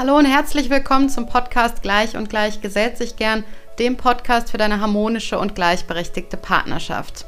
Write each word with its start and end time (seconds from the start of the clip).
Hallo 0.00 0.16
und 0.16 0.24
herzlich 0.24 0.70
willkommen 0.70 1.10
zum 1.10 1.26
Podcast 1.26 1.82
Gleich 1.82 2.16
und 2.16 2.30
Gleich 2.30 2.62
gesellt 2.62 2.96
sich 2.96 3.16
gern, 3.16 3.44
dem 3.78 3.98
Podcast 3.98 4.50
für 4.50 4.56
deine 4.56 4.80
harmonische 4.80 5.38
und 5.38 5.54
gleichberechtigte 5.54 6.38
Partnerschaft. 6.38 7.26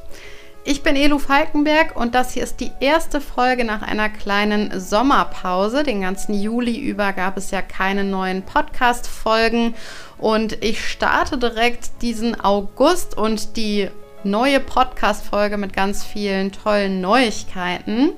Ich 0.65 0.83
bin 0.83 0.97
Elu 0.97 1.19
Falkenberg 1.19 1.95
und 1.95 2.15
das 2.15 2.33
hier 2.33 2.43
ist 2.43 2.61
die 2.61 2.71
erste 2.81 3.21
Folge 3.21 3.67
nach 3.67 3.83
einer 3.83 4.09
kleinen 4.09 4.81
Sommerpause. 4.81 5.83
Den 5.83 6.01
ganzen 6.01 6.33
Juli 6.33 6.79
über 6.79 7.13
gab 7.13 7.37
es 7.37 7.51
ja 7.51 7.61
keine 7.61 8.05
neuen 8.05 8.41
Podcast-Folgen 8.41 9.75
und 10.17 10.65
ich 10.65 10.83
starte 10.83 11.37
direkt 11.37 12.01
diesen 12.01 12.41
August 12.41 13.19
und 13.19 13.59
die 13.59 13.91
neue 14.25 14.61
Podcast-Folge 14.61 15.59
mit 15.59 15.75
ganz 15.75 16.05
vielen 16.05 16.53
tollen 16.53 17.03
Neuigkeiten. 17.03 18.13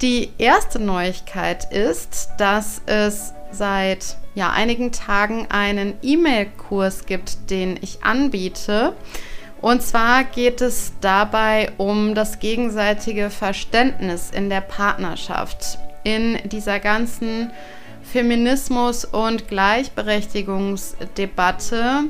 Die 0.00 0.30
erste 0.38 0.78
Neuigkeit 0.78 1.72
ist, 1.72 2.28
dass 2.38 2.80
es 2.86 3.33
seit 3.54 4.18
ja, 4.34 4.50
einigen 4.50 4.92
Tagen 4.92 5.46
einen 5.48 5.94
E-Mail-Kurs 6.02 7.06
gibt, 7.06 7.48
den 7.50 7.78
ich 7.80 8.04
anbiete. 8.04 8.92
Und 9.60 9.82
zwar 9.82 10.24
geht 10.24 10.60
es 10.60 10.92
dabei 11.00 11.70
um 11.78 12.14
das 12.14 12.40
gegenseitige 12.40 13.30
Verständnis 13.30 14.30
in 14.30 14.50
der 14.50 14.60
Partnerschaft. 14.60 15.78
In 16.02 16.38
dieser 16.44 16.80
ganzen 16.80 17.50
Feminismus- 18.02 19.06
und 19.06 19.48
Gleichberechtigungsdebatte 19.48 22.04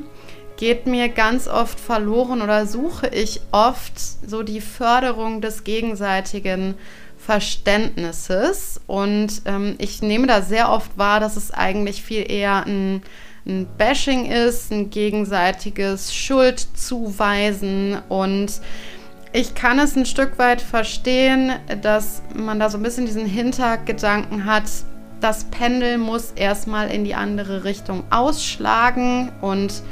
geht 0.57 0.85
mir 0.87 1.09
ganz 1.09 1.47
oft 1.47 1.79
verloren 1.79 2.41
oder 2.41 2.65
suche 2.65 3.07
ich 3.07 3.41
oft 3.51 3.93
so 3.97 4.43
die 4.43 4.61
Förderung 4.61 5.41
des 5.41 5.63
gegenseitigen 5.63 6.71
Verständnisses 6.71 7.04
Verständnisses. 7.25 8.79
Und 8.87 9.41
ähm, 9.45 9.75
ich 9.79 10.01
nehme 10.01 10.27
da 10.27 10.41
sehr 10.41 10.69
oft 10.71 10.97
wahr, 10.97 11.19
dass 11.19 11.37
es 11.37 11.51
eigentlich 11.51 12.03
viel 12.03 12.29
eher 12.29 12.65
ein, 12.65 13.01
ein 13.45 13.67
Bashing 13.77 14.25
ist, 14.31 14.71
ein 14.71 14.89
gegenseitiges 14.89 16.13
Schuldzuweisen 16.13 17.97
und 18.09 18.61
ich 19.37 19.53
kann 19.53 19.79
es 19.79 19.97
ein 19.97 20.05
Stück 20.05 20.39
weit 20.39 20.61
verstehen, 20.61 21.51
dass 21.81 22.21
man 22.33 22.57
da 22.57 22.69
so 22.69 22.77
ein 22.77 22.83
bisschen 22.83 23.05
diesen 23.05 23.25
Hintergedanken 23.25 24.45
hat, 24.45 24.63
das 25.19 25.43
Pendel 25.45 25.97
muss 25.97 26.31
erstmal 26.31 26.89
in 26.89 27.03
die 27.03 27.15
andere 27.15 27.65
Richtung 27.65 28.05
ausschlagen 28.11 29.33
und 29.41 29.83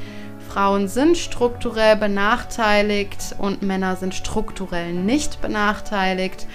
Frauen 0.47 0.87
sind 0.87 1.17
strukturell 1.17 1.97
benachteiligt 1.97 3.35
und 3.37 3.63
Männer 3.63 3.97
sind 3.97 4.15
strukturell 4.15 4.93
nicht 4.93 5.41
benachteiligt. 5.41 6.47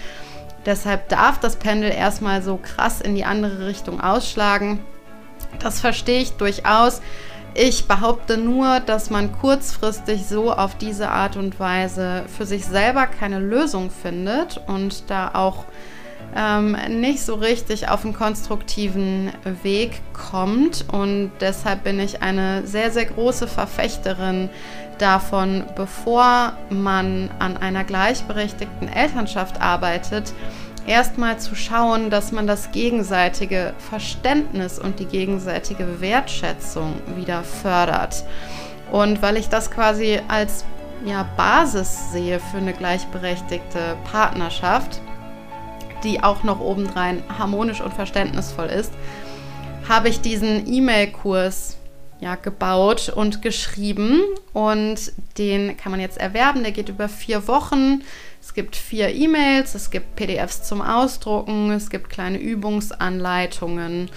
Deshalb 0.68 1.08
darf 1.08 1.40
das 1.40 1.56
Pendel 1.56 1.90
erstmal 1.90 2.42
so 2.42 2.58
krass 2.58 3.00
in 3.00 3.14
die 3.14 3.24
andere 3.24 3.66
Richtung 3.66 4.02
ausschlagen. 4.02 4.80
Das 5.60 5.80
verstehe 5.80 6.20
ich 6.20 6.32
durchaus. 6.32 7.00
Ich 7.54 7.88
behaupte 7.88 8.36
nur, 8.36 8.80
dass 8.80 9.08
man 9.08 9.32
kurzfristig 9.32 10.26
so 10.26 10.52
auf 10.52 10.76
diese 10.76 11.08
Art 11.08 11.38
und 11.38 11.58
Weise 11.58 12.26
für 12.36 12.44
sich 12.44 12.66
selber 12.66 13.06
keine 13.06 13.38
Lösung 13.38 13.90
findet 13.90 14.60
und 14.66 15.08
da 15.08 15.30
auch 15.32 15.64
ähm, 16.36 16.76
nicht 17.00 17.22
so 17.22 17.34
richtig 17.34 17.88
auf 17.88 18.04
einen 18.04 18.14
konstruktiven 18.14 19.32
Weg 19.62 20.00
kommt. 20.12 20.84
Und 20.92 21.32
deshalb 21.40 21.84
bin 21.84 21.98
ich 22.00 22.22
eine 22.22 22.66
sehr, 22.66 22.90
sehr 22.90 23.06
große 23.06 23.46
Verfechterin 23.46 24.50
davon, 24.98 25.64
bevor 25.76 26.54
man 26.70 27.30
an 27.38 27.56
einer 27.56 27.84
gleichberechtigten 27.84 28.88
Elternschaft 28.88 29.60
arbeitet, 29.60 30.32
erstmal 30.86 31.38
zu 31.38 31.54
schauen, 31.54 32.10
dass 32.10 32.32
man 32.32 32.46
das 32.46 32.72
gegenseitige 32.72 33.74
Verständnis 33.78 34.78
und 34.78 34.98
die 34.98 35.06
gegenseitige 35.06 36.00
Wertschätzung 36.00 36.94
wieder 37.16 37.42
fördert. 37.44 38.24
Und 38.90 39.22
weil 39.22 39.36
ich 39.36 39.48
das 39.48 39.70
quasi 39.70 40.20
als 40.28 40.64
ja, 41.04 41.28
Basis 41.36 42.10
sehe 42.12 42.40
für 42.40 42.56
eine 42.56 42.72
gleichberechtigte 42.72 43.96
Partnerschaft, 44.10 45.00
die 46.04 46.22
auch 46.22 46.42
noch 46.42 46.60
obendrein 46.60 47.22
harmonisch 47.38 47.80
und 47.80 47.94
verständnisvoll 47.94 48.66
ist, 48.66 48.92
habe 49.88 50.08
ich 50.08 50.20
diesen 50.20 50.70
E-Mail-Kurs 50.70 51.76
ja, 52.20 52.34
gebaut 52.34 53.10
und 53.14 53.42
geschrieben 53.42 54.22
und 54.52 55.12
den 55.38 55.76
kann 55.76 55.92
man 55.92 56.00
jetzt 56.00 56.18
erwerben. 56.18 56.62
Der 56.62 56.72
geht 56.72 56.88
über 56.88 57.08
vier 57.08 57.46
Wochen. 57.46 58.02
Es 58.40 58.54
gibt 58.54 58.76
vier 58.76 59.14
E-Mails, 59.14 59.74
es 59.74 59.90
gibt 59.90 60.16
PDFs 60.16 60.62
zum 60.62 60.80
Ausdrucken, 60.80 61.70
es 61.70 61.90
gibt 61.90 62.10
kleine 62.10 62.38
Übungsanleitungen 62.38 64.10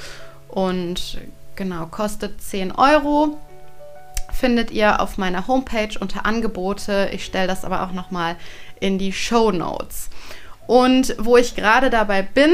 und 0.48 1.20
genau, 1.56 1.86
kostet 1.88 2.42
10 2.42 2.72
Euro. 2.72 3.38
Findet 4.32 4.72
ihr 4.72 5.02
auf 5.02 5.18
meiner 5.18 5.48
Homepage 5.48 6.00
unter 6.00 6.26
Angebote. 6.26 7.10
Ich 7.14 7.26
stelle 7.26 7.48
das 7.48 7.66
aber 7.66 7.84
auch 7.84 7.92
nochmal 7.92 8.38
in 8.80 8.98
die 8.98 9.12
Show 9.12 9.52
Notes. 9.52 10.10
Und 10.68 11.16
wo 11.18 11.38
ich 11.38 11.56
gerade 11.56 11.90
dabei 11.90 12.22
bin, 12.22 12.52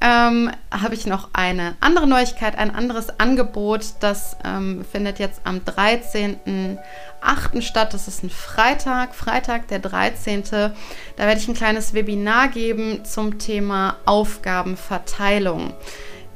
ähm, 0.00 0.50
habe 0.70 0.94
ich 0.94 1.06
noch 1.06 1.30
eine 1.32 1.74
andere 1.80 2.06
Neuigkeit, 2.06 2.58
ein 2.58 2.74
anderes 2.74 3.18
Angebot. 3.18 3.94
Das 4.00 4.36
ähm, 4.44 4.84
findet 4.90 5.18
jetzt 5.18 5.40
am 5.44 5.58
13.08. 5.58 7.62
statt. 7.62 7.94
Das 7.94 8.06
ist 8.06 8.22
ein 8.22 8.30
Freitag, 8.30 9.14
Freitag 9.14 9.68
der 9.68 9.78
13. 9.78 10.44
Da 10.50 10.72
werde 11.16 11.40
ich 11.40 11.48
ein 11.48 11.54
kleines 11.54 11.94
Webinar 11.94 12.48
geben 12.48 13.04
zum 13.04 13.38
Thema 13.38 13.96
Aufgabenverteilung. 14.04 15.72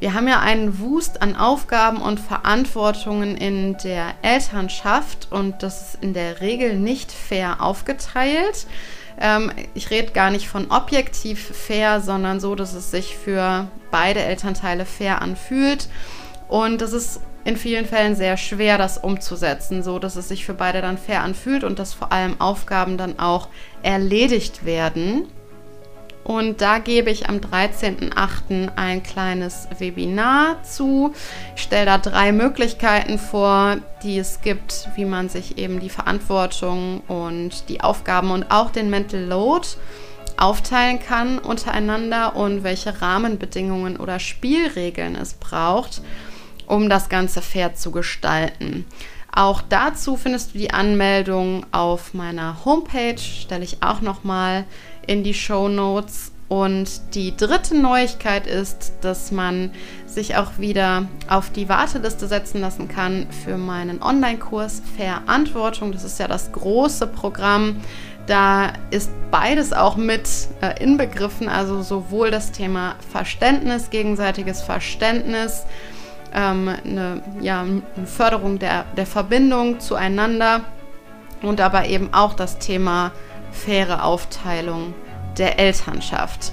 Wir 0.01 0.15
haben 0.15 0.29
ja 0.29 0.41
einen 0.41 0.81
Wust 0.81 1.21
an 1.21 1.37
Aufgaben 1.37 2.01
und 2.01 2.19
Verantwortungen 2.19 3.37
in 3.37 3.77
der 3.85 4.15
Elternschaft 4.23 5.29
und 5.31 5.63
das 5.63 5.93
ist 5.93 6.03
in 6.03 6.15
der 6.15 6.41
Regel 6.41 6.79
nicht 6.79 7.13
fair 7.13 7.61
aufgeteilt. 7.61 8.67
Ähm, 9.19 9.51
ich 9.75 9.91
rede 9.91 10.13
gar 10.13 10.31
nicht 10.31 10.49
von 10.49 10.71
objektiv 10.71 11.55
fair, 11.55 12.01
sondern 12.01 12.41
so, 12.41 12.55
dass 12.55 12.75
es 12.75 12.91
sich 12.91 13.17
für 13.17 13.69
beide 13.91 14.21
Elternteile 14.21 14.85
fair 14.85 15.23
anfühlt. 15.23 15.89
Und 16.49 16.83
es 16.83 16.93
ist 16.93 17.21
in 17.45 17.57
vielen 17.57 17.87
Fällen 17.87 18.15
sehr 18.15 18.37
schwer, 18.37 18.77
das 18.77 18.99
umzusetzen, 18.99 19.83
so 19.83 19.99
dass 19.99 20.17
es 20.17 20.29
sich 20.29 20.45
für 20.45 20.55
beide 20.55 20.83
dann 20.83 20.99
fair 20.99 21.23
anfühlt 21.23 21.65
und 21.65 21.79
dass 21.79 21.95
vor 21.95 22.13
allem 22.13 22.41
Aufgaben 22.41 22.99
dann 22.99 23.19
auch 23.19 23.49
erledigt 23.83 24.65
werden. 24.65 25.27
Und 26.25 26.61
da 26.61 26.79
gebe 26.79 27.11
ich 27.11 27.29
am 27.29 27.39
13.08. 27.39 28.77
ein 28.77 29.03
kleines 29.03 29.69
Webinar 29.79 30.63
zu. 30.63 31.15
Ich 31.57 31.63
stelle 31.63 31.87
da 31.87 31.99
drei 31.99 32.33
Möglichkeiten 32.33 33.19
vor, 33.19 33.79
die 34.03 34.19
es 34.19 34.41
gibt, 34.43 34.89
wie 34.97 35.07
man 35.07 35.29
sich 35.29 35.59
eben 35.59 35.81
die 35.81 35.89
Verantwortung 35.89 37.01
und 37.09 37.69
die 37.69 37.81
Aufgaben 37.81 38.31
und 38.31 38.51
auch 38.51 38.71
den 38.71 38.91
Mental 38.91 39.25
Load 39.25 39.67
aufteilen 40.37 40.99
kann 40.99 41.39
untereinander 41.39 42.35
und 42.35 42.65
welche 42.65 43.01
Rahmenbedingungen 43.01 43.97
oder 43.99 44.19
Spielregeln 44.19 45.15
es 45.15 45.35
braucht, 45.35 46.01
um 46.67 46.89
das 46.89 47.09
Ganze 47.09 47.43
fair 47.43 47.75
zu 47.75 47.91
gestalten. 47.91 48.87
Auch 49.33 49.63
dazu 49.63 50.17
findest 50.17 50.55
du 50.55 50.59
die 50.59 50.73
Anmeldung 50.73 51.65
auf 51.73 52.15
meiner 52.15 52.65
Homepage, 52.65 53.19
stelle 53.19 53.65
ich 53.65 53.83
auch 53.83 54.01
nochmal 54.01 54.65
in 55.11 55.25
die 55.25 55.35
Show 55.35 55.69
Notes. 55.69 56.31
Und 56.47 57.15
die 57.15 57.37
dritte 57.37 57.77
Neuigkeit 57.77 58.47
ist, 58.47 58.93
dass 59.03 59.33
man 59.33 59.73
sich 60.07 60.37
auch 60.37 60.59
wieder 60.59 61.09
auf 61.29 61.51
die 61.51 61.69
Warteliste 61.69 62.27
setzen 62.29 62.61
lassen 62.61 62.89
kann 62.89 63.27
für 63.45 63.57
meinen 63.57 64.03
Online-Kurs 64.03 64.83
Verantwortung. 64.97 65.93
Das 65.93 66.05
ist 66.05 66.19
ja 66.19 66.29
das 66.29 66.53
große 66.53 67.09
Programm. 67.09 67.77
Da 68.27 68.73
ist 68.91 69.11
beides 69.33 69.73
auch 69.73 69.97
mit 69.97 70.29
äh, 70.61 70.81
inbegriffen, 70.83 71.49
also 71.49 71.83
sowohl 71.83 72.31
das 72.31 72.53
Thema 72.53 72.95
Verständnis, 73.11 73.91
gegenseitiges 73.91 74.63
Verständnis, 74.63 75.65
ähm, 76.33 76.69
eine, 76.85 77.23
ja, 77.41 77.63
eine 77.63 78.07
Förderung 78.07 78.61
der, 78.61 78.85
der 78.97 79.07
Verbindung 79.07 79.81
zueinander 79.81 80.61
und 81.43 81.61
aber 81.61 81.87
eben 81.87 82.13
auch 82.13 82.35
das 82.35 82.59
Thema 82.59 83.13
faire 83.53 84.05
Aufteilung 84.05 84.95
der 85.39 85.59
Elternschaft. 85.59 86.53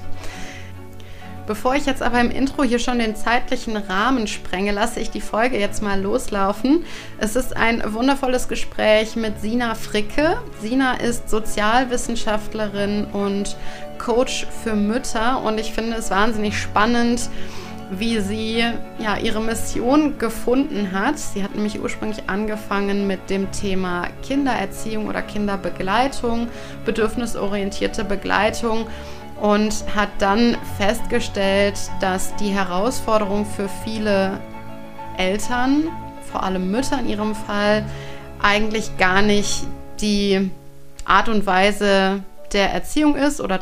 Bevor 1.47 1.75
ich 1.75 1.85
jetzt 1.85 2.01
aber 2.01 2.19
im 2.19 2.29
Intro 2.29 2.63
hier 2.63 2.77
schon 2.77 2.99
den 2.99 3.15
zeitlichen 3.15 3.77
Rahmen 3.77 4.27
sprenge, 4.27 4.73
lasse 4.73 4.99
ich 4.99 5.11
die 5.11 5.21
Folge 5.21 5.57
jetzt 5.57 5.81
mal 5.81 6.01
loslaufen. 6.01 6.83
Es 7.19 7.37
ist 7.37 7.55
ein 7.55 7.81
wundervolles 7.93 8.49
Gespräch 8.49 9.15
mit 9.15 9.39
Sina 9.39 9.73
Fricke. 9.73 10.41
Sina 10.61 10.95
ist 10.95 11.29
Sozialwissenschaftlerin 11.29 13.05
und 13.05 13.55
Coach 13.97 14.45
für 14.61 14.75
Mütter 14.75 15.41
und 15.41 15.57
ich 15.57 15.71
finde 15.71 15.95
es 15.95 16.11
wahnsinnig 16.11 16.59
spannend, 16.59 17.29
wie 17.91 18.19
sie 18.19 18.63
ja, 18.99 19.17
ihre 19.17 19.41
Mission 19.41 20.17
gefunden 20.17 20.91
hat. 20.91 21.17
Sie 21.17 21.43
hat 21.43 21.55
nämlich 21.55 21.79
ursprünglich 21.81 22.23
angefangen 22.27 23.07
mit 23.07 23.29
dem 23.29 23.51
Thema 23.51 24.07
Kindererziehung 24.23 25.07
oder 25.07 25.21
Kinderbegleitung, 25.21 26.47
bedürfnisorientierte 26.85 28.03
Begleitung 28.03 28.87
und 29.41 29.83
hat 29.95 30.09
dann 30.19 30.57
festgestellt, 30.77 31.79
dass 32.01 32.35
die 32.37 32.49
Herausforderung 32.49 33.45
für 33.45 33.69
viele 33.83 34.39
Eltern, 35.17 35.89
vor 36.31 36.43
allem 36.43 36.71
Mütter 36.71 36.99
in 36.99 37.07
ihrem 37.07 37.35
Fall, 37.35 37.85
eigentlich 38.41 38.97
gar 38.97 39.21
nicht 39.21 39.65
die 40.01 40.51
Art 41.05 41.29
und 41.29 41.45
Weise 41.45 42.21
der 42.53 42.71
Erziehung 42.71 43.15
ist 43.15 43.41
oder 43.41 43.59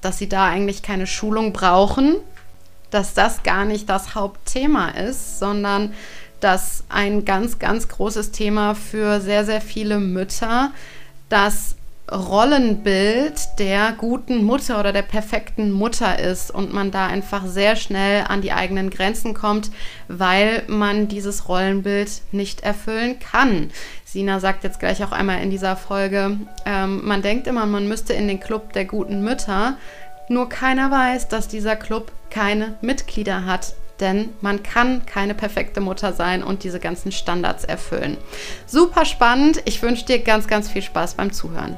dass 0.00 0.18
sie 0.18 0.28
da 0.28 0.46
eigentlich 0.46 0.82
keine 0.82 1.06
Schulung 1.06 1.52
brauchen, 1.52 2.16
dass 2.94 3.12
das 3.12 3.42
gar 3.42 3.64
nicht 3.64 3.88
das 3.88 4.14
Hauptthema 4.14 4.90
ist, 4.90 5.38
sondern 5.38 5.92
dass 6.40 6.84
ein 6.88 7.24
ganz, 7.24 7.58
ganz 7.58 7.88
großes 7.88 8.30
Thema 8.30 8.74
für 8.74 9.20
sehr, 9.20 9.44
sehr 9.44 9.60
viele 9.60 9.98
Mütter 9.98 10.70
das 11.28 11.76
Rollenbild 12.12 13.58
der 13.58 13.92
guten 13.92 14.44
Mutter 14.44 14.78
oder 14.78 14.92
der 14.92 15.02
perfekten 15.02 15.70
Mutter 15.70 16.18
ist 16.18 16.50
und 16.50 16.72
man 16.72 16.90
da 16.90 17.06
einfach 17.06 17.46
sehr 17.46 17.76
schnell 17.76 18.24
an 18.28 18.42
die 18.42 18.52
eigenen 18.52 18.90
Grenzen 18.90 19.32
kommt, 19.32 19.70
weil 20.06 20.64
man 20.66 21.08
dieses 21.08 21.48
Rollenbild 21.48 22.20
nicht 22.30 22.60
erfüllen 22.60 23.18
kann. 23.18 23.70
Sina 24.04 24.38
sagt 24.38 24.64
jetzt 24.64 24.80
gleich 24.80 25.02
auch 25.02 25.12
einmal 25.12 25.42
in 25.42 25.50
dieser 25.50 25.76
Folge, 25.76 26.38
ähm, 26.66 27.04
man 27.04 27.22
denkt 27.22 27.46
immer, 27.46 27.64
man 27.64 27.88
müsste 27.88 28.12
in 28.12 28.28
den 28.28 28.38
Club 28.38 28.74
der 28.74 28.84
guten 28.84 29.24
Mütter, 29.24 29.78
nur 30.28 30.48
keiner 30.48 30.90
weiß, 30.90 31.28
dass 31.28 31.48
dieser 31.48 31.76
Club 31.76 32.12
keine 32.30 32.74
Mitglieder 32.80 33.44
hat 33.44 33.74
denn 34.00 34.30
man 34.40 34.62
kann 34.62 35.06
keine 35.06 35.34
perfekte 35.34 35.80
Mutter 35.80 36.12
sein 36.12 36.42
und 36.42 36.64
diese 36.64 36.80
ganzen 36.80 37.12
Standards 37.12 37.64
erfüllen. 37.64 38.16
Super 38.66 39.04
spannend. 39.04 39.62
Ich 39.64 39.82
wünsche 39.82 40.04
dir 40.04 40.18
ganz, 40.18 40.48
ganz 40.48 40.68
viel 40.68 40.82
Spaß 40.82 41.14
beim 41.14 41.32
Zuhören. 41.32 41.76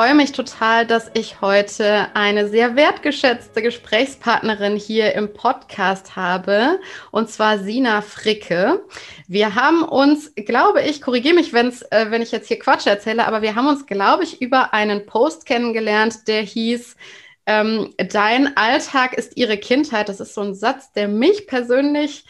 Ich 0.00 0.06
freue 0.06 0.14
mich 0.14 0.32
total, 0.32 0.86
dass 0.86 1.10
ich 1.12 1.42
heute 1.42 2.08
eine 2.14 2.48
sehr 2.48 2.74
wertgeschätzte 2.74 3.60
Gesprächspartnerin 3.60 4.76
hier 4.76 5.14
im 5.14 5.34
Podcast 5.34 6.16
habe, 6.16 6.80
und 7.10 7.28
zwar 7.28 7.58
Sina 7.58 8.00
Fricke. 8.00 8.82
Wir 9.28 9.54
haben 9.56 9.82
uns, 9.82 10.34
glaube 10.36 10.80
ich, 10.80 11.02
korrigiere 11.02 11.34
mich, 11.34 11.52
wenn's, 11.52 11.82
äh, 11.82 12.06
wenn 12.08 12.22
ich 12.22 12.32
jetzt 12.32 12.48
hier 12.48 12.58
Quatsch 12.58 12.86
erzähle, 12.86 13.26
aber 13.26 13.42
wir 13.42 13.56
haben 13.56 13.66
uns, 13.66 13.84
glaube 13.84 14.24
ich, 14.24 14.40
über 14.40 14.72
einen 14.72 15.04
Post 15.04 15.44
kennengelernt, 15.44 16.26
der 16.28 16.40
hieß, 16.40 16.96
ähm, 17.44 17.92
Dein 17.98 18.56
Alltag 18.56 19.12
ist 19.12 19.36
ihre 19.36 19.58
Kindheit. 19.58 20.08
Das 20.08 20.18
ist 20.18 20.32
so 20.32 20.40
ein 20.40 20.54
Satz, 20.54 20.92
der 20.92 21.08
mich 21.08 21.46
persönlich 21.46 22.24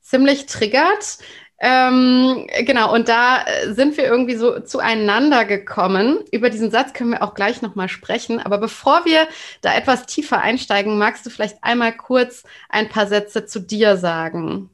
ziemlich 0.00 0.46
triggert. 0.46 1.18
Ähm, 1.62 2.46
genau, 2.64 2.94
und 2.94 3.08
da 3.08 3.44
äh, 3.44 3.74
sind 3.74 3.98
wir 3.98 4.04
irgendwie 4.04 4.34
so 4.34 4.60
zueinander 4.60 5.44
gekommen. 5.44 6.20
Über 6.32 6.48
diesen 6.48 6.70
Satz 6.70 6.94
können 6.94 7.10
wir 7.10 7.22
auch 7.22 7.34
gleich 7.34 7.60
nochmal 7.60 7.90
sprechen. 7.90 8.40
Aber 8.40 8.56
bevor 8.56 9.04
wir 9.04 9.28
da 9.60 9.74
etwas 9.74 10.06
tiefer 10.06 10.40
einsteigen, 10.40 10.96
magst 10.96 11.26
du 11.26 11.30
vielleicht 11.30 11.62
einmal 11.62 11.92
kurz 11.94 12.44
ein 12.70 12.88
paar 12.88 13.06
Sätze 13.06 13.44
zu 13.44 13.60
dir 13.60 13.98
sagen? 13.98 14.70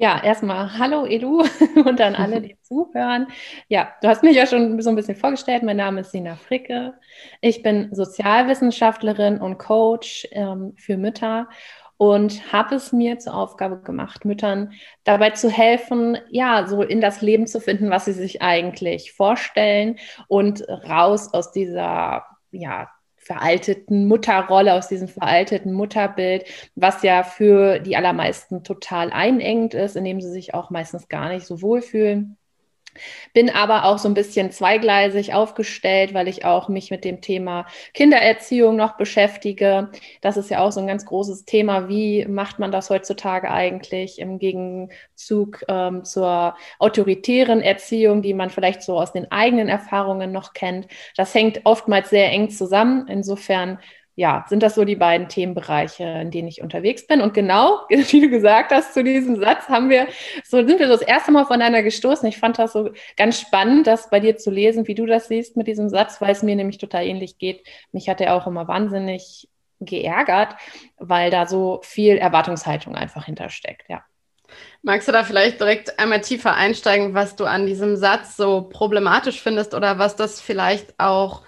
Ja, 0.00 0.18
erstmal 0.24 0.78
Hallo 0.78 1.04
Edu 1.04 1.44
und 1.84 2.00
an 2.00 2.14
alle, 2.14 2.40
die 2.40 2.56
zuhören. 2.62 3.26
Ja, 3.68 3.92
du 4.00 4.08
hast 4.08 4.22
mich 4.22 4.34
ja 4.34 4.46
schon 4.46 4.80
so 4.80 4.88
ein 4.88 4.96
bisschen 4.96 5.16
vorgestellt. 5.16 5.62
Mein 5.62 5.76
Name 5.76 6.00
ist 6.00 6.12
Sina 6.12 6.36
Fricke. 6.36 6.94
Ich 7.42 7.62
bin 7.62 7.94
Sozialwissenschaftlerin 7.94 9.38
und 9.38 9.58
Coach 9.58 10.26
ähm, 10.30 10.72
für 10.78 10.96
Mütter 10.96 11.50
und 12.00 12.50
habe 12.50 12.76
es 12.76 12.92
mir 12.92 13.18
zur 13.18 13.34
Aufgabe 13.34 13.82
gemacht, 13.82 14.24
Müttern 14.24 14.72
dabei 15.04 15.32
zu 15.32 15.50
helfen, 15.50 16.16
ja, 16.30 16.66
so 16.66 16.80
in 16.80 17.02
das 17.02 17.20
Leben 17.20 17.46
zu 17.46 17.60
finden, 17.60 17.90
was 17.90 18.06
sie 18.06 18.14
sich 18.14 18.40
eigentlich 18.40 19.12
vorstellen 19.12 19.96
und 20.26 20.66
raus 20.66 21.34
aus 21.34 21.52
dieser, 21.52 22.24
ja, 22.52 22.88
veralteten 23.18 24.08
Mutterrolle, 24.08 24.72
aus 24.72 24.88
diesem 24.88 25.08
veralteten 25.08 25.74
Mutterbild, 25.74 26.46
was 26.74 27.02
ja 27.02 27.22
für 27.22 27.80
die 27.80 27.96
allermeisten 27.98 28.64
total 28.64 29.12
einengend 29.12 29.74
ist, 29.74 29.94
indem 29.94 30.22
sie 30.22 30.30
sich 30.30 30.54
auch 30.54 30.70
meistens 30.70 31.06
gar 31.08 31.28
nicht 31.28 31.44
so 31.44 31.60
wohlfühlen. 31.60 32.38
Bin 33.32 33.50
aber 33.50 33.84
auch 33.84 33.98
so 33.98 34.08
ein 34.08 34.14
bisschen 34.14 34.50
zweigleisig 34.50 35.34
aufgestellt, 35.34 36.14
weil 36.14 36.28
ich 36.28 36.44
auch 36.44 36.68
mich 36.68 36.90
mit 36.90 37.04
dem 37.04 37.20
Thema 37.20 37.66
Kindererziehung 37.94 38.76
noch 38.76 38.96
beschäftige. 38.96 39.90
Das 40.20 40.36
ist 40.36 40.50
ja 40.50 40.60
auch 40.60 40.72
so 40.72 40.80
ein 40.80 40.86
ganz 40.86 41.06
großes 41.06 41.44
Thema. 41.44 41.88
Wie 41.88 42.26
macht 42.26 42.58
man 42.58 42.72
das 42.72 42.90
heutzutage 42.90 43.50
eigentlich 43.50 44.18
im 44.18 44.38
Gegenzug 44.38 45.64
ähm, 45.68 46.04
zur 46.04 46.56
autoritären 46.78 47.60
Erziehung, 47.60 48.22
die 48.22 48.34
man 48.34 48.50
vielleicht 48.50 48.82
so 48.82 48.98
aus 48.98 49.12
den 49.12 49.30
eigenen 49.30 49.68
Erfahrungen 49.68 50.32
noch 50.32 50.52
kennt? 50.52 50.86
Das 51.16 51.34
hängt 51.34 51.60
oftmals 51.64 52.10
sehr 52.10 52.30
eng 52.30 52.50
zusammen. 52.50 53.06
Insofern 53.08 53.78
ja, 54.20 54.44
sind 54.50 54.62
das 54.62 54.74
so 54.74 54.84
die 54.84 54.96
beiden 54.96 55.30
Themenbereiche, 55.30 56.04
in 56.04 56.30
denen 56.30 56.46
ich 56.46 56.60
unterwegs 56.60 57.06
bin. 57.06 57.22
Und 57.22 57.32
genau, 57.32 57.80
wie 57.88 58.20
du 58.20 58.28
gesagt 58.28 58.70
hast, 58.70 58.92
zu 58.92 59.02
diesem 59.02 59.40
Satz 59.40 59.66
haben 59.70 59.88
wir, 59.88 60.08
so 60.44 60.58
sind 60.58 60.78
wir 60.78 60.88
so 60.88 60.92
das 60.92 61.00
erste 61.00 61.32
Mal 61.32 61.46
voneinander 61.46 61.82
gestoßen. 61.82 62.28
Ich 62.28 62.36
fand 62.36 62.58
das 62.58 62.74
so 62.74 62.90
ganz 63.16 63.40
spannend, 63.40 63.86
das 63.86 64.10
bei 64.10 64.20
dir 64.20 64.36
zu 64.36 64.50
lesen, 64.50 64.86
wie 64.86 64.94
du 64.94 65.06
das 65.06 65.28
siehst 65.28 65.56
mit 65.56 65.68
diesem 65.68 65.88
Satz, 65.88 66.20
weil 66.20 66.32
es 66.32 66.42
mir 66.42 66.54
nämlich 66.54 66.76
total 66.76 67.06
ähnlich 67.06 67.38
geht. 67.38 67.66
Mich 67.92 68.10
hat 68.10 68.20
er 68.20 68.34
auch 68.34 68.46
immer 68.46 68.68
wahnsinnig 68.68 69.48
geärgert, 69.80 70.54
weil 70.98 71.30
da 71.30 71.46
so 71.46 71.80
viel 71.82 72.18
Erwartungshaltung 72.18 72.96
einfach 72.96 73.24
hintersteckt, 73.24 73.88
ja. 73.88 74.04
Magst 74.82 75.08
du 75.08 75.12
da 75.12 75.24
vielleicht 75.24 75.60
direkt 75.60 75.98
einmal 75.98 76.20
tiefer 76.20 76.54
einsteigen, 76.54 77.14
was 77.14 77.36
du 77.36 77.46
an 77.46 77.64
diesem 77.64 77.96
Satz 77.96 78.36
so 78.36 78.68
problematisch 78.68 79.40
findest 79.40 79.72
oder 79.72 79.98
was 79.98 80.14
das 80.14 80.42
vielleicht 80.42 80.92
auch 81.00 81.40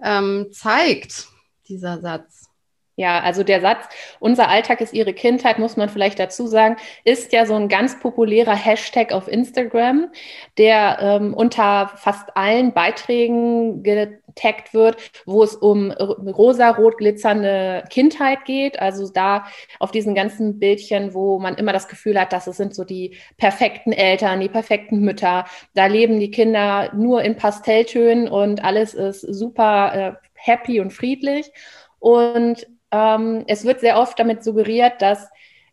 ähm, 0.00 0.46
zeigt? 0.52 1.31
Dieser 1.72 2.00
Satz? 2.00 2.52
Ja, 2.96 3.20
also 3.20 3.42
der 3.42 3.62
Satz, 3.62 3.86
unser 4.20 4.48
Alltag 4.50 4.82
ist 4.82 4.92
ihre 4.92 5.14
Kindheit, 5.14 5.58
muss 5.58 5.78
man 5.78 5.88
vielleicht 5.88 6.18
dazu 6.18 6.46
sagen, 6.46 6.76
ist 7.04 7.32
ja 7.32 7.46
so 7.46 7.54
ein 7.54 7.68
ganz 7.68 7.98
populärer 7.98 8.54
Hashtag 8.54 9.12
auf 9.12 9.28
Instagram, 9.28 10.10
der 10.58 10.98
ähm, 11.00 11.32
unter 11.32 11.90
fast 11.96 12.36
allen 12.36 12.74
Beiträgen 12.74 13.82
getaggt 13.82 14.74
wird, 14.74 14.98
wo 15.24 15.42
es 15.42 15.54
um 15.54 15.90
rosa-rot 15.90 16.98
glitzernde 16.98 17.84
Kindheit 17.88 18.44
geht. 18.44 18.78
Also 18.78 19.10
da 19.10 19.46
auf 19.78 19.90
diesen 19.90 20.14
ganzen 20.14 20.58
Bildchen, 20.58 21.14
wo 21.14 21.38
man 21.38 21.54
immer 21.54 21.72
das 21.72 21.88
Gefühl 21.88 22.20
hat, 22.20 22.34
dass 22.34 22.46
es 22.46 22.58
sind 22.58 22.74
so 22.74 22.84
die 22.84 23.16
perfekten 23.38 23.92
Eltern, 23.92 24.40
die 24.40 24.50
perfekten 24.50 25.00
Mütter. 25.00 25.46
Da 25.72 25.86
leben 25.86 26.20
die 26.20 26.30
Kinder 26.30 26.92
nur 26.94 27.22
in 27.22 27.36
Pastelltönen 27.36 28.28
und 28.28 28.62
alles 28.62 28.92
ist 28.92 29.22
super 29.22 29.94
äh, 29.94 30.28
happy 30.42 30.80
und 30.80 30.92
friedlich. 30.92 31.50
Und 31.98 32.66
ähm, 32.90 33.44
es 33.46 33.64
wird 33.64 33.80
sehr 33.80 33.98
oft 33.98 34.18
damit 34.18 34.44
suggeriert, 34.44 35.00
dass 35.00 35.28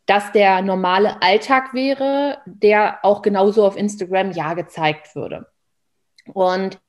das 0.05 0.31
der 0.31 0.61
normale 0.61 1.21
Alltag 1.21 1.73
wäre, 1.73 2.39
der 2.45 2.99
auch 3.03 3.21
genauso 3.21 3.65
auf 3.65 3.77
Instagram 3.77 4.31
ja 4.31 4.53
gezeigt 4.55 5.15
würde. 5.15 5.47
Und 6.33 6.79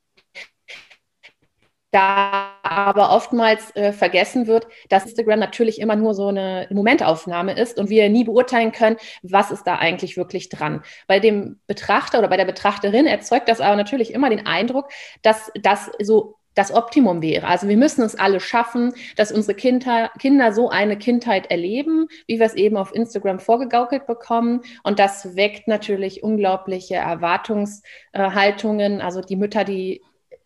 da 1.90 2.52
aber 2.62 3.10
oftmals 3.10 3.75
äh, 3.75 3.92
vergessen 3.92 4.46
wird, 4.46 4.68
dass 4.88 5.06
Instagram 5.06 5.40
natürlich 5.40 5.80
immer 5.80 5.96
nur 5.96 6.14
so 6.14 6.28
eine 6.28 6.68
Momentaufnahme 6.70 7.52
ist 7.54 7.78
und 7.78 7.90
wir 7.90 8.08
nie 8.08 8.25
beurteilen 8.25 8.72
können, 8.72 8.96
was 9.22 9.50
ist 9.50 9.64
da 9.64 9.76
eigentlich 9.76 10.16
wirklich 10.16 10.49
dran. 10.49 10.82
Bei 11.08 11.18
dem 11.18 11.60
Betrachter 11.66 12.20
oder 12.20 12.28
bei 12.28 12.37
der 12.37 12.44
Betrachterin 12.44 13.06
erzeugt 13.06 13.49
das 13.49 13.60
aber 13.60 13.76
natürlich 13.76 14.14
immer 14.14 14.30
den 14.30 14.46
Eindruck, 14.46 14.90
dass 15.22 15.50
das 15.60 15.90
so 16.00 16.37
das 16.54 16.73
Optimum 16.73 17.23
wäre. 17.23 17.47
Also 17.47 17.69
wir 17.69 17.76
müssen 17.76 18.02
es 18.02 18.19
alle 18.19 18.40
schaffen, 18.40 18.92
dass 19.16 19.33
unsere 19.33 19.54
Kinder, 19.54 20.11
Kinder 20.19 20.52
so 20.52 20.69
eine 20.69 20.99
Kindheit 20.99 21.50
erleben, 21.50 22.09
wie 22.26 22.38
wir 22.38 22.47
es 22.47 22.54
eben 22.54 22.76
auf 22.76 22.95
Instagram 22.95 23.38
vorgegaukelt 23.38 24.07
bekommen. 24.07 24.62
Und 24.83 24.99
das 24.99 25.37
weckt 25.37 25.69
natürlich 25.69 26.23
unglaubliche 26.23 26.97
Erwartungshaltungen. 26.97 29.00
Also 29.00 29.21
die 29.21 29.37
Mütter, 29.37 29.64
die 29.64 30.02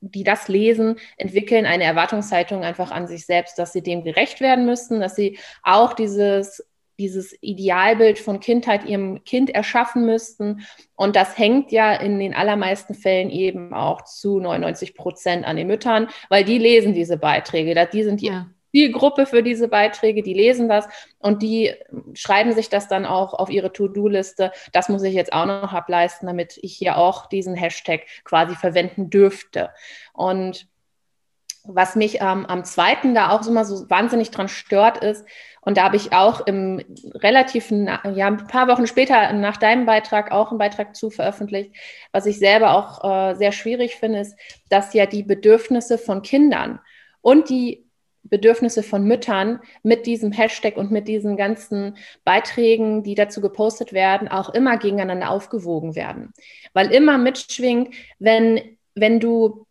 die 0.07 0.25
das 0.25 0.49
lesen, 0.49 0.97
entwickeln 1.17 1.65
eine 1.65 1.85
Erwartungshaltung 1.85 2.63
einfach 2.63 2.91
an 2.91 3.07
sich 3.07 3.25
selbst, 3.25 3.59
dass 3.59 3.73
sie 3.73 3.83
dem 3.83 4.05
gerecht 4.05 4.43
werden 4.43 4.67
müssen, 4.67 5.01
dass 5.01 5.17
sie 5.17 5.39
auch 5.63 5.95
dieses 5.95 6.63
dieses 6.99 7.37
Idealbild 7.41 8.19
von 8.19 8.41
Kindheit 8.41 8.85
ihrem 8.85 9.25
Kind 9.25 9.51
erschaffen 9.51 10.07
müssten. 10.07 10.67
Und 10.97 11.17
das 11.17 11.37
hängt 11.37 11.73
ja 11.73 11.93
in 11.93 12.19
den 12.19 12.35
allermeisten 12.35 12.95
Fällen 12.95 13.31
eben 13.31 13.75
auch 13.75 14.03
zu 14.03 14.41
99 14.41 14.95
Prozent 14.95 15.45
an 15.47 15.57
den 15.57 15.67
Müttern, 15.67 16.09
weil 16.29 16.45
die 16.45 16.59
lesen 16.59 16.95
diese 16.95 17.17
Beiträge. 17.17 17.89
Die 17.93 18.03
sind 18.03 18.21
die 18.21 18.27
ja. 18.27 18.47
Zielgruppe 18.75 19.27
für 19.27 19.43
diese 19.45 19.69
Beiträge, 19.69 20.23
die 20.23 20.35
lesen 20.35 20.69
das 20.69 20.89
und 21.19 21.43
die 21.43 21.73
schreiben 22.15 22.53
sich 22.53 22.69
das 22.69 22.89
dann 22.89 23.07
auch 23.07 23.33
auf 23.33 23.49
ihre 23.49 23.73
To-Do-Liste. 23.73 24.51
Das 24.73 24.89
muss 24.89 25.05
ich 25.05 25.15
jetzt 25.15 25.33
auch 25.33 25.47
noch 25.47 25.73
ableisten, 25.73 26.27
damit 26.27 26.59
ich 26.61 26.75
hier 26.75 26.99
auch 26.99 27.27
diesen 27.27 27.55
Hashtag 27.55 28.03
quasi 28.25 28.57
verwenden 28.57 29.11
dürfte. 29.11 29.71
Und 30.13 30.67
was 31.65 31.97
mich 31.97 32.17
ähm, 32.21 32.47
am 32.47 32.65
zweiten 32.65 33.15
da 33.15 33.31
auch 33.31 33.47
immer 33.47 33.65
so 33.65 33.89
wahnsinnig 33.89 34.31
dran 34.31 34.49
stört, 34.49 34.99
ist, 34.99 35.27
und 35.65 35.79
da 35.79 35.85
habe 35.85 35.97
ich 35.97 36.13
auch 36.13 36.47
im 36.47 36.83
relativ, 37.15 37.71
ja, 37.71 38.01
ein 38.05 38.47
paar 38.47 38.69
Wochen 38.69 38.87
später 38.87 39.33
nach 39.33 39.57
deinem 39.57 39.87
Beitrag 39.87 40.31
auch 40.31 40.51
einen 40.51 40.59
Beitrag 40.59 40.95
zu 40.95 41.09
veröffentlicht. 41.09 41.75
Was 42.13 42.27
ich 42.27 42.39
selber 42.39 42.75
auch 42.75 43.31
äh, 43.31 43.35
sehr 43.35 43.51
schwierig 43.51 43.97
finde, 43.97 44.21
ist, 44.21 44.39
dass 44.69 44.93
ja 44.93 45.07
die 45.07 45.23
Bedürfnisse 45.23 45.97
von 45.97 46.21
Kindern 46.21 46.81
und 47.23 47.49
die 47.49 47.87
Bedürfnisse 48.25 48.83
von 48.83 49.05
Müttern 49.05 49.61
mit 49.83 50.07
diesem 50.07 50.33
Hashtag 50.33 50.77
und 50.77 50.91
mit 50.91 51.09
diesen 51.09 51.37
ganzen 51.37 51.97
Beiträgen, 52.25 53.03
die 53.03 53.15
dazu 53.15 53.41
gepostet 53.41 53.93
werden, 53.93 54.29
auch 54.29 54.51
immer 54.51 54.77
gegeneinander 54.77 55.31
aufgewogen 55.31 55.95
werden. 55.95 56.33
Weil 56.73 56.91
immer 56.93 57.17
mitschwingt, 57.19 57.95
wenn, 58.19 58.77
wenn 58.95 59.21
du 59.21 59.67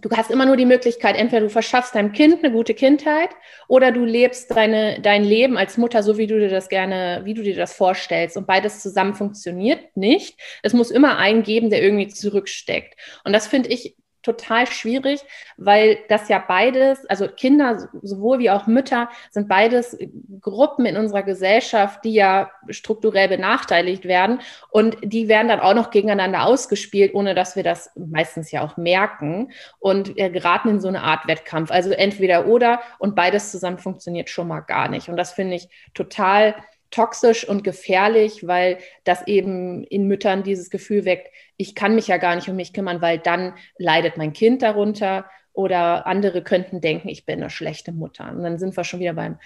du 0.00 0.10
hast 0.10 0.30
immer 0.30 0.46
nur 0.46 0.56
die 0.56 0.66
Möglichkeit, 0.66 1.16
entweder 1.16 1.42
du 1.42 1.50
verschaffst 1.50 1.94
deinem 1.94 2.12
Kind 2.12 2.42
eine 2.42 2.52
gute 2.52 2.74
Kindheit 2.74 3.30
oder 3.68 3.92
du 3.92 4.04
lebst 4.04 4.50
deine, 4.50 5.00
dein 5.00 5.24
Leben 5.24 5.56
als 5.56 5.76
Mutter 5.76 6.02
so, 6.02 6.18
wie 6.18 6.26
du 6.26 6.38
dir 6.38 6.48
das 6.48 6.68
gerne, 6.68 7.20
wie 7.24 7.34
du 7.34 7.42
dir 7.42 7.56
das 7.56 7.72
vorstellst. 7.72 8.36
Und 8.36 8.46
beides 8.46 8.80
zusammen 8.80 9.14
funktioniert 9.14 9.96
nicht. 9.96 10.40
Es 10.62 10.72
muss 10.72 10.90
immer 10.90 11.18
einen 11.18 11.42
geben, 11.42 11.70
der 11.70 11.82
irgendwie 11.82 12.08
zurücksteckt. 12.08 12.98
Und 13.24 13.32
das 13.32 13.46
finde 13.46 13.68
ich 13.70 13.96
total 14.22 14.66
schwierig, 14.66 15.20
weil 15.56 15.98
das 16.08 16.28
ja 16.28 16.42
beides, 16.46 17.06
also 17.06 17.28
Kinder 17.28 17.88
sowohl 18.02 18.38
wie 18.38 18.50
auch 18.50 18.66
Mütter 18.66 19.08
sind 19.30 19.48
beides 19.48 19.96
Gruppen 20.40 20.86
in 20.86 20.96
unserer 20.96 21.22
Gesellschaft, 21.22 22.04
die 22.04 22.14
ja 22.14 22.50
strukturell 22.68 23.28
benachteiligt 23.28 24.04
werden 24.04 24.40
und 24.70 24.96
die 25.02 25.28
werden 25.28 25.48
dann 25.48 25.60
auch 25.60 25.74
noch 25.74 25.90
gegeneinander 25.90 26.44
ausgespielt, 26.44 27.14
ohne 27.14 27.34
dass 27.34 27.56
wir 27.56 27.62
das 27.62 27.90
meistens 27.96 28.50
ja 28.50 28.62
auch 28.62 28.76
merken 28.76 29.52
und 29.78 30.14
geraten 30.16 30.68
in 30.68 30.80
so 30.80 30.88
eine 30.88 31.02
Art 31.02 31.26
Wettkampf. 31.26 31.70
Also 31.70 31.90
entweder 31.90 32.46
oder 32.46 32.80
und 32.98 33.14
beides 33.14 33.50
zusammen 33.50 33.78
funktioniert 33.78 34.28
schon 34.28 34.48
mal 34.48 34.60
gar 34.60 34.88
nicht 34.88 35.08
und 35.08 35.16
das 35.16 35.32
finde 35.32 35.56
ich 35.56 35.68
total 35.94 36.54
toxisch 36.90 37.48
und 37.48 37.64
gefährlich, 37.64 38.46
weil 38.46 38.78
das 39.04 39.26
eben 39.26 39.84
in 39.84 40.06
Müttern 40.06 40.42
dieses 40.42 40.70
Gefühl 40.70 41.04
weckt, 41.04 41.28
ich 41.56 41.74
kann 41.74 41.94
mich 41.94 42.08
ja 42.08 42.16
gar 42.16 42.34
nicht 42.34 42.48
um 42.48 42.56
mich 42.56 42.72
kümmern, 42.72 43.00
weil 43.00 43.18
dann 43.18 43.54
leidet 43.78 44.16
mein 44.16 44.32
Kind 44.32 44.62
darunter 44.62 45.26
oder 45.52 46.06
andere 46.06 46.42
könnten 46.42 46.80
denken, 46.80 47.08
ich 47.08 47.26
bin 47.26 47.40
eine 47.40 47.50
schlechte 47.50 47.92
Mutter. 47.92 48.30
Und 48.30 48.42
dann 48.42 48.58
sind 48.58 48.76
wir 48.76 48.84
schon 48.84 49.00
wieder 49.00 49.14
beim 49.14 49.38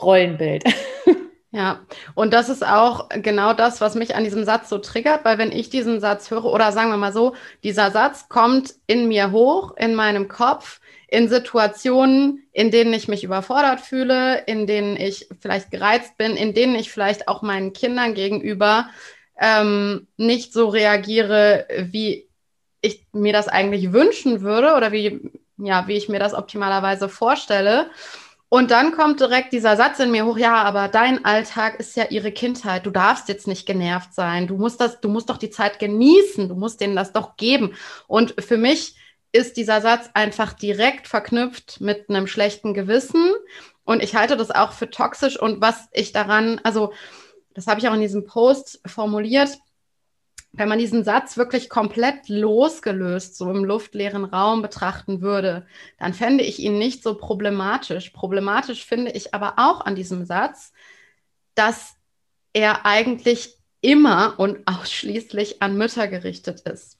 Rollenbild. 0.00 0.64
Ja, 1.56 1.86
und 2.14 2.34
das 2.34 2.50
ist 2.50 2.66
auch 2.66 3.08
genau 3.08 3.54
das, 3.54 3.80
was 3.80 3.94
mich 3.94 4.14
an 4.14 4.24
diesem 4.24 4.44
Satz 4.44 4.68
so 4.68 4.76
triggert, 4.76 5.24
weil 5.24 5.38
wenn 5.38 5.52
ich 5.52 5.70
diesen 5.70 6.00
Satz 6.00 6.30
höre, 6.30 6.44
oder 6.44 6.70
sagen 6.70 6.90
wir 6.90 6.98
mal 6.98 7.14
so, 7.14 7.34
dieser 7.64 7.90
Satz 7.90 8.28
kommt 8.28 8.74
in 8.86 9.08
mir 9.08 9.30
hoch, 9.30 9.74
in 9.78 9.94
meinem 9.94 10.28
Kopf, 10.28 10.80
in 11.08 11.30
Situationen, 11.30 12.46
in 12.52 12.70
denen 12.70 12.92
ich 12.92 13.08
mich 13.08 13.24
überfordert 13.24 13.80
fühle, 13.80 14.42
in 14.46 14.66
denen 14.66 14.98
ich 14.98 15.28
vielleicht 15.40 15.70
gereizt 15.70 16.18
bin, 16.18 16.36
in 16.36 16.52
denen 16.52 16.74
ich 16.74 16.92
vielleicht 16.92 17.26
auch 17.26 17.40
meinen 17.40 17.72
Kindern 17.72 18.12
gegenüber 18.12 18.90
ähm, 19.40 20.08
nicht 20.18 20.52
so 20.52 20.68
reagiere, 20.68 21.66
wie 21.90 22.28
ich 22.82 23.06
mir 23.12 23.32
das 23.32 23.48
eigentlich 23.48 23.94
wünschen 23.94 24.42
würde 24.42 24.74
oder 24.74 24.92
wie, 24.92 25.30
ja, 25.56 25.88
wie 25.88 25.96
ich 25.96 26.10
mir 26.10 26.18
das 26.18 26.34
optimalerweise 26.34 27.08
vorstelle. 27.08 27.88
Und 28.48 28.70
dann 28.70 28.92
kommt 28.92 29.20
direkt 29.20 29.52
dieser 29.52 29.76
Satz 29.76 29.98
in 29.98 30.12
mir 30.12 30.24
hoch, 30.24 30.38
ja, 30.38 30.62
aber 30.62 30.86
dein 30.88 31.24
Alltag 31.24 31.80
ist 31.80 31.96
ja 31.96 32.04
ihre 32.10 32.30
Kindheit. 32.30 32.86
Du 32.86 32.90
darfst 32.90 33.28
jetzt 33.28 33.48
nicht 33.48 33.66
genervt 33.66 34.14
sein. 34.14 34.46
Du 34.46 34.56
musst 34.56 34.80
das, 34.80 35.00
du 35.00 35.08
musst 35.08 35.30
doch 35.30 35.36
die 35.36 35.50
Zeit 35.50 35.80
genießen. 35.80 36.48
Du 36.48 36.54
musst 36.54 36.80
denen 36.80 36.94
das 36.94 37.12
doch 37.12 37.36
geben. 37.36 37.74
Und 38.06 38.34
für 38.40 38.56
mich 38.56 38.96
ist 39.32 39.56
dieser 39.56 39.80
Satz 39.80 40.10
einfach 40.14 40.52
direkt 40.52 41.08
verknüpft 41.08 41.80
mit 41.80 42.08
einem 42.08 42.28
schlechten 42.28 42.72
Gewissen. 42.72 43.32
Und 43.84 44.02
ich 44.02 44.14
halte 44.14 44.36
das 44.36 44.52
auch 44.52 44.72
für 44.72 44.90
toxisch. 44.90 45.40
Und 45.40 45.60
was 45.60 45.88
ich 45.92 46.12
daran, 46.12 46.60
also 46.62 46.92
das 47.54 47.66
habe 47.66 47.80
ich 47.80 47.88
auch 47.88 47.94
in 47.94 48.00
diesem 48.00 48.26
Post 48.26 48.80
formuliert, 48.86 49.58
wenn 50.56 50.68
man 50.68 50.78
diesen 50.78 51.04
Satz 51.04 51.36
wirklich 51.36 51.68
komplett 51.68 52.28
losgelöst, 52.28 53.36
so 53.36 53.50
im 53.50 53.64
luftleeren 53.64 54.24
Raum 54.24 54.62
betrachten 54.62 55.20
würde, 55.20 55.66
dann 55.98 56.14
fände 56.14 56.44
ich 56.44 56.58
ihn 56.58 56.78
nicht 56.78 57.02
so 57.02 57.14
problematisch. 57.14 58.10
Problematisch 58.10 58.84
finde 58.84 59.12
ich 59.12 59.34
aber 59.34 59.54
auch 59.58 59.82
an 59.82 59.94
diesem 59.94 60.24
Satz, 60.24 60.72
dass 61.54 61.96
er 62.52 62.86
eigentlich 62.86 63.56
immer 63.82 64.34
und 64.38 64.60
ausschließlich 64.66 65.62
an 65.62 65.76
Mütter 65.76 66.08
gerichtet 66.08 66.60
ist. 66.62 66.98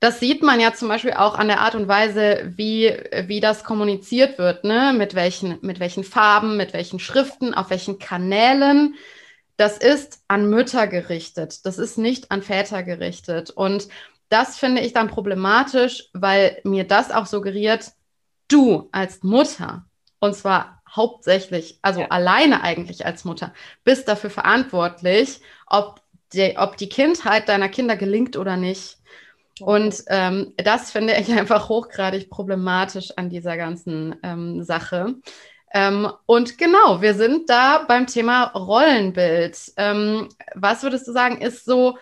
Das 0.00 0.18
sieht 0.18 0.42
man 0.42 0.58
ja 0.58 0.74
zum 0.74 0.88
Beispiel 0.88 1.12
auch 1.12 1.38
an 1.38 1.46
der 1.46 1.60
Art 1.60 1.76
und 1.76 1.86
Weise, 1.86 2.52
wie, 2.56 2.92
wie 3.26 3.38
das 3.38 3.62
kommuniziert 3.62 4.36
wird, 4.36 4.64
ne? 4.64 4.92
mit, 4.96 5.14
welchen, 5.14 5.58
mit 5.60 5.78
welchen 5.78 6.02
Farben, 6.02 6.56
mit 6.56 6.72
welchen 6.72 6.98
Schriften, 6.98 7.54
auf 7.54 7.70
welchen 7.70 8.00
Kanälen. 8.00 8.96
Das 9.56 9.78
ist 9.78 10.22
an 10.28 10.48
Mütter 10.48 10.86
gerichtet, 10.86 11.66
das 11.66 11.78
ist 11.78 11.98
nicht 11.98 12.30
an 12.30 12.42
Väter 12.42 12.82
gerichtet. 12.82 13.50
Und 13.50 13.88
das 14.28 14.58
finde 14.58 14.80
ich 14.80 14.92
dann 14.92 15.08
problematisch, 15.08 16.08
weil 16.14 16.60
mir 16.64 16.84
das 16.84 17.10
auch 17.10 17.26
suggeriert, 17.26 17.92
du 18.48 18.88
als 18.92 19.22
Mutter, 19.22 19.84
und 20.20 20.34
zwar 20.34 20.82
hauptsächlich, 20.90 21.78
also 21.82 22.00
ja. 22.00 22.08
alleine 22.08 22.62
eigentlich 22.62 23.04
als 23.06 23.24
Mutter, 23.24 23.52
bist 23.84 24.08
dafür 24.08 24.30
verantwortlich, 24.30 25.40
ob 25.66 26.00
die, 26.32 26.56
ob 26.56 26.76
die 26.76 26.88
Kindheit 26.88 27.48
deiner 27.48 27.68
Kinder 27.68 27.96
gelingt 27.96 28.36
oder 28.36 28.56
nicht. 28.56 28.98
Und 29.60 30.02
ähm, 30.08 30.54
das 30.56 30.90
finde 30.90 31.14
ich 31.14 31.30
einfach 31.38 31.68
hochgradig 31.68 32.30
problematisch 32.30 33.12
an 33.16 33.30
dieser 33.30 33.56
ganzen 33.56 34.16
ähm, 34.22 34.62
Sache. 34.62 35.14
Ähm, 35.74 36.10
und 36.26 36.58
genau, 36.58 37.00
wir 37.00 37.14
sind 37.14 37.48
da 37.48 37.84
beim 37.88 38.06
Thema 38.06 38.44
Rollenbild. 38.54 39.72
Ähm, 39.76 40.28
was 40.54 40.82
würdest 40.82 41.08
du 41.08 41.12
sagen, 41.12 41.40
ist 41.40 41.64
so 41.64 41.98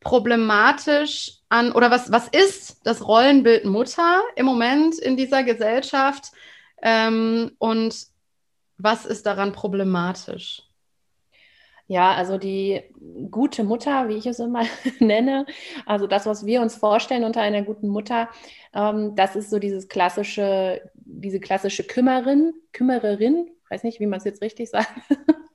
problematisch 0.00 1.32
an, 1.50 1.72
oder 1.72 1.90
was, 1.90 2.10
was 2.10 2.28
ist 2.28 2.80
das 2.84 3.06
Rollenbild 3.06 3.66
Mutter 3.66 4.22
im 4.36 4.46
Moment 4.46 4.98
in 4.98 5.16
dieser 5.16 5.42
Gesellschaft? 5.42 6.32
Ähm, 6.82 7.52
und 7.58 7.94
was 8.78 9.04
ist 9.04 9.26
daran 9.26 9.52
problematisch? 9.52 10.62
Ja, 11.90 12.12
also 12.12 12.38
die 12.38 12.82
gute 13.32 13.64
Mutter, 13.64 14.08
wie 14.08 14.14
ich 14.14 14.24
es 14.24 14.38
immer 14.38 14.62
nenne, 15.00 15.44
also 15.86 16.06
das, 16.06 16.24
was 16.24 16.46
wir 16.46 16.62
uns 16.62 16.76
vorstellen 16.76 17.24
unter 17.24 17.40
einer 17.40 17.62
guten 17.62 17.88
Mutter, 17.88 18.28
ähm, 18.72 19.16
das 19.16 19.34
ist 19.34 19.50
so 19.50 19.58
dieses 19.58 19.88
klassische, 19.88 20.88
diese 20.94 21.40
klassische 21.40 21.82
Kümmerin, 21.82 22.52
Kümmererin, 22.72 23.50
weiß 23.70 23.82
nicht, 23.82 23.98
wie 23.98 24.06
man 24.06 24.18
es 24.18 24.24
jetzt 24.24 24.40
richtig 24.40 24.70
sagt. 24.70 24.88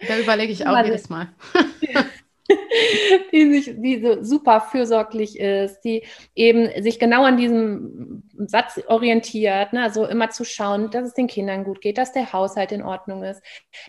Da 0.05 0.19
überlege 0.19 0.51
ich 0.51 0.67
auch 0.67 0.77
jedes 0.83 1.07
Mal. 1.07 1.29
die, 3.31 3.53
sich, 3.53 3.73
die 3.77 4.01
so 4.01 4.21
super 4.21 4.59
fürsorglich 4.59 5.39
ist, 5.39 5.79
die 5.85 6.03
eben 6.35 6.83
sich 6.83 6.99
genau 6.99 7.23
an 7.23 7.37
diesem 7.37 8.23
Satz 8.39 8.81
orientiert, 8.87 9.71
ne? 9.71 9.83
also 9.83 10.05
immer 10.05 10.31
zu 10.31 10.43
schauen, 10.43 10.91
dass 10.91 11.07
es 11.07 11.13
den 11.13 11.27
Kindern 11.27 11.63
gut 11.63 11.79
geht, 11.79 11.97
dass 11.97 12.11
der 12.11 12.33
Haushalt 12.33 12.73
in 12.73 12.83
Ordnung 12.83 13.23
ist. 13.23 13.41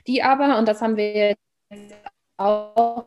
Die 0.07 0.23
aber, 0.23 0.61
und 0.61 0.69
das 0.69 0.81
haben 0.81 0.97
wir 0.97 1.31
jetzt 1.31 2.16
auch 2.37 3.07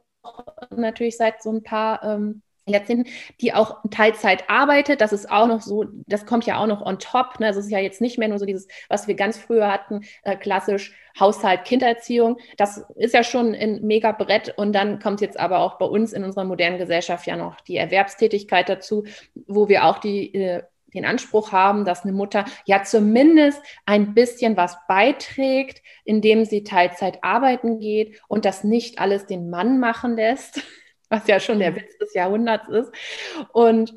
natürlich 0.75 1.17
seit 1.17 1.41
so 1.41 1.51
ein 1.51 1.63
paar 1.63 2.03
ähm, 2.03 2.41
Jahrzehnten, 2.69 3.09
die 3.41 3.53
auch 3.53 3.77
Teilzeit 3.91 4.49
arbeitet. 4.49 5.01
Das 5.01 5.13
ist 5.13 5.29
auch 5.29 5.47
noch 5.47 5.61
so, 5.61 5.85
das 6.07 6.25
kommt 6.25 6.45
ja 6.45 6.59
auch 6.59 6.67
noch 6.67 6.85
on 6.85 6.99
top. 6.99 7.39
Ne? 7.39 7.49
Es 7.49 7.57
ist 7.57 7.69
ja 7.69 7.79
jetzt 7.79 8.01
nicht 8.01 8.17
mehr 8.17 8.27
nur 8.27 8.39
so 8.39 8.45
dieses, 8.45 8.67
was 8.87 9.07
wir 9.07 9.15
ganz 9.15 9.37
früher 9.37 9.71
hatten, 9.71 10.01
äh, 10.23 10.35
klassisch 10.35 10.95
Haushalt, 11.19 11.65
Kindererziehung. 11.65 12.37
Das 12.57 12.85
ist 12.95 13.13
ja 13.13 13.23
schon 13.23 13.53
ein 13.53 13.81
mega 13.81 14.11
Brett. 14.11 14.53
Und 14.57 14.73
dann 14.73 14.99
kommt 14.99 15.21
jetzt 15.21 15.39
aber 15.39 15.59
auch 15.59 15.77
bei 15.77 15.85
uns 15.85 16.13
in 16.13 16.23
unserer 16.23 16.45
modernen 16.45 16.77
Gesellschaft 16.77 17.27
ja 17.27 17.35
noch 17.35 17.59
die 17.61 17.77
Erwerbstätigkeit 17.77 18.69
dazu, 18.69 19.05
wo 19.47 19.67
wir 19.67 19.85
auch 19.85 19.97
die 19.97 20.33
äh, 20.33 20.63
den 20.93 21.05
Anspruch 21.05 21.51
haben, 21.51 21.85
dass 21.85 22.03
eine 22.03 22.13
Mutter 22.13 22.45
ja 22.65 22.83
zumindest 22.83 23.61
ein 23.85 24.13
bisschen 24.13 24.57
was 24.57 24.77
beiträgt, 24.87 25.81
indem 26.03 26.45
sie 26.45 26.63
Teilzeit 26.63 27.23
arbeiten 27.23 27.79
geht 27.79 28.21
und 28.27 28.45
das 28.45 28.63
nicht 28.63 28.99
alles 28.99 29.25
den 29.25 29.49
Mann 29.49 29.79
machen 29.79 30.15
lässt, 30.15 30.61
was 31.09 31.27
ja 31.27 31.39
schon 31.39 31.59
der 31.59 31.71
mhm. 31.71 31.75
Witz 31.77 31.97
des 31.97 32.13
Jahrhunderts 32.13 32.69
ist. 32.69 32.91
Und 33.51 33.93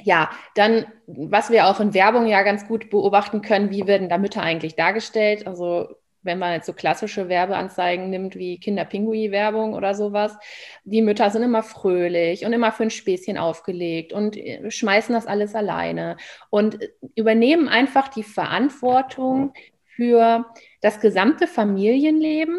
ja, 0.00 0.30
dann, 0.54 0.86
was 1.06 1.50
wir 1.50 1.66
auch 1.66 1.80
in 1.80 1.92
Werbung 1.92 2.26
ja 2.26 2.42
ganz 2.42 2.68
gut 2.68 2.88
beobachten 2.88 3.42
können, 3.42 3.70
wie 3.70 3.86
werden 3.86 4.08
da 4.08 4.18
Mütter 4.18 4.42
eigentlich 4.42 4.76
dargestellt? 4.76 5.46
Also 5.46 5.96
wenn 6.28 6.38
man 6.38 6.52
jetzt 6.52 6.66
so 6.66 6.74
klassische 6.74 7.28
Werbeanzeigen 7.28 8.10
nimmt 8.10 8.36
wie 8.36 8.60
Kinderpingui-Werbung 8.60 9.72
oder 9.72 9.94
sowas, 9.94 10.36
die 10.84 11.02
Mütter 11.02 11.30
sind 11.30 11.42
immer 11.42 11.62
fröhlich 11.62 12.44
und 12.44 12.52
immer 12.52 12.70
für 12.70 12.84
ein 12.84 12.90
Späßchen 12.90 13.38
aufgelegt 13.38 14.12
und 14.12 14.36
äh, 14.36 14.70
schmeißen 14.70 15.14
das 15.14 15.26
alles 15.26 15.54
alleine 15.54 16.18
und 16.50 16.82
äh, 16.82 16.90
übernehmen 17.16 17.66
einfach 17.68 18.08
die 18.08 18.22
Verantwortung 18.22 19.54
für 19.96 20.44
das 20.82 21.00
gesamte 21.00 21.46
Familienleben 21.46 22.58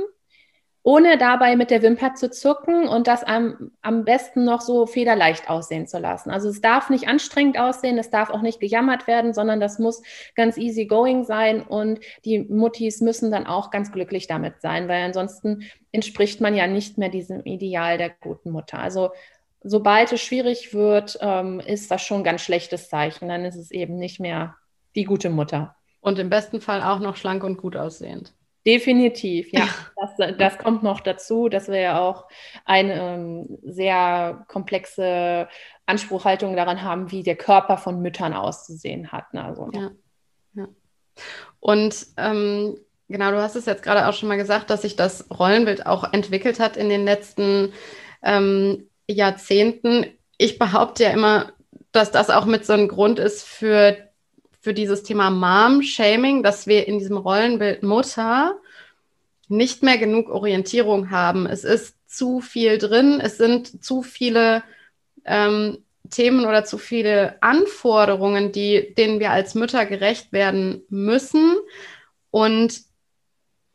ohne 0.82 1.18
dabei 1.18 1.56
mit 1.56 1.72
der 1.72 1.82
Wimper 1.82 2.16
zu 2.16 2.32
zucken 2.32 2.88
und 2.88 3.08
das 3.08 3.24
am, 3.24 3.72
am 3.82 4.06
besten 4.06 4.46
noch 4.46 4.62
so 4.62 4.86
federleicht 4.86 5.50
aussehen 5.50 5.88
zu 5.88 6.00
lassen. 6.00 6.32
Also 6.32 6.50
es 6.50 6.62
darf 6.62 6.90
nicht 6.90 7.08
anstrengend 7.08 7.60
aussehen, 7.60 7.98
es 7.98 8.10
darf 8.10 8.30
auch 8.30 8.42
nicht 8.42 8.60
gejammert 8.60 9.06
werden, 9.06 9.34
sondern 9.34 9.60
das 9.60 9.78
muss 9.78 10.02
ganz 10.36 10.58
easy 10.58 10.86
going 10.86 11.26
sein 11.26 11.62
und 11.62 12.00
die 12.24 12.40
Muttis 12.40 13.02
müssen 13.02 13.30
dann 13.30 13.46
auch 13.46 13.72
ganz 13.72 13.92
glücklich 13.92 14.28
damit 14.28 14.62
sein, 14.62 14.88
weil 14.88 15.04
ansonsten 15.04 15.64
entspricht 15.92 16.40
man 16.40 16.56
ja 16.56 16.66
nicht 16.68 16.98
mehr 16.98 17.10
diesem 17.10 17.44
Ideal 17.44 17.98
der 17.98 18.10
guten 18.10 18.52
Mutter. 18.52 18.80
Also 18.80 19.10
sobald 19.62 20.12
es 20.14 20.22
schwierig 20.22 20.74
wird, 20.74 21.18
ähm, 21.22 21.60
ist 21.60 21.92
das 21.92 22.02
schon 22.02 22.22
ein 22.22 22.24
ganz 22.24 22.42
schlechtes 22.42 22.90
Zeichen. 22.90 23.28
Dann 23.28 23.46
ist 23.46 23.56
es 23.56 23.72
eben 23.72 23.98
nicht 23.98 24.20
mehr 24.20 24.56
die 24.96 25.04
gute 25.04 25.30
Mutter. 25.30 25.76
Und 26.02 26.20
im 26.20 26.30
besten 26.30 26.62
Fall 26.62 26.82
auch 26.82 27.00
noch 27.00 27.18
schlank 27.18 27.44
und 27.44 27.58
gut 27.58 27.76
aussehend. 27.76 28.34
Definitiv, 28.66 29.52
ja. 29.54 29.68
Das, 30.18 30.38
das, 30.38 30.58
kommt 30.58 30.84
noch 30.84 31.00
dazu, 31.00 31.50
dass 31.50 31.70
wir 31.70 31.80
ja 31.80 32.00
auch 32.00 32.28
eine 32.66 32.94
ähm, 32.94 33.58
sehr 33.64 34.46
komplexe 34.48 35.48
Anspruchhaltung 35.86 36.56
daran 36.56 36.84
haben, 36.84 37.12
wie 37.12 37.24
der 37.24 37.36
Körper 37.36 37.78
von 37.78 38.02
Müttern 38.02 38.34
auszusehen 38.34 39.12
hat. 39.12 39.34
Ne? 39.34 39.44
Also, 39.44 39.70
ja. 39.74 39.92
ja. 40.56 40.68
Und 41.60 42.08
ähm, 42.18 42.78
genau, 43.08 43.32
du 43.32 43.42
hast 43.42 43.56
es 43.56 43.66
jetzt 43.66 43.84
gerade 43.84 44.08
auch 44.08 44.14
schon 44.14 44.30
mal 44.30 44.38
gesagt, 44.38 44.70
dass 44.70 44.82
sich 44.82 44.96
das 44.96 45.30
Rollenbild 45.32 45.86
auch 45.86 46.12
entwickelt 46.14 46.60
hat 46.60 46.76
in 46.76 46.90
den 46.90 47.06
letzten 47.06 47.74
ähm, 48.22 48.90
Jahrzehnten. 49.08 50.06
Ich 50.38 50.60
behaupte 50.60 51.04
ja 51.04 51.12
immer, 51.12 51.54
dass 51.92 52.12
das 52.12 52.30
auch 52.30 52.46
mit 52.46 52.66
so 52.66 52.74
einem 52.74 52.88
Grund 52.90 53.20
ist 53.20 53.44
für, 53.44 54.09
für 54.60 54.74
dieses 54.74 55.04
Thema 55.04 55.30
Mom-Shaming, 55.30 56.44
dass 56.44 56.68
wir 56.68 56.88
in 56.88 57.00
diesem 57.00 57.18
Rollenbild 57.18 57.84
Mutter 57.84 58.58
nicht 59.48 59.84
mehr 59.84 59.98
genug 59.98 60.30
Orientierung 60.30 61.12
haben. 61.12 61.46
Es 61.46 61.64
ist 61.64 61.96
zu 62.08 62.40
viel 62.42 62.78
drin, 62.78 63.20
es 63.22 63.38
sind 63.38 63.84
zu 63.84 64.04
viele 64.04 64.64
ähm, 65.26 65.84
Themen 66.10 66.46
oder 66.46 66.66
zu 66.66 66.78
viele 66.78 67.42
Anforderungen, 67.42 68.52
die, 68.52 68.94
denen 68.96 69.20
wir 69.20 69.32
als 69.32 69.56
Mütter 69.56 69.86
gerecht 69.86 70.32
werden 70.32 70.84
müssen. 70.90 71.58
Und 72.32 72.82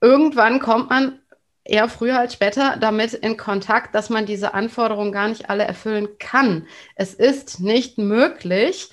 irgendwann 0.00 0.60
kommt 0.60 0.90
man 0.90 1.20
eher 1.64 1.88
früher 1.88 2.18
als 2.18 2.34
später 2.34 2.76
damit 2.78 3.14
in 3.14 3.36
Kontakt, 3.36 3.94
dass 3.94 4.10
man 4.10 4.26
diese 4.26 4.54
Anforderungen 4.54 5.12
gar 5.12 5.28
nicht 5.28 5.48
alle 5.48 5.64
erfüllen 5.64 6.08
kann. 6.18 6.66
Es 6.94 7.14
ist 7.14 7.60
nicht 7.60 7.98
möglich, 7.98 8.90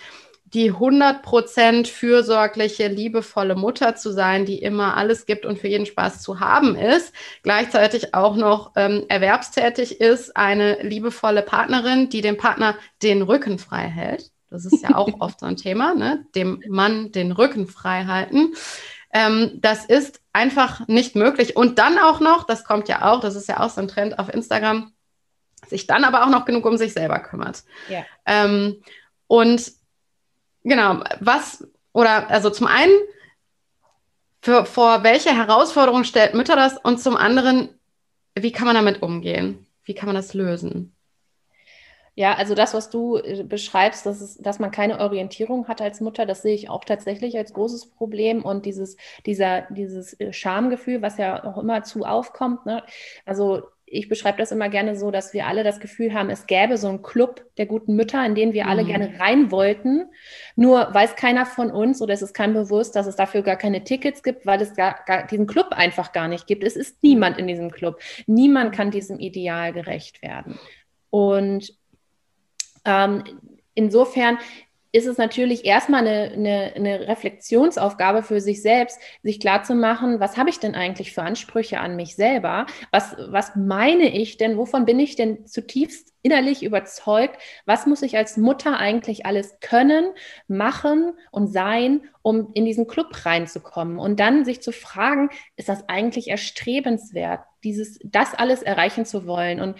die 0.53 0.73
100% 0.73 1.87
fürsorgliche, 1.87 2.87
liebevolle 2.87 3.55
Mutter 3.55 3.95
zu 3.95 4.11
sein, 4.11 4.45
die 4.45 4.61
immer 4.61 4.97
alles 4.97 5.25
gibt 5.25 5.45
und 5.45 5.59
für 5.59 5.67
jeden 5.67 5.85
Spaß 5.85 6.21
zu 6.21 6.39
haben 6.39 6.75
ist, 6.75 7.13
gleichzeitig 7.43 8.13
auch 8.13 8.35
noch 8.35 8.71
ähm, 8.75 9.05
erwerbstätig 9.07 10.01
ist, 10.01 10.35
eine 10.35 10.81
liebevolle 10.83 11.41
Partnerin, 11.41 12.09
die 12.09 12.21
dem 12.21 12.37
Partner 12.37 12.75
den 13.01 13.21
Rücken 13.21 13.59
frei 13.59 13.83
hält. 13.83 14.31
Das 14.49 14.65
ist 14.65 14.83
ja 14.83 14.95
auch 14.95 15.09
oft 15.19 15.39
so 15.39 15.45
ein 15.45 15.55
Thema, 15.55 15.93
ne? 15.95 16.25
dem 16.35 16.61
Mann 16.67 17.11
den 17.13 17.31
Rücken 17.31 17.67
frei 17.67 18.05
halten. 18.05 18.53
Ähm, 19.13 19.59
das 19.61 19.85
ist 19.85 20.21
einfach 20.33 20.87
nicht 20.87 21.15
möglich. 21.15 21.55
Und 21.55 21.79
dann 21.79 21.97
auch 21.97 22.19
noch, 22.19 22.45
das 22.45 22.65
kommt 22.65 22.89
ja 22.89 23.09
auch, 23.09 23.21
das 23.21 23.35
ist 23.35 23.47
ja 23.47 23.61
auch 23.61 23.69
so 23.69 23.81
ein 23.81 23.87
Trend 23.87 24.19
auf 24.19 24.33
Instagram, 24.33 24.91
sich 25.67 25.87
dann 25.87 26.03
aber 26.03 26.23
auch 26.23 26.29
noch 26.29 26.45
genug 26.45 26.65
um 26.65 26.77
sich 26.77 26.93
selber 26.93 27.19
kümmert. 27.19 27.63
Ja. 27.89 28.05
Ähm, 28.25 28.81
und 29.27 29.71
Genau, 30.63 31.03
was 31.19 31.67
oder 31.93 32.29
also 32.29 32.49
zum 32.49 32.67
einen, 32.67 32.93
für, 34.41 34.65
vor 34.65 35.03
welche 35.03 35.35
Herausforderung 35.35 36.03
stellt 36.03 36.33
Mütter 36.33 36.55
das 36.55 36.77
und 36.77 36.99
zum 36.99 37.15
anderen, 37.15 37.69
wie 38.35 38.51
kann 38.51 38.65
man 38.65 38.75
damit 38.75 39.01
umgehen? 39.01 39.67
Wie 39.83 39.93
kann 39.93 40.07
man 40.07 40.15
das 40.15 40.33
lösen? 40.33 40.95
Ja, 42.15 42.33
also 42.35 42.55
das, 42.55 42.73
was 42.73 42.89
du 42.89 43.17
äh, 43.17 43.43
beschreibst, 43.43 44.05
dass, 44.05 44.19
es, 44.19 44.37
dass 44.37 44.59
man 44.59 44.71
keine 44.71 44.99
Orientierung 44.99 45.67
hat 45.67 45.81
als 45.81 46.01
Mutter, 46.01 46.25
das 46.25 46.41
sehe 46.41 46.53
ich 46.53 46.69
auch 46.69 46.83
tatsächlich 46.83 47.37
als 47.37 47.53
großes 47.53 47.89
Problem. 47.91 48.43
Und 48.43 48.65
dieses, 48.65 48.97
dieser, 49.25 49.61
dieses 49.69 50.19
äh, 50.19 50.33
Schamgefühl, 50.33 51.01
was 51.01 51.17
ja 51.17 51.43
auch 51.45 51.57
immer 51.57 51.83
zu 51.83 52.03
aufkommt. 52.03 52.65
Ne? 52.65 52.83
Also 53.25 53.63
ich 53.91 54.07
beschreibe 54.07 54.37
das 54.37 54.51
immer 54.51 54.69
gerne 54.69 54.95
so, 54.95 55.11
dass 55.11 55.33
wir 55.33 55.47
alle 55.47 55.63
das 55.63 55.81
Gefühl 55.81 56.13
haben, 56.13 56.29
es 56.29 56.47
gäbe 56.47 56.77
so 56.77 56.87
einen 56.87 57.01
Club 57.01 57.45
der 57.57 57.65
guten 57.65 57.95
Mütter, 57.95 58.25
in 58.25 58.35
den 58.35 58.53
wir 58.53 58.67
alle 58.67 58.83
mhm. 58.83 58.87
gerne 58.87 59.19
rein 59.19 59.51
wollten. 59.51 60.05
Nur 60.55 60.93
weiß 60.93 61.17
keiner 61.17 61.45
von 61.45 61.69
uns 61.69 62.01
oder 62.01 62.13
es 62.13 62.21
ist 62.21 62.33
kein 62.33 62.53
bewusst, 62.53 62.95
dass 62.95 63.05
es 63.05 63.17
dafür 63.17 63.41
gar 63.41 63.57
keine 63.57 63.83
Tickets 63.83 64.23
gibt, 64.23 64.45
weil 64.45 64.61
es 64.61 64.75
gar, 64.75 65.03
gar 65.05 65.27
diesen 65.27 65.45
Club 65.45 65.67
einfach 65.71 66.13
gar 66.13 66.29
nicht 66.29 66.47
gibt. 66.47 66.63
Es 66.63 66.77
ist 66.77 67.03
niemand 67.03 67.37
in 67.37 67.47
diesem 67.47 67.69
Club. 67.69 67.99
Niemand 68.27 68.73
kann 68.73 68.91
diesem 68.91 69.19
Ideal 69.19 69.73
gerecht 69.73 70.21
werden. 70.21 70.57
Und 71.09 71.75
ähm, 72.85 73.23
insofern 73.73 74.37
ist 74.93 75.07
es 75.07 75.17
natürlich 75.17 75.65
erstmal 75.65 76.05
eine, 76.05 76.33
eine, 76.33 76.73
eine, 76.75 77.07
Reflexionsaufgabe 77.07 78.23
für 78.23 78.41
sich 78.41 78.61
selbst, 78.61 78.99
sich 79.23 79.39
klarzumachen, 79.39 80.19
was 80.19 80.37
habe 80.37 80.49
ich 80.49 80.59
denn 80.59 80.75
eigentlich 80.75 81.13
für 81.13 81.23
Ansprüche 81.23 81.79
an 81.79 81.95
mich 81.95 82.15
selber? 82.15 82.65
Was, 82.91 83.15
was 83.29 83.55
meine 83.55 84.09
ich 84.09 84.37
denn? 84.37 84.57
Wovon 84.57 84.85
bin 84.85 84.99
ich 84.99 85.15
denn 85.15 85.47
zutiefst 85.47 86.13
innerlich 86.23 86.63
überzeugt? 86.63 87.37
Was 87.65 87.85
muss 87.85 88.01
ich 88.01 88.17
als 88.17 88.35
Mutter 88.35 88.77
eigentlich 88.77 89.25
alles 89.25 89.59
können, 89.61 90.11
machen 90.47 91.13
und 91.31 91.47
sein, 91.47 92.01
um 92.21 92.49
in 92.53 92.65
diesen 92.65 92.87
Club 92.87 93.25
reinzukommen? 93.25 93.97
Und 93.97 94.19
dann 94.19 94.43
sich 94.43 94.61
zu 94.61 94.73
fragen, 94.73 95.29
ist 95.55 95.69
das 95.69 95.87
eigentlich 95.87 96.29
erstrebenswert, 96.29 97.41
dieses, 97.63 97.97
das 98.03 98.33
alles 98.33 98.61
erreichen 98.61 99.05
zu 99.05 99.25
wollen? 99.25 99.61
Und 99.61 99.77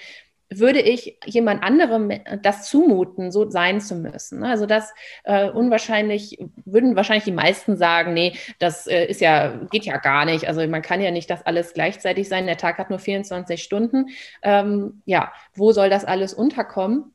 würde 0.53 0.81
ich 0.81 1.17
jemand 1.25 1.63
anderem 1.63 2.11
das 2.41 2.69
zumuten, 2.69 3.31
so 3.31 3.49
sein 3.49 3.79
zu 3.79 3.95
müssen. 3.95 4.43
Also 4.43 4.65
das 4.65 4.93
äh, 5.23 5.49
unwahrscheinlich, 5.49 6.37
würden 6.65 6.95
wahrscheinlich 6.95 7.23
die 7.23 7.31
meisten 7.31 7.77
sagen, 7.77 8.13
nee, 8.13 8.33
das 8.59 8.85
äh, 8.87 9.05
ist 9.05 9.21
ja, 9.21 9.59
geht 9.71 9.85
ja 9.85 9.97
gar 9.97 10.25
nicht. 10.25 10.47
Also 10.47 10.65
man 10.67 10.81
kann 10.81 11.01
ja 11.01 11.11
nicht 11.11 11.29
das 11.29 11.45
alles 11.45 11.73
gleichzeitig 11.73 12.27
sein. 12.27 12.45
Der 12.45 12.57
Tag 12.57 12.77
hat 12.77 12.89
nur 12.89 12.99
24 12.99 13.63
Stunden. 13.63 14.07
Ähm, 14.43 15.01
ja, 15.05 15.31
wo 15.53 15.71
soll 15.71 15.89
das 15.89 16.05
alles 16.05 16.33
unterkommen? 16.33 17.13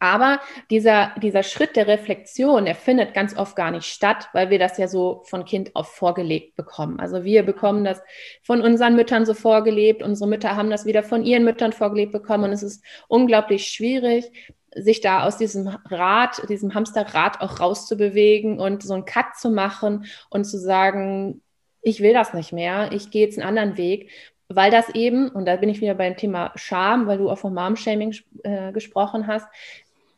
Aber 0.00 0.40
dieser, 0.70 1.12
dieser 1.22 1.42
Schritt 1.42 1.76
der 1.76 1.86
Reflexion, 1.86 2.64
der 2.64 2.74
findet 2.74 3.14
ganz 3.14 3.36
oft 3.36 3.56
gar 3.56 3.70
nicht 3.70 3.86
statt, 3.86 4.28
weil 4.32 4.50
wir 4.50 4.58
das 4.58 4.78
ja 4.78 4.88
so 4.88 5.22
von 5.24 5.44
Kind 5.44 5.74
auf 5.74 5.88
vorgelegt 5.94 6.56
bekommen. 6.56 7.00
Also 7.00 7.24
wir 7.24 7.42
bekommen 7.42 7.84
das 7.84 8.00
von 8.42 8.60
unseren 8.60 8.96
Müttern 8.96 9.26
so 9.26 9.34
vorgelebt, 9.34 10.02
unsere 10.02 10.28
Mütter 10.28 10.56
haben 10.56 10.70
das 10.70 10.86
wieder 10.86 11.02
von 11.02 11.24
ihren 11.24 11.44
Müttern 11.44 11.72
vorgelebt 11.72 12.12
bekommen 12.12 12.44
und 12.44 12.52
es 12.52 12.62
ist 12.62 12.84
unglaublich 13.08 13.68
schwierig, 13.68 14.30
sich 14.74 15.00
da 15.00 15.24
aus 15.24 15.36
diesem 15.36 15.68
Rad, 15.68 16.48
diesem 16.48 16.74
Hamsterrad 16.74 17.40
auch 17.40 17.60
rauszubewegen 17.60 18.60
und 18.60 18.82
so 18.82 18.94
einen 18.94 19.04
Cut 19.04 19.36
zu 19.36 19.50
machen 19.50 20.06
und 20.30 20.44
zu 20.44 20.58
sagen, 20.58 21.42
ich 21.80 22.00
will 22.00 22.12
das 22.12 22.34
nicht 22.34 22.52
mehr, 22.52 22.92
ich 22.92 23.10
gehe 23.10 23.24
jetzt 23.24 23.38
einen 23.38 23.48
anderen 23.48 23.76
Weg 23.76 24.10
weil 24.48 24.70
das 24.70 24.88
eben, 24.94 25.28
und 25.28 25.46
da 25.46 25.56
bin 25.56 25.68
ich 25.68 25.80
wieder 25.80 25.94
beim 25.94 26.16
Thema 26.16 26.52
Scham, 26.56 27.06
weil 27.06 27.18
du 27.18 27.30
auch 27.30 27.38
vom 27.38 27.54
Mom-Shaming 27.54 28.14
äh, 28.42 28.72
gesprochen 28.72 29.26
hast, 29.26 29.46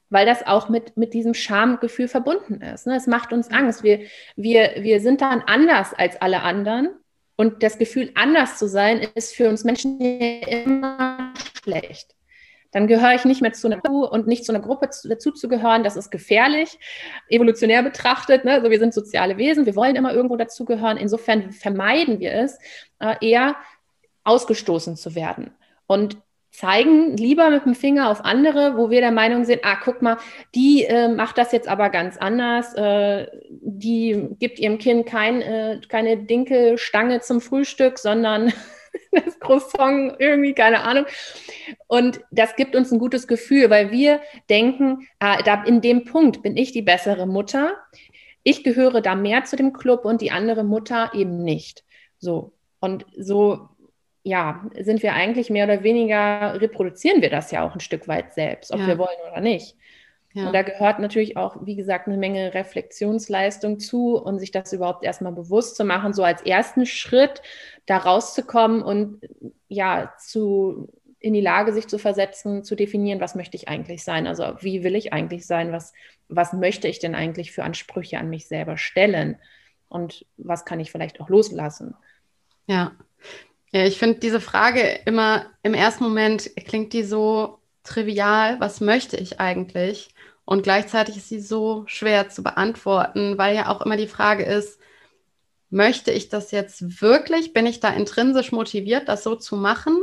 weil 0.08 0.26
das 0.26 0.46
auch 0.46 0.68
mit, 0.68 0.96
mit 0.96 1.14
diesem 1.14 1.34
Schamgefühl 1.34 2.08
verbunden 2.08 2.60
ist. 2.60 2.86
Ne? 2.86 2.96
Es 2.96 3.06
macht 3.06 3.32
uns 3.32 3.50
Angst. 3.50 3.82
Wir, 3.82 4.00
wir, 4.36 4.74
wir 4.78 5.00
sind 5.00 5.20
dann 5.20 5.42
anders 5.46 5.94
als 5.94 6.20
alle 6.20 6.42
anderen. 6.42 6.90
Und 7.36 7.62
das 7.62 7.78
Gefühl, 7.78 8.10
anders 8.16 8.58
zu 8.58 8.68
sein, 8.68 9.00
ist 9.14 9.34
für 9.34 9.48
uns 9.48 9.64
Menschen 9.64 9.98
immer 10.00 11.32
schlecht. 11.62 12.14
Dann 12.72 12.86
gehöre 12.86 13.14
ich 13.14 13.24
nicht 13.24 13.40
mehr 13.40 13.52
zu 13.52 13.66
einer 13.66 13.80
Gruppe 13.80 14.10
und 14.10 14.26
nicht 14.26 14.44
zu 14.44 14.52
einer 14.52 14.62
Gruppe 14.62 14.90
dazu 15.04 15.32
zu 15.32 15.48
gehören. 15.48 15.82
Das 15.82 15.96
ist 15.96 16.10
gefährlich, 16.10 16.78
evolutionär 17.28 17.82
betrachtet. 17.82 18.44
Ne? 18.44 18.52
Also 18.52 18.70
wir 18.70 18.78
sind 18.78 18.94
soziale 18.94 19.38
Wesen, 19.38 19.66
wir 19.66 19.74
wollen 19.74 19.96
immer 19.96 20.12
irgendwo 20.12 20.36
dazugehören. 20.36 20.96
Insofern 20.96 21.50
vermeiden 21.50 22.20
wir 22.20 22.32
es 22.32 22.58
äh, 23.00 23.16
eher, 23.20 23.56
ausgestoßen 24.30 24.96
zu 24.96 25.14
werden. 25.14 25.50
Und 25.86 26.16
zeigen 26.52 27.16
lieber 27.16 27.50
mit 27.50 27.64
dem 27.64 27.74
Finger 27.74 28.10
auf 28.10 28.24
andere, 28.24 28.76
wo 28.76 28.90
wir 28.90 29.00
der 29.00 29.12
Meinung 29.12 29.44
sind, 29.44 29.64
ah, 29.64 29.78
guck 29.82 30.02
mal, 30.02 30.16
die 30.54 30.84
äh, 30.84 31.08
macht 31.08 31.38
das 31.38 31.52
jetzt 31.52 31.68
aber 31.68 31.90
ganz 31.90 32.16
anders, 32.16 32.74
äh, 32.74 33.26
die 33.50 34.28
gibt 34.38 34.58
ihrem 34.58 34.78
Kind 34.78 35.06
kein, 35.06 35.42
äh, 35.42 35.80
keine 35.88 36.16
Dinkelstange 36.16 37.20
zum 37.20 37.40
Frühstück, 37.40 37.98
sondern 37.98 38.52
das 39.12 39.38
Croissant, 39.38 40.16
irgendwie, 40.18 40.54
keine 40.54 40.80
Ahnung. 40.82 41.06
Und 41.86 42.20
das 42.32 42.56
gibt 42.56 42.74
uns 42.74 42.90
ein 42.90 42.98
gutes 42.98 43.28
Gefühl, 43.28 43.70
weil 43.70 43.92
wir 43.92 44.20
denken, 44.48 45.06
ah, 45.20 45.40
da, 45.42 45.62
in 45.62 45.80
dem 45.80 46.04
Punkt 46.04 46.42
bin 46.42 46.56
ich 46.56 46.72
die 46.72 46.82
bessere 46.82 47.26
Mutter. 47.26 47.76
Ich 48.42 48.64
gehöre 48.64 49.00
da 49.00 49.14
mehr 49.14 49.44
zu 49.44 49.54
dem 49.54 49.72
Club 49.72 50.04
und 50.04 50.20
die 50.20 50.32
andere 50.32 50.64
Mutter 50.64 51.12
eben 51.14 51.44
nicht. 51.44 51.84
So. 52.18 52.52
Und 52.80 53.04
so 53.16 53.68
ja, 54.22 54.66
sind 54.78 55.02
wir 55.02 55.14
eigentlich 55.14 55.50
mehr 55.50 55.64
oder 55.64 55.82
weniger, 55.82 56.60
reproduzieren 56.60 57.22
wir 57.22 57.30
das 57.30 57.50
ja 57.50 57.66
auch 57.66 57.74
ein 57.74 57.80
Stück 57.80 58.06
weit 58.08 58.34
selbst, 58.34 58.72
ob 58.72 58.80
ja. 58.80 58.86
wir 58.86 58.98
wollen 58.98 59.18
oder 59.30 59.40
nicht. 59.40 59.76
Ja. 60.32 60.46
Und 60.46 60.52
da 60.52 60.62
gehört 60.62 61.00
natürlich 61.00 61.36
auch, 61.36 61.56
wie 61.62 61.74
gesagt, 61.74 62.06
eine 62.06 62.16
Menge 62.16 62.54
Reflexionsleistung 62.54 63.80
zu 63.80 64.16
und 64.16 64.38
sich 64.38 64.52
das 64.52 64.72
überhaupt 64.72 65.04
erstmal 65.04 65.32
bewusst 65.32 65.76
zu 65.76 65.84
machen, 65.84 66.12
so 66.12 66.22
als 66.22 66.42
ersten 66.42 66.86
Schritt 66.86 67.42
da 67.86 67.96
rauszukommen 67.96 68.82
und 68.82 69.20
ja, 69.68 70.12
zu 70.18 70.88
in 71.18 71.34
die 71.34 71.42
Lage, 71.42 71.72
sich 71.74 71.86
zu 71.86 71.98
versetzen, 71.98 72.64
zu 72.64 72.74
definieren, 72.74 73.20
was 73.20 73.34
möchte 73.34 73.56
ich 73.56 73.68
eigentlich 73.68 74.04
sein? 74.04 74.26
Also 74.26 74.44
wie 74.60 74.82
will 74.82 74.96
ich 74.96 75.12
eigentlich 75.12 75.46
sein? 75.46 75.70
Was, 75.70 75.92
was 76.28 76.54
möchte 76.54 76.88
ich 76.88 76.98
denn 76.98 77.14
eigentlich 77.14 77.52
für 77.52 77.62
Ansprüche 77.62 78.18
an 78.18 78.30
mich 78.30 78.48
selber 78.48 78.78
stellen? 78.78 79.36
Und 79.88 80.24
was 80.38 80.64
kann 80.64 80.80
ich 80.80 80.90
vielleicht 80.90 81.20
auch 81.20 81.28
loslassen? 81.28 81.94
Ja, 82.66 82.92
ja, 83.72 83.84
ich 83.84 83.98
finde 83.98 84.20
diese 84.20 84.40
Frage 84.40 84.80
immer 85.06 85.46
im 85.62 85.74
ersten 85.74 86.04
Moment 86.04 86.50
klingt 86.66 86.92
die 86.92 87.04
so 87.04 87.58
trivial, 87.84 88.58
was 88.60 88.80
möchte 88.80 89.16
ich 89.16 89.40
eigentlich? 89.40 90.10
Und 90.44 90.62
gleichzeitig 90.62 91.16
ist 91.16 91.28
sie 91.28 91.40
so 91.40 91.84
schwer 91.86 92.28
zu 92.28 92.42
beantworten, 92.42 93.38
weil 93.38 93.54
ja 93.54 93.68
auch 93.68 93.80
immer 93.82 93.96
die 93.96 94.08
Frage 94.08 94.44
ist, 94.44 94.80
möchte 95.70 96.10
ich 96.10 96.28
das 96.28 96.50
jetzt 96.50 97.00
wirklich? 97.00 97.52
Bin 97.52 97.66
ich 97.66 97.80
da 97.80 97.90
intrinsisch 97.90 98.52
motiviert, 98.52 99.08
das 99.08 99.22
so 99.22 99.36
zu 99.36 99.56
machen? 99.56 99.96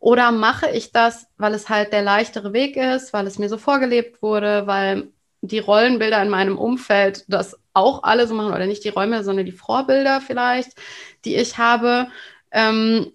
Oder 0.00 0.32
mache 0.32 0.70
ich 0.70 0.92
das, 0.92 1.26
weil 1.36 1.54
es 1.54 1.68
halt 1.68 1.92
der 1.92 2.02
leichtere 2.02 2.52
Weg 2.54 2.76
ist, 2.76 3.12
weil 3.12 3.26
es 3.26 3.38
mir 3.38 3.48
so 3.50 3.58
vorgelebt 3.58 4.22
wurde, 4.22 4.66
weil 4.66 5.12
die 5.42 5.58
Rollenbilder 5.58 6.22
in 6.22 6.30
meinem 6.30 6.56
Umfeld 6.58 7.24
das 7.28 7.58
auch 7.74 8.02
alle 8.04 8.26
so 8.26 8.34
machen, 8.34 8.54
oder 8.54 8.66
nicht 8.66 8.84
die 8.84 8.90
Räume, 8.90 9.24
sondern 9.24 9.46
die 9.46 9.52
Vorbilder 9.52 10.20
vielleicht, 10.20 10.72
die 11.24 11.36
ich 11.36 11.58
habe. 11.58 12.08
Ähm, 12.52 13.12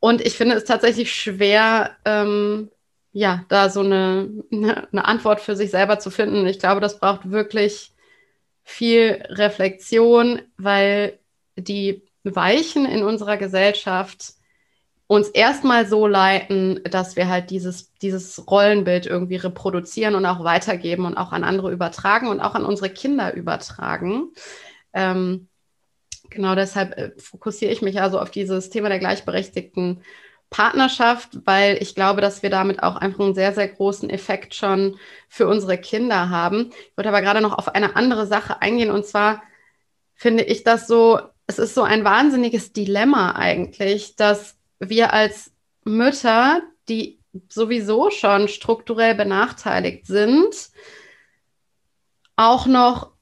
und 0.00 0.22
ich 0.22 0.36
finde 0.36 0.56
es 0.56 0.64
tatsächlich 0.64 1.14
schwer, 1.14 1.96
ähm, 2.04 2.70
ja, 3.12 3.44
da 3.48 3.68
so 3.68 3.80
eine, 3.80 4.30
eine, 4.50 5.04
Antwort 5.04 5.40
für 5.40 5.56
sich 5.56 5.70
selber 5.70 5.98
zu 5.98 6.10
finden. 6.10 6.46
Ich 6.46 6.58
glaube, 6.58 6.80
das 6.80 6.98
braucht 6.98 7.30
wirklich 7.30 7.92
viel 8.62 9.22
Reflexion, 9.28 10.42
weil 10.56 11.18
die 11.56 12.02
Weichen 12.24 12.86
in 12.86 13.02
unserer 13.02 13.36
Gesellschaft 13.36 14.34
uns 15.10 15.28
erstmal 15.28 15.86
so 15.88 16.06
leiten, 16.06 16.80
dass 16.84 17.16
wir 17.16 17.28
halt 17.28 17.50
dieses, 17.50 17.92
dieses 17.94 18.48
Rollenbild 18.48 19.06
irgendwie 19.06 19.36
reproduzieren 19.36 20.14
und 20.14 20.24
auch 20.24 20.44
weitergeben 20.44 21.04
und 21.04 21.16
auch 21.16 21.32
an 21.32 21.42
andere 21.42 21.72
übertragen 21.72 22.28
und 22.28 22.40
auch 22.40 22.54
an 22.54 22.64
unsere 22.64 22.90
Kinder 22.90 23.34
übertragen. 23.34 24.28
Ähm, 24.92 25.48
genau 26.30 26.54
deshalb 26.54 26.96
äh, 26.96 27.12
fokussiere 27.18 27.72
ich 27.72 27.82
mich 27.82 28.00
also 28.00 28.18
auf 28.18 28.30
dieses 28.30 28.70
Thema 28.70 28.88
der 28.88 28.98
gleichberechtigten 28.98 30.02
Partnerschaft, 30.50 31.38
weil 31.44 31.80
ich 31.80 31.94
glaube, 31.94 32.20
dass 32.20 32.42
wir 32.42 32.50
damit 32.50 32.82
auch 32.82 32.96
einfach 32.96 33.20
einen 33.20 33.34
sehr, 33.34 33.52
sehr 33.54 33.68
großen 33.68 34.10
Effekt 34.10 34.54
schon 34.54 34.98
für 35.28 35.46
unsere 35.46 35.78
Kinder 35.78 36.28
haben. 36.28 36.70
Ich 36.72 36.96
würde 36.96 37.08
aber 37.08 37.22
gerade 37.22 37.40
noch 37.40 37.56
auf 37.56 37.68
eine 37.74 37.94
andere 37.94 38.26
Sache 38.26 38.60
eingehen 38.60 38.90
und 38.90 39.06
zwar 39.06 39.42
finde 40.14 40.42
ich 40.42 40.64
das 40.64 40.86
so, 40.86 41.20
es 41.46 41.58
ist 41.58 41.74
so 41.74 41.82
ein 41.82 42.04
wahnsinniges 42.04 42.72
Dilemma 42.72 43.32
eigentlich, 43.32 44.16
dass 44.16 44.58
wir 44.80 45.12
als 45.12 45.52
Mütter, 45.84 46.62
die 46.88 47.20
sowieso 47.48 48.10
schon 48.10 48.48
strukturell 48.48 49.14
benachteiligt 49.14 50.06
sind, 50.06 50.70
auch 52.36 52.66
noch 52.66 53.12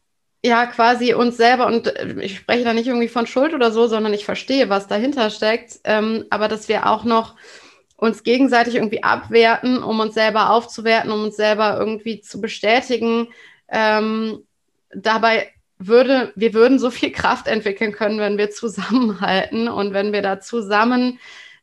ja 0.44 0.66
quasi 0.66 1.14
uns 1.14 1.36
selber, 1.36 1.66
und 1.66 1.86
äh, 1.86 2.14
ich 2.20 2.36
spreche 2.36 2.64
da 2.64 2.72
nicht 2.72 2.86
irgendwie 2.86 3.08
von 3.08 3.26
Schuld 3.26 3.54
oder 3.54 3.70
so, 3.70 3.86
sondern 3.86 4.14
ich 4.14 4.24
verstehe, 4.24 4.68
was 4.68 4.86
dahinter 4.86 5.30
steckt, 5.30 5.80
ähm, 5.84 6.26
aber 6.30 6.48
dass 6.48 6.68
wir 6.68 6.86
auch 6.86 7.04
noch 7.04 7.36
uns 7.96 8.22
gegenseitig 8.22 8.76
irgendwie 8.76 9.02
abwerten, 9.02 9.82
um 9.82 9.98
uns 9.98 10.14
selber 10.14 10.50
aufzuwerten, 10.50 11.10
um 11.10 11.24
uns 11.24 11.36
selber 11.36 11.76
irgendwie 11.78 12.20
zu 12.20 12.40
bestätigen. 12.40 13.28
Ähm, 13.68 14.44
dabei 14.94 15.50
würde, 15.78 16.32
wir 16.36 16.54
würden 16.54 16.78
so 16.78 16.90
viel 16.90 17.10
Kraft 17.10 17.48
entwickeln 17.48 17.92
können, 17.92 18.20
wenn 18.20 18.38
wir 18.38 18.50
zusammenhalten 18.50 19.68
und 19.68 19.92
wenn 19.94 20.12
wir 20.12 20.22
da 20.22 20.40
zusammen 20.40 21.18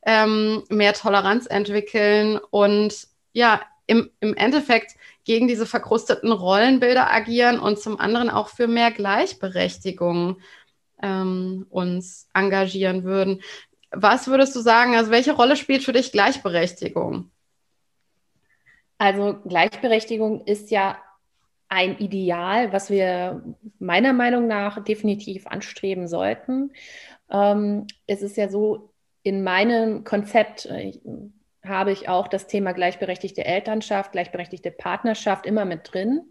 ähm, 0.05 0.63
mehr 0.69 0.93
Toleranz 0.93 1.47
entwickeln 1.47 2.37
und 2.49 3.07
ja, 3.31 3.61
im, 3.87 4.09
im 4.19 4.35
Endeffekt 4.35 4.95
gegen 5.25 5.47
diese 5.47 5.65
verkrusteten 5.65 6.31
Rollenbilder 6.31 7.11
agieren 7.11 7.59
und 7.59 7.79
zum 7.79 7.99
anderen 7.99 8.29
auch 8.29 8.47
für 8.47 8.67
mehr 8.67 8.91
Gleichberechtigung 8.91 10.37
ähm, 11.01 11.65
uns 11.69 12.29
engagieren 12.33 13.03
würden. 13.03 13.41
Was 13.91 14.27
würdest 14.27 14.55
du 14.55 14.59
sagen, 14.59 14.95
also 14.95 15.11
welche 15.11 15.33
Rolle 15.33 15.55
spielt 15.55 15.83
für 15.83 15.93
dich 15.93 16.11
Gleichberechtigung? 16.11 17.31
Also 18.97 19.37
Gleichberechtigung 19.45 20.45
ist 20.45 20.71
ja 20.71 20.97
ein 21.67 21.97
Ideal, 21.97 22.71
was 22.71 22.89
wir 22.89 23.43
meiner 23.79 24.13
Meinung 24.13 24.47
nach 24.47 24.83
definitiv 24.83 25.47
anstreben 25.47 26.07
sollten. 26.07 26.71
Ähm, 27.29 27.87
es 28.05 28.21
ist 28.21 28.37
ja 28.37 28.47
so, 28.47 28.91
in 29.23 29.43
meinem 29.43 30.03
Konzept, 30.03 30.67
äh, 30.67 30.93
habe 31.67 31.91
ich 31.91 32.09
auch 32.09 32.27
das 32.27 32.47
Thema 32.47 32.73
gleichberechtigte 32.73 33.45
Elternschaft, 33.45 34.11
gleichberechtigte 34.11 34.71
Partnerschaft 34.71 35.45
immer 35.45 35.65
mit 35.65 35.93
drin, 35.93 36.29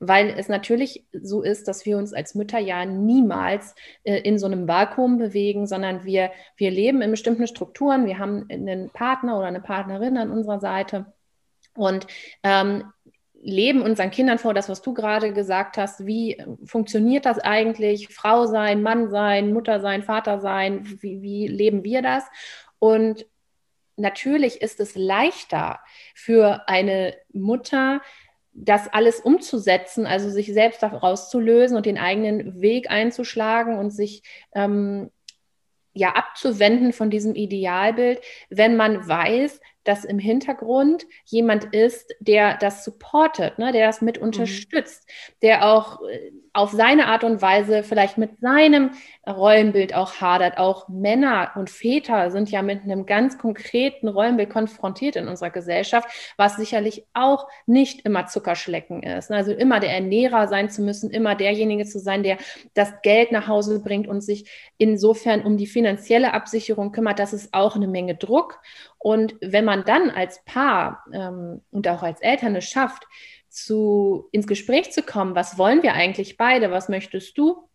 weil 0.00 0.34
es 0.36 0.48
natürlich 0.48 1.06
so 1.12 1.42
ist, 1.42 1.68
dass 1.68 1.86
wir 1.86 1.98
uns 1.98 2.12
als 2.12 2.34
Mütter 2.34 2.58
ja 2.58 2.84
niemals 2.84 3.74
äh, 4.04 4.18
in 4.20 4.38
so 4.38 4.46
einem 4.46 4.68
Vakuum 4.68 5.18
bewegen, 5.18 5.66
sondern 5.66 6.04
wir, 6.04 6.30
wir 6.56 6.70
leben 6.70 7.02
in 7.02 7.10
bestimmten 7.10 7.46
Strukturen, 7.46 8.06
wir 8.06 8.18
haben 8.18 8.46
einen 8.50 8.90
Partner 8.90 9.38
oder 9.38 9.46
eine 9.46 9.60
Partnerin 9.60 10.16
an 10.16 10.30
unserer 10.30 10.60
Seite 10.60 11.06
und 11.74 12.06
ähm, 12.42 12.84
leben 13.42 13.82
unseren 13.82 14.10
Kindern 14.10 14.38
vor, 14.38 14.54
das, 14.54 14.68
was 14.68 14.82
du 14.82 14.94
gerade 14.94 15.32
gesagt 15.32 15.76
hast, 15.76 16.06
wie 16.06 16.42
funktioniert 16.64 17.26
das 17.26 17.38
eigentlich, 17.40 18.08
Frau 18.08 18.46
sein, 18.46 18.82
Mann 18.82 19.10
sein, 19.10 19.52
Mutter 19.52 19.80
sein, 19.80 20.04
Vater 20.04 20.40
sein, 20.40 20.86
wie, 21.00 21.22
wie 21.22 21.48
leben 21.48 21.82
wir 21.82 22.02
das? 22.02 22.24
Und 22.78 23.26
natürlich 24.02 24.60
ist 24.60 24.80
es 24.80 24.94
leichter 24.94 25.80
für 26.14 26.68
eine 26.68 27.16
Mutter, 27.32 28.02
das 28.52 28.92
alles 28.92 29.20
umzusetzen, 29.20 30.04
also 30.04 30.28
sich 30.28 30.52
selbst 30.52 30.82
daraus 30.82 31.30
zu 31.30 31.40
lösen 31.40 31.76
und 31.76 31.86
den 31.86 31.96
eigenen 31.96 32.60
Weg 32.60 32.90
einzuschlagen 32.90 33.78
und 33.78 33.90
sich 33.90 34.22
ähm, 34.54 35.10
ja 35.94 36.10
abzuwenden 36.10 36.92
von 36.92 37.08
diesem 37.08 37.34
Idealbild, 37.34 38.20
wenn 38.50 38.76
man 38.76 39.08
weiß, 39.08 39.60
dass 39.84 40.04
im 40.04 40.18
Hintergrund 40.18 41.06
jemand 41.24 41.74
ist, 41.74 42.14
der 42.20 42.56
das 42.56 42.84
supportet, 42.84 43.58
ne, 43.58 43.72
der 43.72 43.86
das 43.86 44.00
mit 44.00 44.18
mhm. 44.18 44.26
unterstützt, 44.26 45.06
mhm. 45.06 45.34
der 45.42 45.68
auch 45.68 46.02
äh, 46.02 46.32
auf 46.54 46.70
seine 46.70 47.06
Art 47.06 47.24
und 47.24 47.40
Weise 47.40 47.82
vielleicht 47.82 48.18
mit 48.18 48.38
seinem 48.40 48.90
Rollenbild 49.26 49.94
auch 49.94 50.20
hadert. 50.20 50.58
Auch 50.58 50.86
Männer 50.88 51.52
und 51.54 51.70
Väter 51.70 52.30
sind 52.30 52.50
ja 52.50 52.60
mit 52.60 52.82
einem 52.82 53.06
ganz 53.06 53.38
konkreten 53.38 54.08
Rollenbild 54.08 54.50
konfrontiert 54.50 55.16
in 55.16 55.28
unserer 55.28 55.48
Gesellschaft, 55.48 56.08
was 56.36 56.56
sicherlich 56.56 57.06
auch 57.14 57.48
nicht 57.66 58.04
immer 58.04 58.26
Zuckerschlecken 58.26 59.02
ist. 59.02 59.30
Also 59.30 59.52
immer 59.52 59.80
der 59.80 59.94
Ernährer 59.94 60.46
sein 60.46 60.68
zu 60.68 60.82
müssen, 60.82 61.10
immer 61.10 61.34
derjenige 61.34 61.86
zu 61.86 61.98
sein, 61.98 62.22
der 62.22 62.36
das 62.74 62.92
Geld 63.02 63.32
nach 63.32 63.48
Hause 63.48 63.80
bringt 63.80 64.06
und 64.06 64.20
sich 64.20 64.50
insofern 64.76 65.42
um 65.42 65.56
die 65.56 65.66
finanzielle 65.66 66.34
Absicherung 66.34 66.92
kümmert. 66.92 67.18
Das 67.18 67.32
ist 67.32 67.54
auch 67.54 67.76
eine 67.76 67.88
Menge 67.88 68.14
Druck. 68.14 68.60
Und 69.02 69.34
wenn 69.40 69.64
man 69.64 69.84
dann 69.84 70.10
als 70.10 70.44
Paar 70.44 71.04
ähm, 71.12 71.60
und 71.72 71.88
auch 71.88 72.04
als 72.04 72.20
Eltern 72.20 72.54
es 72.54 72.68
schafft, 72.68 73.02
zu, 73.48 74.28
ins 74.30 74.46
Gespräch 74.46 74.92
zu 74.92 75.02
kommen, 75.02 75.34
was 75.34 75.58
wollen 75.58 75.82
wir 75.82 75.94
eigentlich 75.94 76.36
beide, 76.36 76.70
was 76.70 76.88
möchtest 76.88 77.36
du, 77.36 77.68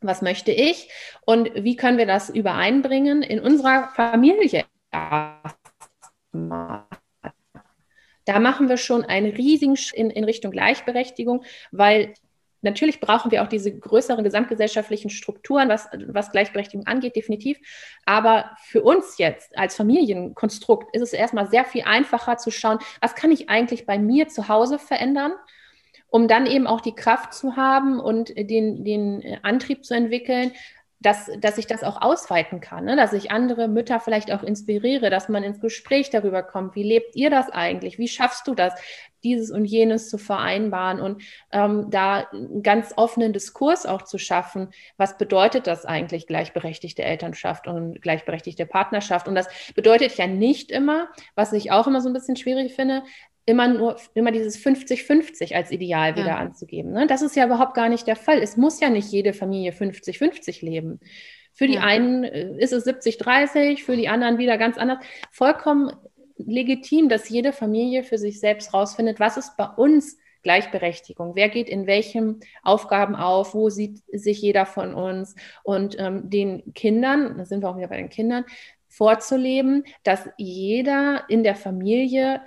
was 0.00 0.22
möchte 0.22 0.52
ich? 0.52 0.88
Und 1.26 1.50
wie 1.54 1.76
können 1.76 1.98
wir 1.98 2.06
das 2.06 2.30
übereinbringen 2.30 3.22
in 3.22 3.40
unserer 3.40 3.90
Familie. 3.94 4.64
Da 8.24 8.38
machen 8.38 8.70
wir 8.70 8.78
schon 8.78 9.04
einen 9.04 9.32
riesigen 9.32 9.76
Schritt 9.76 9.98
in, 9.98 10.08
in 10.08 10.24
Richtung 10.24 10.50
Gleichberechtigung, 10.50 11.44
weil 11.72 12.14
Natürlich 12.62 13.00
brauchen 13.00 13.30
wir 13.30 13.42
auch 13.42 13.48
diese 13.48 13.76
größeren 13.76 14.22
gesamtgesellschaftlichen 14.22 15.10
Strukturen, 15.10 15.68
was, 15.68 15.88
was 16.08 16.30
Gleichberechtigung 16.30 16.86
angeht, 16.86 17.16
definitiv. 17.16 17.58
Aber 18.04 18.50
für 18.62 18.82
uns 18.82 19.18
jetzt 19.18 19.56
als 19.56 19.76
Familienkonstrukt 19.76 20.94
ist 20.94 21.02
es 21.02 21.12
erstmal 21.12 21.48
sehr 21.48 21.64
viel 21.64 21.82
einfacher 21.82 22.36
zu 22.36 22.50
schauen, 22.50 22.78
was 23.00 23.14
kann 23.14 23.32
ich 23.32 23.48
eigentlich 23.48 23.86
bei 23.86 23.98
mir 23.98 24.28
zu 24.28 24.48
Hause 24.48 24.78
verändern, 24.78 25.32
um 26.08 26.28
dann 26.28 26.46
eben 26.46 26.66
auch 26.66 26.80
die 26.80 26.94
Kraft 26.94 27.32
zu 27.32 27.56
haben 27.56 27.98
und 27.98 28.36
den, 28.36 28.84
den 28.84 29.38
Antrieb 29.42 29.84
zu 29.84 29.94
entwickeln, 29.94 30.52
dass, 31.00 31.30
dass 31.38 31.56
ich 31.56 31.66
das 31.66 31.82
auch 31.82 32.02
ausweiten 32.02 32.60
kann, 32.60 32.84
ne? 32.84 32.94
dass 32.94 33.14
ich 33.14 33.30
andere 33.30 33.68
Mütter 33.68 34.00
vielleicht 34.00 34.30
auch 34.30 34.42
inspiriere, 34.42 35.08
dass 35.08 35.30
man 35.30 35.42
ins 35.42 35.60
Gespräch 35.60 36.10
darüber 36.10 36.42
kommt, 36.42 36.74
wie 36.74 36.82
lebt 36.82 37.16
ihr 37.16 37.30
das 37.30 37.48
eigentlich, 37.48 37.98
wie 37.98 38.08
schaffst 38.08 38.46
du 38.46 38.54
das, 38.54 38.74
dieses 39.24 39.50
und 39.50 39.64
jenes 39.64 40.08
zu 40.08 40.18
vereinbaren 40.18 41.00
und 41.00 41.22
ähm, 41.52 41.86
da 41.90 42.28
einen 42.32 42.62
ganz 42.62 42.92
offenen 42.96 43.32
Diskurs 43.32 43.86
auch 43.86 44.02
zu 44.02 44.18
schaffen, 44.18 44.68
was 44.96 45.18
bedeutet 45.18 45.66
das 45.66 45.84
eigentlich 45.84 46.26
gleichberechtigte 46.26 47.02
Elternschaft 47.02 47.66
und 47.66 48.00
gleichberechtigte 48.02 48.66
Partnerschaft 48.66 49.28
und 49.28 49.34
das 49.34 49.48
bedeutet 49.74 50.16
ja 50.16 50.26
nicht 50.26 50.70
immer, 50.70 51.08
was 51.34 51.52
ich 51.52 51.72
auch 51.72 51.86
immer 51.86 52.00
so 52.00 52.08
ein 52.08 52.14
bisschen 52.14 52.36
schwierig 52.36 52.74
finde, 52.74 53.02
immer 53.46 53.68
nur 53.68 53.96
immer 54.14 54.32
dieses 54.32 54.58
50-50 54.64 55.54
als 55.54 55.70
Ideal 55.70 56.14
wieder 56.14 56.28
ja. 56.28 56.36
anzugeben. 56.36 56.92
Ne? 56.92 57.06
Das 57.06 57.22
ist 57.22 57.36
ja 57.36 57.46
überhaupt 57.46 57.74
gar 57.74 57.88
nicht 57.88 58.06
der 58.06 58.16
Fall. 58.16 58.38
Es 58.38 58.56
muss 58.56 58.80
ja 58.80 58.90
nicht 58.90 59.10
jede 59.10 59.32
Familie 59.32 59.72
50-50 59.72 60.64
leben. 60.64 61.00
Für 61.52 61.66
die 61.66 61.74
ja. 61.74 61.82
einen 61.82 62.24
äh, 62.24 62.56
ist 62.58 62.72
es 62.72 62.86
70-30, 62.86 63.82
für 63.84 63.96
die 63.96 64.08
anderen 64.08 64.38
wieder 64.38 64.56
ganz 64.56 64.78
anders. 64.78 64.98
Vollkommen 65.30 65.90
legitim, 66.46 67.08
dass 67.08 67.28
jede 67.28 67.52
Familie 67.52 68.04
für 68.04 68.18
sich 68.18 68.40
selbst 68.40 68.74
rausfindet, 68.74 69.20
was 69.20 69.36
ist 69.36 69.56
bei 69.56 69.66
uns 69.66 70.16
Gleichberechtigung. 70.42 71.34
Wer 71.34 71.48
geht 71.48 71.68
in 71.68 71.86
welchen 71.86 72.40
Aufgaben 72.62 73.14
auf? 73.14 73.54
Wo 73.54 73.68
sieht 73.68 74.02
sich 74.10 74.40
jeder 74.40 74.64
von 74.66 74.94
uns? 74.94 75.34
Und 75.62 75.98
ähm, 75.98 76.30
den 76.30 76.72
Kindern, 76.74 77.36
da 77.36 77.44
sind 77.44 77.62
wir 77.62 77.68
auch 77.68 77.76
wieder 77.76 77.88
bei 77.88 77.98
den 77.98 78.08
Kindern, 78.08 78.44
vorzuleben, 78.88 79.84
dass 80.02 80.28
jeder 80.38 81.24
in 81.28 81.44
der 81.44 81.54
Familie 81.54 82.40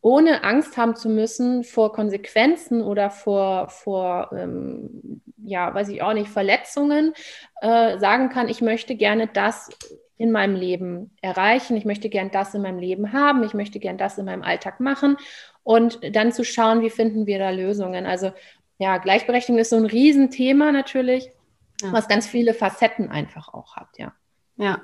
ohne 0.00 0.44
Angst 0.44 0.76
haben 0.76 0.96
zu 0.96 1.08
müssen 1.08 1.64
vor 1.64 1.92
Konsequenzen 1.92 2.82
oder 2.82 3.08
vor, 3.08 3.68
vor 3.70 4.30
ähm, 4.36 5.22
ja, 5.42 5.74
weiß 5.74 5.88
ich 5.88 6.02
auch 6.02 6.12
nicht, 6.12 6.28
Verletzungen 6.28 7.14
äh, 7.62 7.98
sagen 7.98 8.28
kann, 8.28 8.48
ich 8.48 8.60
möchte 8.60 8.96
gerne 8.96 9.28
das 9.28 9.70
in 10.16 10.30
meinem 10.30 10.54
Leben 10.54 11.16
erreichen, 11.22 11.76
ich 11.76 11.84
möchte 11.84 12.08
gern 12.08 12.30
das 12.30 12.54
in 12.54 12.62
meinem 12.62 12.78
Leben 12.78 13.12
haben, 13.12 13.42
ich 13.42 13.54
möchte 13.54 13.80
gern 13.80 13.98
das 13.98 14.18
in 14.18 14.24
meinem 14.24 14.42
Alltag 14.42 14.80
machen 14.80 15.16
und 15.62 15.98
dann 16.14 16.32
zu 16.32 16.44
schauen, 16.44 16.82
wie 16.82 16.90
finden 16.90 17.26
wir 17.26 17.38
da 17.38 17.50
Lösungen. 17.50 18.06
Also 18.06 18.32
ja, 18.78 18.98
Gleichberechtigung 18.98 19.58
ist 19.58 19.70
so 19.70 19.76
ein 19.76 19.86
Riesenthema 19.86 20.70
natürlich, 20.70 21.28
ja. 21.82 21.92
was 21.92 22.08
ganz 22.08 22.26
viele 22.26 22.54
Facetten 22.54 23.08
einfach 23.10 23.52
auch 23.52 23.76
hat, 23.76 23.88
ja. 23.98 24.12
Ja. 24.56 24.82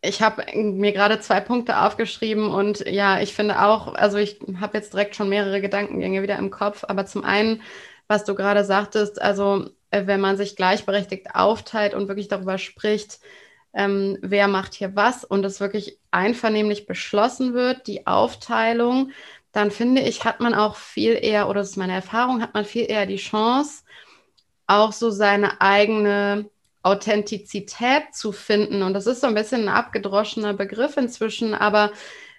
Ich 0.00 0.20
habe 0.20 0.44
mir 0.54 0.92
gerade 0.92 1.20
zwei 1.20 1.40
Punkte 1.40 1.80
aufgeschrieben 1.82 2.50
und 2.50 2.80
ja, 2.88 3.20
ich 3.20 3.34
finde 3.34 3.62
auch, 3.62 3.94
also 3.94 4.18
ich 4.18 4.40
habe 4.60 4.78
jetzt 4.78 4.92
direkt 4.94 5.14
schon 5.14 5.28
mehrere 5.28 5.60
Gedankengänge 5.60 6.22
wieder 6.22 6.38
im 6.38 6.50
Kopf, 6.50 6.84
aber 6.88 7.06
zum 7.06 7.22
einen, 7.22 7.62
was 8.08 8.24
du 8.24 8.34
gerade 8.34 8.64
sagtest, 8.64 9.22
also 9.22 9.70
äh, 9.90 10.06
wenn 10.06 10.20
man 10.20 10.36
sich 10.36 10.56
gleichberechtigt 10.56 11.34
aufteilt 11.34 11.94
und 11.94 12.08
wirklich 12.08 12.26
darüber 12.26 12.58
spricht, 12.58 13.20
ähm, 13.72 14.18
wer 14.20 14.48
macht 14.48 14.74
hier 14.74 14.96
was 14.96 15.24
und 15.24 15.44
es 15.44 15.60
wirklich 15.60 15.98
einvernehmlich 16.10 16.86
beschlossen 16.86 17.54
wird, 17.54 17.86
die 17.86 18.06
Aufteilung, 18.06 19.12
dann 19.52 19.70
finde 19.70 20.02
ich, 20.02 20.24
hat 20.24 20.40
man 20.40 20.54
auch 20.54 20.76
viel 20.76 21.18
eher, 21.20 21.48
oder 21.48 21.60
das 21.60 21.70
ist 21.70 21.76
meine 21.76 21.94
Erfahrung, 21.94 22.42
hat 22.42 22.54
man 22.54 22.64
viel 22.64 22.90
eher 22.90 23.06
die 23.06 23.16
Chance, 23.16 23.84
auch 24.66 24.92
so 24.92 25.10
seine 25.10 25.60
eigene 25.60 26.48
Authentizität 26.82 28.14
zu 28.14 28.32
finden. 28.32 28.82
Und 28.82 28.94
das 28.94 29.06
ist 29.06 29.20
so 29.20 29.26
ein 29.26 29.34
bisschen 29.34 29.62
ein 29.62 29.74
abgedroschener 29.74 30.54
Begriff 30.54 30.96
inzwischen, 30.96 31.54
aber 31.54 31.92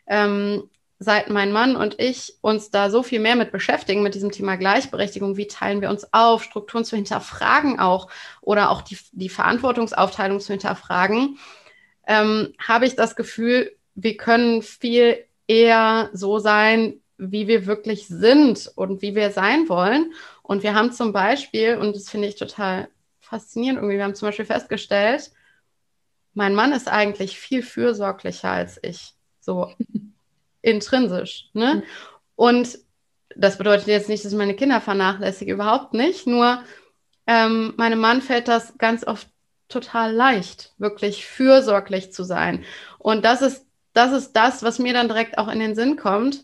ähm, 0.07 0.69
seit 1.03 1.31
mein 1.31 1.51
Mann 1.51 1.75
und 1.75 1.99
ich 1.99 2.35
uns 2.41 2.69
da 2.69 2.91
so 2.91 3.01
viel 3.01 3.19
mehr 3.19 3.35
mit 3.35 3.51
beschäftigen, 3.51 4.03
mit 4.03 4.13
diesem 4.13 4.31
Thema 4.31 4.55
Gleichberechtigung, 4.55 5.35
wie 5.35 5.47
teilen 5.47 5.81
wir 5.81 5.89
uns 5.89 6.13
auf, 6.13 6.43
Strukturen 6.43 6.85
zu 6.85 6.95
hinterfragen 6.95 7.79
auch 7.79 8.07
oder 8.39 8.69
auch 8.69 8.83
die, 8.83 8.99
die 9.11 9.29
Verantwortungsaufteilung 9.29 10.39
zu 10.39 10.53
hinterfragen, 10.53 11.39
ähm, 12.05 12.53
habe 12.59 12.85
ich 12.85 12.95
das 12.95 13.15
Gefühl, 13.15 13.75
wir 13.95 14.15
können 14.15 14.61
viel 14.61 15.25
eher 15.47 16.11
so 16.13 16.37
sein, 16.37 17.01
wie 17.17 17.47
wir 17.47 17.65
wirklich 17.65 18.07
sind 18.07 18.71
und 18.75 19.01
wie 19.01 19.15
wir 19.15 19.31
sein 19.31 19.69
wollen. 19.69 20.13
Und 20.43 20.61
wir 20.61 20.75
haben 20.75 20.91
zum 20.91 21.13
Beispiel, 21.13 21.77
und 21.77 21.95
das 21.95 22.11
finde 22.11 22.27
ich 22.27 22.35
total 22.35 22.89
faszinierend 23.19 23.79
irgendwie, 23.79 23.97
wir 23.97 24.03
haben 24.03 24.13
zum 24.13 24.27
Beispiel 24.27 24.45
festgestellt, 24.45 25.31
mein 26.35 26.53
Mann 26.53 26.73
ist 26.73 26.87
eigentlich 26.87 27.39
viel 27.39 27.63
fürsorglicher 27.63 28.51
als 28.51 28.79
ich. 28.83 29.15
So 29.39 29.73
intrinsisch. 30.61 31.49
Ne? 31.53 31.75
Mhm. 31.75 31.83
Und 32.35 32.79
das 33.35 33.57
bedeutet 33.57 33.87
jetzt 33.87 34.09
nicht, 34.09 34.25
dass 34.25 34.31
ich 34.31 34.37
meine 34.37 34.55
Kinder 34.55 34.81
vernachlässige, 34.81 35.53
überhaupt 35.53 35.93
nicht. 35.93 36.27
Nur 36.27 36.63
ähm, 37.27 37.73
meinem 37.77 37.99
Mann 37.99 38.21
fällt 38.21 38.47
das 38.47 38.77
ganz 38.77 39.05
oft 39.05 39.27
total 39.69 40.13
leicht, 40.13 40.73
wirklich 40.77 41.25
fürsorglich 41.25 42.11
zu 42.11 42.23
sein. 42.23 42.65
Und 42.99 43.23
das 43.23 43.41
ist, 43.41 43.65
das 43.93 44.11
ist 44.11 44.33
das, 44.33 44.63
was 44.63 44.79
mir 44.79 44.93
dann 44.93 45.07
direkt 45.07 45.37
auch 45.37 45.47
in 45.47 45.59
den 45.59 45.75
Sinn 45.75 45.95
kommt. 45.95 46.43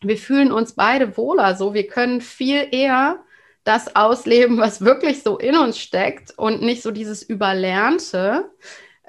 Wir 0.00 0.16
fühlen 0.16 0.50
uns 0.50 0.72
beide 0.72 1.16
wohler 1.16 1.54
so. 1.54 1.74
Wir 1.74 1.86
können 1.86 2.20
viel 2.20 2.66
eher 2.70 3.22
das 3.64 3.94
ausleben, 3.94 4.58
was 4.58 4.80
wirklich 4.80 5.22
so 5.22 5.38
in 5.38 5.56
uns 5.56 5.78
steckt 5.78 6.36
und 6.36 6.62
nicht 6.62 6.82
so 6.82 6.90
dieses 6.90 7.22
Überlernte 7.22 8.50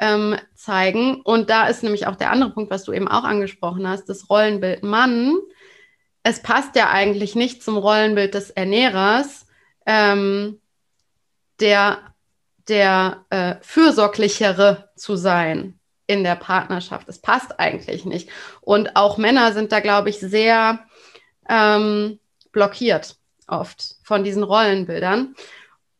ähm, 0.02 0.36
zeigen. 0.56 1.22
Und 1.22 1.50
da 1.50 1.68
ist 1.68 1.84
nämlich 1.84 2.08
auch 2.08 2.16
der 2.16 2.32
andere 2.32 2.50
Punkt, 2.50 2.72
was 2.72 2.84
du 2.84 2.92
eben 2.92 3.08
auch 3.08 3.24
angesprochen 3.24 3.88
hast, 3.88 4.10
das 4.10 4.30
Rollenbild 4.30 4.84
Mann. 4.84 5.38
Es 6.24 6.42
passt 6.42 6.76
ja 6.76 6.90
eigentlich 6.90 7.36
nicht 7.36 7.64
zum 7.64 7.78
Rollenbild 7.78 8.34
des 8.34 8.50
Ernährers, 8.50 9.46
ähm, 9.86 10.60
der, 11.60 12.00
der 12.68 13.26
äh, 13.30 13.56
fürsorglichere 13.62 14.90
zu 14.96 15.16
sein 15.16 15.80
in 16.08 16.24
der 16.24 16.36
Partnerschaft. 16.36 17.08
Es 17.08 17.20
passt 17.20 17.60
eigentlich 17.60 18.04
nicht. 18.04 18.30
Und 18.60 18.96
auch 18.96 19.18
Männer 19.18 19.54
sind 19.54 19.72
da, 19.72 19.80
glaube 19.80 20.10
ich, 20.10 20.20
sehr 20.20 20.80
ähm, 21.48 22.20
blockiert 22.52 23.18
oft 23.48 23.96
von 24.04 24.24
diesen 24.24 24.44
Rollenbildern. 24.44 25.36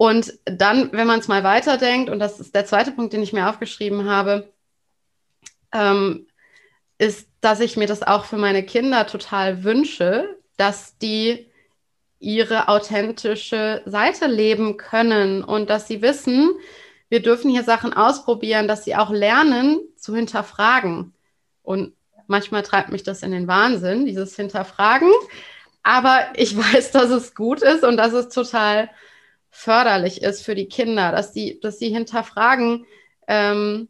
Und 0.02 0.34
dann, 0.46 0.92
wenn 0.94 1.06
man 1.06 1.20
es 1.20 1.28
mal 1.28 1.44
weiterdenkt, 1.44 2.10
und 2.10 2.18
das 2.18 2.40
ist 2.40 2.56
der 2.56 2.66
zweite 2.66 2.92
Punkt, 2.92 3.14
den 3.14 3.22
ich 3.22 3.34
mir 3.34 3.48
aufgeschrieben 3.48 4.10
habe, 4.10 4.52
ähm, 5.72 6.26
ist, 6.98 7.30
dass 7.40 7.60
ich 7.60 7.78
mir 7.78 7.86
das 7.86 8.02
auch 8.02 8.26
für 8.26 8.38
meine 8.38 8.66
Kinder 8.66 9.06
total 9.06 9.64
wünsche, 9.64 10.40
dass 10.58 10.98
die 10.98 11.52
ihre 12.18 12.68
authentische 12.68 13.84
Seite 13.86 14.26
leben 14.26 14.78
können 14.78 15.44
und 15.44 15.70
dass 15.70 15.88
sie 15.88 16.02
wissen, 16.02 16.50
wir 17.10 17.22
dürfen 17.22 17.52
hier 17.52 17.64
Sachen 17.64 17.94
ausprobieren, 17.94 18.68
dass 18.68 18.84
sie 18.84 18.96
auch 18.96 19.12
lernen 19.12 19.82
zu 19.98 20.16
hinterfragen. 20.16 21.14
Und 21.62 21.94
manchmal 22.26 22.64
treibt 22.64 22.92
mich 22.92 23.04
das 23.04 23.22
in 23.22 23.34
den 23.34 23.48
Wahnsinn, 23.48 24.08
dieses 24.08 24.36
Hinterfragen. 24.36 25.12
Aber 25.84 26.22
ich 26.38 26.58
weiß, 26.74 26.90
dass 26.90 27.12
es 27.12 27.36
gut 27.36 27.62
ist 27.62 27.84
und 27.84 27.98
dass 27.98 28.14
es 28.14 28.30
total 28.30 28.90
förderlich 29.52 30.24
ist 30.24 30.44
für 30.44 30.56
die 30.56 30.68
Kinder, 30.68 31.12
dass 31.12 31.34
die, 31.34 31.60
dass 31.60 31.78
sie 31.78 31.90
hinterfragen, 31.90 32.86
ähm, 33.28 33.90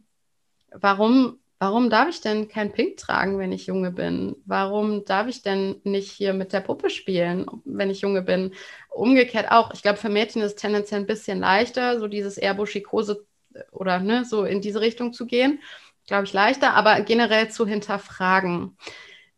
warum, 0.71 1.39
warum 1.59 1.89
darf 1.89 2.09
ich 2.09 2.21
denn 2.21 2.47
kein 2.47 2.73
Pink 2.73 2.97
tragen, 2.97 3.37
wenn 3.37 3.51
ich 3.51 3.67
Junge 3.67 3.91
bin? 3.91 4.35
Warum 4.45 5.05
darf 5.05 5.27
ich 5.27 5.43
denn 5.43 5.79
nicht 5.83 6.11
hier 6.11 6.33
mit 6.33 6.51
der 6.51 6.61
Puppe 6.61 6.89
spielen, 6.89 7.45
wenn 7.63 7.91
ich 7.91 8.01
Junge 8.01 8.23
bin? 8.23 8.53
Umgekehrt 8.89 9.51
auch. 9.51 9.71
Ich 9.73 9.83
glaube, 9.83 9.99
für 9.99 10.09
Mädchen 10.09 10.41
ist 10.41 10.55
es 10.55 10.61
tendenziell 10.61 11.01
ein 11.01 11.07
bisschen 11.07 11.39
leichter, 11.39 11.99
so 11.99 12.07
dieses 12.07 12.37
eher 12.37 12.55
buschikose 12.55 13.25
oder 13.71 13.99
ne, 13.99 14.25
so 14.25 14.43
in 14.43 14.61
diese 14.61 14.81
Richtung 14.81 15.13
zu 15.13 15.25
gehen. 15.25 15.59
Glaube 16.07 16.25
ich 16.25 16.33
leichter, 16.33 16.73
aber 16.73 17.01
generell 17.01 17.49
zu 17.49 17.67
hinterfragen. 17.67 18.77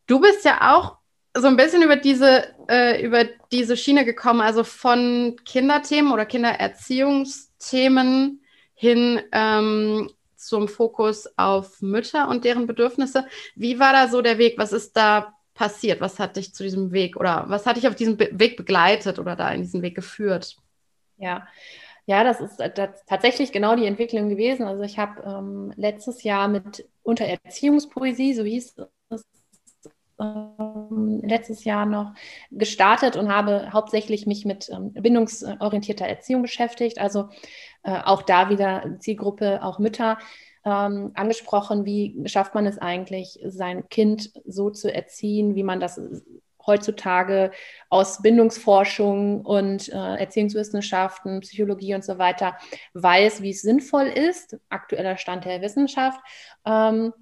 Du 0.06 0.20
bist 0.20 0.44
ja 0.44 0.74
auch 0.74 0.98
so 1.36 1.48
ein 1.48 1.56
bisschen 1.56 1.82
über 1.82 1.96
diese, 1.96 2.44
äh, 2.68 3.04
über 3.04 3.24
diese 3.50 3.76
Schiene 3.76 4.04
gekommen, 4.04 4.40
also 4.40 4.62
von 4.64 5.36
Kinderthemen 5.44 6.12
oder 6.12 6.26
Kindererziehungsthemen 6.26 8.40
hin 8.74 9.20
ähm, 9.32 10.10
zum 10.36 10.68
Fokus 10.68 11.28
auf 11.36 11.82
Mütter 11.82 12.28
und 12.28 12.44
deren 12.44 12.66
Bedürfnisse. 12.66 13.26
Wie 13.56 13.80
war 13.80 13.92
da 13.92 14.08
so 14.08 14.22
der 14.22 14.38
Weg? 14.38 14.58
Was 14.58 14.72
ist 14.72 14.96
da 14.96 15.34
passiert? 15.54 16.00
Was 16.00 16.18
hat 16.18 16.36
dich 16.36 16.54
zu 16.54 16.62
diesem 16.62 16.92
Weg 16.92 17.16
oder 17.16 17.44
was 17.48 17.66
hat 17.66 17.76
dich 17.76 17.88
auf 17.88 17.96
diesem 17.96 18.16
Be 18.16 18.30
Weg 18.32 18.56
begleitet 18.56 19.18
oder 19.18 19.36
da 19.36 19.50
in 19.50 19.62
diesen 19.62 19.82
Weg 19.82 19.94
geführt? 19.94 20.56
Ja, 21.16 21.46
ja, 22.06 22.22
das 22.22 22.40
ist 22.40 22.60
äh, 22.60 22.72
das 22.72 23.04
tatsächlich 23.06 23.52
genau 23.52 23.76
die 23.76 23.86
Entwicklung 23.86 24.28
gewesen. 24.28 24.66
Also 24.66 24.82
ich 24.82 24.98
habe 24.98 25.22
ähm, 25.22 25.72
letztes 25.76 26.22
Jahr 26.22 26.48
mit 26.48 26.86
Untererziehungspoesie, 27.02 28.34
so 28.34 28.44
hieß 28.44 28.74
es 28.76 28.86
ähm, 30.24 31.20
letztes 31.22 31.64
Jahr 31.64 31.86
noch 31.86 32.14
gestartet 32.50 33.16
und 33.16 33.32
habe 33.32 33.72
hauptsächlich 33.72 34.26
mich 34.26 34.44
mit 34.44 34.68
ähm, 34.70 34.92
bindungsorientierter 34.92 36.06
Erziehung 36.06 36.42
beschäftigt. 36.42 36.98
Also 36.98 37.28
äh, 37.82 38.00
auch 38.04 38.22
da 38.22 38.50
wieder 38.50 38.96
Zielgruppe, 38.98 39.62
auch 39.62 39.78
Mütter 39.78 40.18
ähm, 40.64 41.12
angesprochen. 41.14 41.84
Wie 41.84 42.22
schafft 42.26 42.54
man 42.54 42.66
es 42.66 42.78
eigentlich, 42.78 43.38
sein 43.46 43.88
Kind 43.88 44.32
so 44.46 44.70
zu 44.70 44.92
erziehen, 44.92 45.54
wie 45.54 45.62
man 45.62 45.80
das 45.80 46.00
heutzutage 46.66 47.50
aus 47.90 48.22
Bindungsforschung 48.22 49.42
und 49.42 49.88
äh, 49.90 50.16
Erziehungswissenschaften, 50.16 51.40
Psychologie 51.40 51.94
und 51.94 52.04
so 52.04 52.18
weiter 52.18 52.56
weiß, 52.94 53.42
wie 53.42 53.50
es 53.50 53.62
sinnvoll 53.62 54.06
ist, 54.06 54.56
aktueller 54.70 55.18
Stand 55.18 55.44
der 55.44 55.60
Wissenschaft. 55.60 56.18
Ähm, 56.64 57.12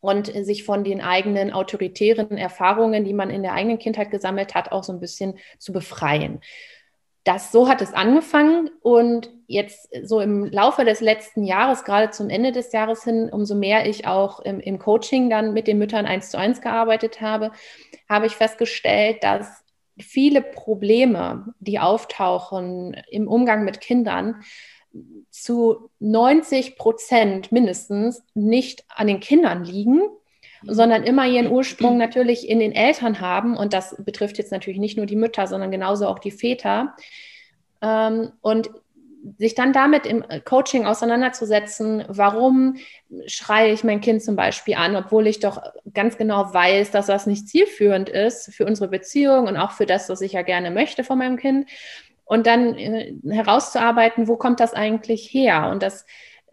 und 0.00 0.26
sich 0.44 0.64
von 0.64 0.84
den 0.84 1.00
eigenen 1.00 1.52
autoritären 1.52 2.36
Erfahrungen, 2.36 3.04
die 3.04 3.14
man 3.14 3.30
in 3.30 3.42
der 3.42 3.52
eigenen 3.52 3.78
Kindheit 3.78 4.10
gesammelt 4.10 4.54
hat, 4.54 4.72
auch 4.72 4.84
so 4.84 4.92
ein 4.92 5.00
bisschen 5.00 5.38
zu 5.58 5.72
befreien. 5.72 6.40
Das, 7.24 7.52
so 7.52 7.68
hat 7.68 7.82
es 7.82 7.92
angefangen 7.92 8.70
und 8.80 9.30
jetzt 9.46 9.90
so 10.02 10.20
im 10.20 10.46
Laufe 10.46 10.84
des 10.84 11.00
letzten 11.00 11.44
Jahres, 11.44 11.84
gerade 11.84 12.10
zum 12.10 12.30
Ende 12.30 12.52
des 12.52 12.72
Jahres 12.72 13.04
hin, 13.04 13.28
umso 13.30 13.54
mehr 13.54 13.86
ich 13.86 14.06
auch 14.06 14.40
im, 14.40 14.60
im 14.60 14.78
Coaching 14.78 15.28
dann 15.28 15.52
mit 15.52 15.66
den 15.66 15.78
Müttern 15.78 16.06
eins 16.06 16.30
zu 16.30 16.38
eins 16.38 16.62
gearbeitet 16.62 17.20
habe, 17.20 17.50
habe 18.08 18.26
ich 18.26 18.32
festgestellt, 18.32 19.22
dass 19.22 19.62
viele 20.00 20.40
Probleme, 20.40 21.52
die 21.58 21.78
auftauchen 21.78 22.96
im 23.10 23.28
Umgang 23.28 23.64
mit 23.64 23.80
Kindern, 23.80 24.42
zu 25.30 25.90
90 26.00 26.76
Prozent 26.76 27.52
mindestens 27.52 28.22
nicht 28.34 28.84
an 28.88 29.06
den 29.06 29.20
Kindern 29.20 29.64
liegen, 29.64 30.00
mhm. 30.00 30.08
sondern 30.62 31.04
immer 31.04 31.26
ihren 31.26 31.50
Ursprung 31.50 31.98
natürlich 31.98 32.48
in 32.48 32.60
den 32.60 32.72
Eltern 32.72 33.20
haben. 33.20 33.56
Und 33.56 33.72
das 33.72 33.96
betrifft 34.04 34.38
jetzt 34.38 34.52
natürlich 34.52 34.78
nicht 34.78 34.96
nur 34.96 35.06
die 35.06 35.16
Mütter, 35.16 35.46
sondern 35.46 35.70
genauso 35.70 36.06
auch 36.06 36.18
die 36.18 36.30
Väter. 36.30 36.96
Ähm, 37.80 38.32
und 38.40 38.70
sich 39.36 39.54
dann 39.54 39.72
damit 39.72 40.06
im 40.06 40.24
Coaching 40.44 40.86
auseinanderzusetzen, 40.86 42.04
warum 42.08 42.76
schreie 43.26 43.72
ich 43.72 43.84
mein 43.84 44.00
Kind 44.00 44.22
zum 44.22 44.36
Beispiel 44.36 44.74
an, 44.74 44.96
obwohl 44.96 45.26
ich 45.26 45.40
doch 45.40 45.60
ganz 45.92 46.16
genau 46.16 46.52
weiß, 46.52 46.90
dass 46.92 47.06
das 47.06 47.26
nicht 47.26 47.48
zielführend 47.48 48.08
ist 48.08 48.54
für 48.54 48.64
unsere 48.64 48.88
Beziehung 48.88 49.46
und 49.46 49.56
auch 49.56 49.72
für 49.72 49.86
das, 49.86 50.08
was 50.08 50.20
ich 50.20 50.32
ja 50.32 50.42
gerne 50.42 50.70
möchte 50.70 51.04
von 51.04 51.18
meinem 51.18 51.36
Kind. 51.36 51.68
Und 52.28 52.46
dann 52.46 52.74
äh, 52.74 53.14
herauszuarbeiten, 53.26 54.28
wo 54.28 54.36
kommt 54.36 54.60
das 54.60 54.74
eigentlich 54.74 55.32
her? 55.32 55.70
Und 55.72 55.82
das 55.82 56.04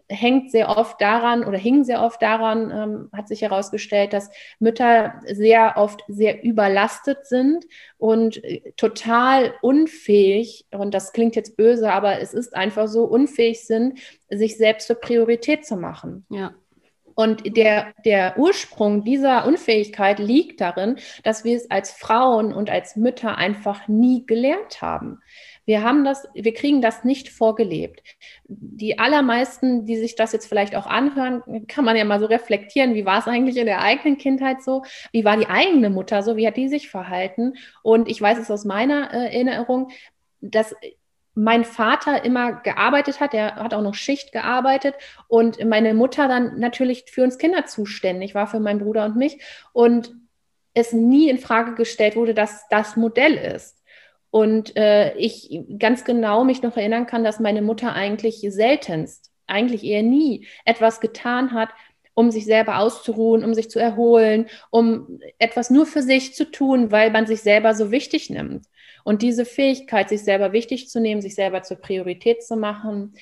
hängt 0.08 0.50
sehr 0.50 0.70
oft 0.70 1.00
daran 1.00 1.44
oder 1.44 1.58
hing 1.58 1.84
sehr 1.84 2.02
oft 2.02 2.22
daran, 2.22 2.70
ähm, 2.70 3.10
hat 3.12 3.28
sich 3.28 3.42
herausgestellt, 3.42 4.12
dass 4.12 4.30
Mütter 4.58 5.20
sehr 5.26 5.74
oft 5.76 6.02
sehr 6.08 6.42
überlastet 6.44 7.26
sind 7.26 7.66
und 7.98 8.42
äh, 8.42 8.72
total 8.76 9.54
unfähig, 9.60 10.64
und 10.70 10.94
das 10.94 11.12
klingt 11.12 11.36
jetzt 11.36 11.56
böse, 11.56 11.92
aber 11.92 12.20
es 12.20 12.32
ist 12.34 12.56
einfach 12.56 12.88
so, 12.88 13.04
unfähig 13.04 13.66
sind, 13.66 13.98
sich 14.30 14.56
selbst 14.56 14.86
zur 14.86 14.96
Priorität 14.96 15.66
zu 15.66 15.76
machen. 15.76 16.24
Ja. 16.30 16.54
Und 17.14 17.56
der, 17.56 17.94
der 18.04 18.38
Ursprung 18.38 19.02
dieser 19.02 19.46
Unfähigkeit 19.46 20.18
liegt 20.18 20.60
darin, 20.60 20.96
dass 21.24 21.44
wir 21.44 21.56
es 21.56 21.70
als 21.70 21.90
Frauen 21.90 22.52
und 22.52 22.70
als 22.70 22.94
Mütter 22.94 23.38
einfach 23.38 23.88
nie 23.88 24.26
gelernt 24.26 24.82
haben. 24.82 25.20
Wir 25.66 25.82
haben 25.82 26.04
das, 26.04 26.28
wir 26.32 26.54
kriegen 26.54 26.80
das 26.80 27.04
nicht 27.04 27.28
vorgelebt. 27.28 28.02
Die 28.46 28.98
allermeisten, 28.98 29.84
die 29.84 29.96
sich 29.96 30.14
das 30.14 30.32
jetzt 30.32 30.46
vielleicht 30.46 30.76
auch 30.76 30.86
anhören, 30.86 31.66
kann 31.66 31.84
man 31.84 31.96
ja 31.96 32.04
mal 32.04 32.20
so 32.20 32.26
reflektieren, 32.26 32.94
wie 32.94 33.04
war 33.04 33.18
es 33.18 33.26
eigentlich 33.26 33.56
in 33.56 33.66
der 33.66 33.82
eigenen 33.82 34.16
Kindheit 34.16 34.62
so? 34.62 34.84
Wie 35.12 35.24
war 35.24 35.36
die 35.36 35.48
eigene 35.48 35.90
Mutter 35.90 36.22
so? 36.22 36.36
Wie 36.36 36.46
hat 36.46 36.56
die 36.56 36.68
sich 36.68 36.88
verhalten? 36.88 37.54
Und 37.82 38.08
ich 38.08 38.22
weiß 38.22 38.38
es 38.38 38.50
aus 38.50 38.64
meiner 38.64 39.12
äh, 39.12 39.24
Erinnerung, 39.26 39.90
dass 40.40 40.74
mein 41.34 41.64
Vater 41.64 42.24
immer 42.24 42.52
gearbeitet 42.52 43.20
hat, 43.20 43.34
er 43.34 43.56
hat 43.56 43.74
auch 43.74 43.82
noch 43.82 43.94
Schicht 43.94 44.32
gearbeitet 44.32 44.94
und 45.28 45.62
meine 45.66 45.92
Mutter 45.92 46.28
dann 46.28 46.58
natürlich 46.58 47.04
für 47.10 47.22
uns 47.22 47.36
Kinder 47.36 47.66
zuständig 47.66 48.34
war, 48.34 48.46
für 48.46 48.58
meinen 48.58 48.78
Bruder 48.78 49.04
und 49.04 49.16
mich 49.16 49.42
und 49.74 50.14
es 50.72 50.92
nie 50.92 51.28
in 51.28 51.38
Frage 51.38 51.74
gestellt 51.74 52.16
wurde, 52.16 52.32
dass 52.32 52.66
das 52.68 52.96
Modell 52.96 53.34
ist. 53.34 53.82
Und 54.36 54.76
äh, 54.76 55.16
ich 55.16 55.62
ganz 55.78 56.04
genau 56.04 56.44
mich 56.44 56.60
noch 56.60 56.76
erinnern 56.76 57.06
kann, 57.06 57.24
dass 57.24 57.40
meine 57.40 57.62
Mutter 57.62 57.94
eigentlich 57.94 58.46
seltenst, 58.46 59.30
eigentlich 59.46 59.82
eher 59.82 60.02
nie 60.02 60.46
etwas 60.66 61.00
getan 61.00 61.52
hat, 61.54 61.70
um 62.12 62.30
sich 62.30 62.44
selber 62.44 62.80
auszuruhen, 62.80 63.42
um 63.42 63.54
sich 63.54 63.70
zu 63.70 63.78
erholen, 63.78 64.50
um 64.68 65.20
etwas 65.38 65.70
nur 65.70 65.86
für 65.86 66.02
sich 66.02 66.34
zu 66.34 66.50
tun, 66.50 66.92
weil 66.92 67.10
man 67.10 67.26
sich 67.26 67.40
selber 67.40 67.72
so 67.72 67.90
wichtig 67.90 68.28
nimmt. 68.28 68.66
Und 69.04 69.22
diese 69.22 69.46
Fähigkeit, 69.46 70.10
sich 70.10 70.22
selber 70.22 70.52
wichtig 70.52 70.90
zu 70.90 71.00
nehmen, 71.00 71.22
sich 71.22 71.34
selber 71.34 71.62
zur 71.62 71.78
Priorität 71.78 72.42
zu 72.42 72.56
machen, 72.56 73.14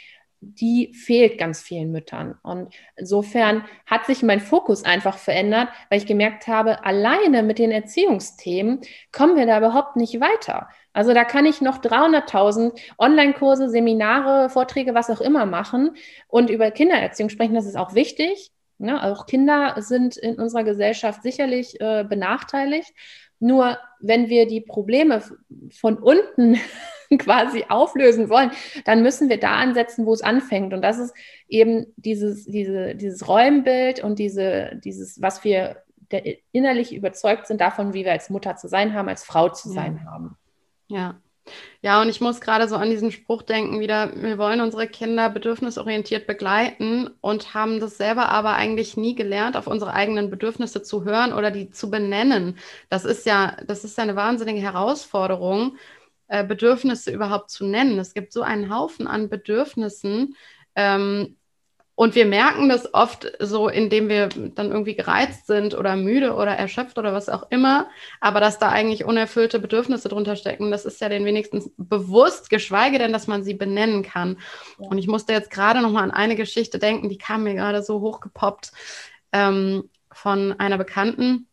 die 0.45 0.93
fehlt 0.95 1.39
ganz 1.39 1.63
vielen 1.63 1.91
Müttern. 1.91 2.39
Und 2.43 2.75
insofern 2.97 3.65
hat 3.87 4.07
sich 4.07 4.23
mein 4.23 4.41
Fokus 4.41 4.85
einfach 4.85 5.19
verändert, 5.19 5.69
weil 5.89 5.99
ich 5.99 6.07
gemerkt 6.07 6.47
habe, 6.47 6.85
alleine 6.85 7.43
mit 7.43 7.59
den 7.59 7.71
Erziehungsthemen 7.71 8.81
kommen 9.13 9.37
wir 9.37 9.47
da 9.47 9.59
überhaupt 9.59 9.97
nicht 9.97 10.21
weiter. 10.21 10.69
Also 10.93 11.13
da 11.13 11.25
kann 11.25 11.45
ich 11.45 11.61
noch 11.61 11.79
300.000 11.79 12.79
Online-Kurse, 12.99 13.69
Seminare, 13.69 14.49
Vorträge, 14.49 14.95
was 14.95 15.11
auch 15.11 15.21
immer 15.21 15.47
machen 15.47 15.97
und 16.29 16.51
über 16.51 16.71
Kindererziehung 16.71 17.31
sprechen. 17.31 17.55
Das 17.55 17.67
ist 17.67 17.77
auch 17.77 17.95
wichtig. 17.95 18.53
Ne? 18.79 19.03
Auch 19.03 19.27
Kinder 19.27 19.75
sind 19.79 20.17
in 20.17 20.37
unserer 20.37 20.65
Gesellschaft 20.65 21.23
sicherlich 21.23 21.81
äh, 21.81 22.05
benachteiligt. 22.09 22.93
Nur 23.45 23.77
wenn 24.01 24.31
wir 24.31 24.47
die 24.47 24.63
Probleme 24.63 25.23
von 25.71 25.99
unten 25.99 26.59
quasi 27.19 27.67
auflösen 27.69 28.31
wollen, 28.31 28.51
dann 28.87 29.03
müssen 29.03 29.29
wir 29.29 29.39
da 29.39 29.57
ansetzen, 29.57 30.07
wo 30.07 30.15
es 30.15 30.23
anfängt. 30.23 30.73
Und 30.73 30.81
das 30.81 30.99
ist 30.99 31.15
eben 31.47 31.93
dieses, 31.97 32.47
diese, 32.47 32.95
dieses 32.95 33.29
Räumbild 33.29 34.03
und 34.03 34.19
diese, 34.19 34.81
dieses, 34.83 35.21
was 35.21 35.45
wir 35.45 35.83
innerlich 36.53 36.95
überzeugt 36.95 37.47
sind 37.47 37.61
davon, 37.61 37.93
wie 37.93 38.07
wir 38.07 38.13
als 38.13 38.31
Mutter 38.31 38.57
zu 38.57 38.67
sein 38.67 38.95
haben, 38.95 39.11
als 39.11 39.25
Frau 39.25 39.51
zu 39.51 39.69
sein 39.69 40.01
ja. 40.03 40.11
haben. 40.11 40.39
Ja. 40.89 41.21
Ja, 41.83 42.01
und 42.01 42.09
ich 42.09 42.21
muss 42.21 42.41
gerade 42.41 42.69
so 42.69 42.77
an 42.77 42.91
diesen 42.91 43.13
Spruch 43.13 43.43
denken, 43.43 43.81
wieder, 43.81 44.11
wir 44.17 44.39
wollen 44.39 44.61
unsere 44.61 44.89
Kinder 44.89 45.29
bedürfnisorientiert 45.29 46.27
begleiten 46.27 47.11
und 47.21 47.55
haben 47.55 47.81
das 47.81 47.97
selber 47.99 48.29
aber 48.31 48.55
eigentlich 48.55 48.97
nie 48.97 49.15
gelernt, 49.15 49.57
auf 49.57 49.67
unsere 49.67 49.93
eigenen 49.93 50.31
Bedürfnisse 50.31 50.83
zu 50.83 51.05
hören 51.05 51.33
oder 51.33 51.51
die 51.51 51.71
zu 51.71 51.91
benennen. 51.91 52.59
Das 52.89 53.05
ist 53.05 53.27
ja, 53.27 53.57
das 53.67 53.85
ist 53.85 53.99
ja 53.99 54.05
eine 54.05 54.17
wahnsinnige 54.17 54.61
Herausforderung, 54.61 55.77
äh, 56.29 56.45
Bedürfnisse 56.45 57.11
überhaupt 57.13 57.51
zu 57.51 57.67
nennen. 57.67 57.99
Es 57.99 58.15
gibt 58.15 58.33
so 58.33 58.43
einen 58.43 58.75
Haufen 58.75 59.07
an 59.07 59.29
Bedürfnissen, 59.29 60.37
ähm, 60.77 61.37
und 61.97 62.17
wir 62.17 62.27
merken 62.27 62.69
das 62.69 62.93
oft 62.93 63.31
so, 63.39 63.69
indem 63.69 64.09
wir 64.09 64.29
dann 64.29 64.73
irgendwie 64.73 64.97
gereizt 64.97 65.47
sind 65.47 65.75
oder 65.75 65.95
müde 65.95 66.35
oder 66.35 66.53
erschöpft 66.53 66.99
oder 66.99 67.13
was 67.13 67.29
auch 67.29 67.47
immer. 67.51 67.89
Aber 68.21 68.41
dass 68.41 68.59
da 68.59 68.71
eigentlich 68.71 69.05
unerfüllte 69.05 69.61
Bedürfnisse 69.61 70.09
drunter 70.09 70.35
stecken, 70.35 70.73
das 70.73 70.87
ist 70.87 71.01
ja 71.01 71.09
den 71.09 71.25
wenigstens 71.25 71.71
bewusst, 71.77 72.51
geschweige 72.51 72.99
denn, 72.99 73.13
dass 73.13 73.29
man 73.29 73.45
sie 73.45 73.55
benennen 73.55 74.03
kann. 74.03 74.39
Ja. 74.81 74.89
Und 74.89 74.99
ich 74.99 75.07
musste 75.07 75.33
jetzt 75.33 75.51
gerade 75.51 75.81
noch 75.83 75.93
mal 75.93 76.03
an 76.03 76.11
eine 76.11 76.35
Geschichte 76.35 76.81
denken, 76.81 77.09
die 77.09 77.19
kam 77.19 77.45
mir 77.45 77.55
gerade 77.55 77.83
so 77.83 78.01
hochgepoppt 78.01 78.73
ähm, 79.31 79.89
von 80.11 80.59
einer 80.59 80.79
Bekannten, 80.79 81.47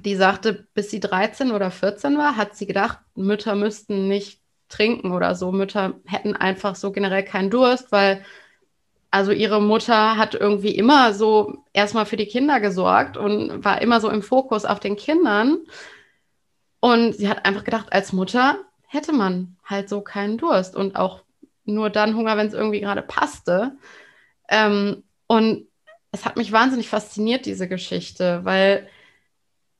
die 0.00 0.14
sagte, 0.14 0.66
bis 0.72 0.90
sie 0.90 1.00
13 1.00 1.50
oder 1.50 1.70
14 1.70 2.16
war, 2.16 2.36
hat 2.36 2.56
sie 2.56 2.66
gedacht, 2.66 3.00
Mütter 3.14 3.54
müssten 3.54 4.08
nicht 4.08 4.40
trinken 4.70 5.12
oder 5.12 5.34
so. 5.34 5.52
Mütter 5.52 6.00
hätten 6.06 6.34
einfach 6.34 6.74
so 6.74 6.90
generell 6.90 7.22
keinen 7.22 7.50
Durst, 7.50 7.92
weil 7.92 8.24
also 9.12 9.30
ihre 9.30 9.60
Mutter 9.60 10.16
hat 10.16 10.34
irgendwie 10.34 10.74
immer 10.74 11.12
so 11.12 11.64
erstmal 11.74 12.06
für 12.06 12.16
die 12.16 12.26
Kinder 12.26 12.60
gesorgt 12.60 13.18
und 13.18 13.62
war 13.62 13.82
immer 13.82 14.00
so 14.00 14.08
im 14.08 14.22
Fokus 14.22 14.64
auf 14.64 14.80
den 14.80 14.96
Kindern. 14.96 15.58
Und 16.80 17.12
sie 17.14 17.28
hat 17.28 17.44
einfach 17.44 17.62
gedacht, 17.62 17.92
als 17.92 18.14
Mutter 18.14 18.58
hätte 18.88 19.12
man 19.12 19.58
halt 19.64 19.90
so 19.90 20.00
keinen 20.00 20.38
Durst 20.38 20.74
und 20.74 20.96
auch 20.96 21.24
nur 21.64 21.90
dann 21.90 22.16
Hunger, 22.16 22.38
wenn 22.38 22.46
es 22.46 22.54
irgendwie 22.54 22.80
gerade 22.80 23.02
passte. 23.02 23.76
Ähm, 24.48 25.04
und 25.26 25.68
es 26.10 26.24
hat 26.24 26.38
mich 26.38 26.50
wahnsinnig 26.50 26.88
fasziniert, 26.88 27.44
diese 27.44 27.68
Geschichte, 27.68 28.40
weil, 28.44 28.88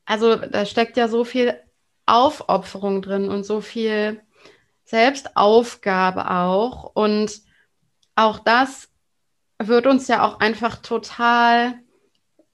also 0.04 0.36
da 0.36 0.66
steckt 0.66 0.98
ja 0.98 1.08
so 1.08 1.24
viel 1.24 1.58
Aufopferung 2.04 3.00
drin 3.00 3.30
und 3.30 3.44
so 3.44 3.62
viel 3.62 4.20
Selbstaufgabe 4.84 6.30
auch. 6.30 6.84
Und 6.94 7.40
auch 8.14 8.38
das 8.38 8.91
wird 9.68 9.86
uns 9.86 10.08
ja 10.08 10.26
auch 10.26 10.40
einfach 10.40 10.76
total 10.76 11.74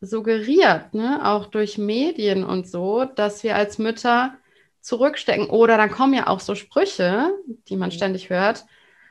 suggeriert, 0.00 0.94
ne? 0.94 1.26
auch 1.26 1.46
durch 1.46 1.78
Medien 1.78 2.44
und 2.44 2.68
so, 2.68 3.04
dass 3.04 3.42
wir 3.42 3.56
als 3.56 3.78
Mütter 3.78 4.34
zurückstecken. 4.80 5.50
Oder 5.50 5.76
dann 5.76 5.90
kommen 5.90 6.14
ja 6.14 6.28
auch 6.28 6.40
so 6.40 6.54
Sprüche, 6.54 7.30
die 7.68 7.76
man 7.76 7.90
mhm. 7.90 7.94
ständig 7.94 8.30
hört. 8.30 8.64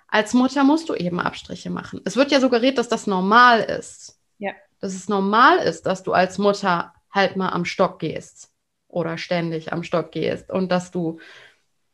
Als 0.08 0.34
Mutter 0.34 0.64
musst 0.64 0.88
du 0.90 0.96
eben 0.96 1.20
Abstriche 1.20 1.70
machen. 1.70 2.02
Es 2.06 2.16
wird 2.16 2.32
ja 2.32 2.40
suggeriert, 2.40 2.78
dass 2.78 2.88
das 2.88 3.08
normal 3.08 3.60
ist. 3.62 4.20
Ja. 4.38 4.54
Dass 4.80 4.94
es 4.94 5.10
normal 5.10 5.58
ist, 5.58 5.86
dass 5.86 6.04
du 6.04 6.14
als 6.14 6.38
Mutter 6.38 6.94
halt 7.12 7.36
mal 7.36 7.50
am 7.50 7.66
Stock 7.66 8.00
gehst 8.00 8.52
oder 8.88 9.18
ständig 9.18 9.74
am 9.74 9.84
Stock 9.84 10.12
gehst 10.12 10.50
und 10.50 10.72
dass 10.72 10.92
du, 10.92 11.20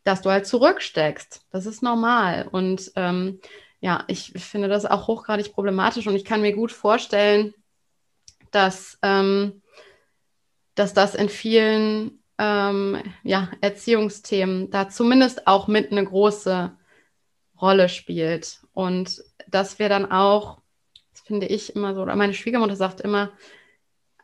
dass 0.03 0.21
du 0.21 0.29
halt 0.29 0.45
zurücksteckst. 0.45 1.41
Das 1.49 1.65
ist 1.65 1.81
normal. 1.81 2.47
Und 2.51 2.91
ähm, 2.95 3.39
ja, 3.83 4.05
ich 4.07 4.31
finde 4.31 4.69
das 4.69 4.85
auch 4.85 5.07
hochgradig 5.07 5.51
problematisch 5.51 6.07
und 6.07 6.15
ich 6.15 6.23
kann 6.23 6.41
mir 6.41 6.53
gut 6.53 6.71
vorstellen, 6.71 7.53
dass, 8.51 8.97
ähm, 9.01 9.61
dass 10.73 10.93
das 10.93 11.15
in 11.15 11.27
vielen 11.27 12.23
ähm, 12.37 12.97
ja, 13.23 13.51
Erziehungsthemen 13.59 14.71
da 14.71 14.87
zumindest 14.87 15.47
auch 15.47 15.67
mit 15.67 15.91
eine 15.91 16.05
große 16.05 16.71
Rolle 17.61 17.89
spielt. 17.89 18.61
Und 18.71 19.21
dass 19.49 19.79
wir 19.79 19.89
dann 19.89 20.09
auch, 20.09 20.61
das 21.11 21.19
finde 21.19 21.47
ich 21.47 21.75
immer 21.75 21.93
so, 21.93 22.03
oder 22.03 22.15
meine 22.15 22.33
Schwiegermutter 22.33 22.77
sagt 22.77 23.01
immer, 23.01 23.33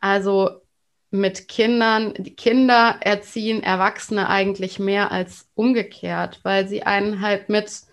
also 0.00 0.62
mit 1.10 1.48
Kindern, 1.48 2.14
die 2.16 2.34
Kinder 2.34 2.96
erziehen 3.02 3.62
Erwachsene 3.62 4.26
eigentlich 4.30 4.78
mehr 4.78 5.12
als 5.12 5.50
umgekehrt, 5.54 6.40
weil 6.44 6.66
sie 6.66 6.84
einen 6.84 7.20
halt 7.20 7.50
mit 7.50 7.89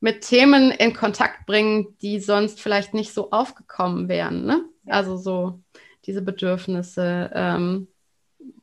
mit 0.00 0.22
Themen 0.22 0.70
in 0.70 0.94
Kontakt 0.94 1.46
bringen, 1.46 1.96
die 2.02 2.20
sonst 2.20 2.60
vielleicht 2.60 2.94
nicht 2.94 3.12
so 3.12 3.30
aufgekommen 3.30 4.08
wären. 4.08 4.44
Ne? 4.44 4.64
Also 4.86 5.16
so 5.16 5.60
diese 6.06 6.22
Bedürfnisse, 6.22 7.30
ähm, 7.34 7.88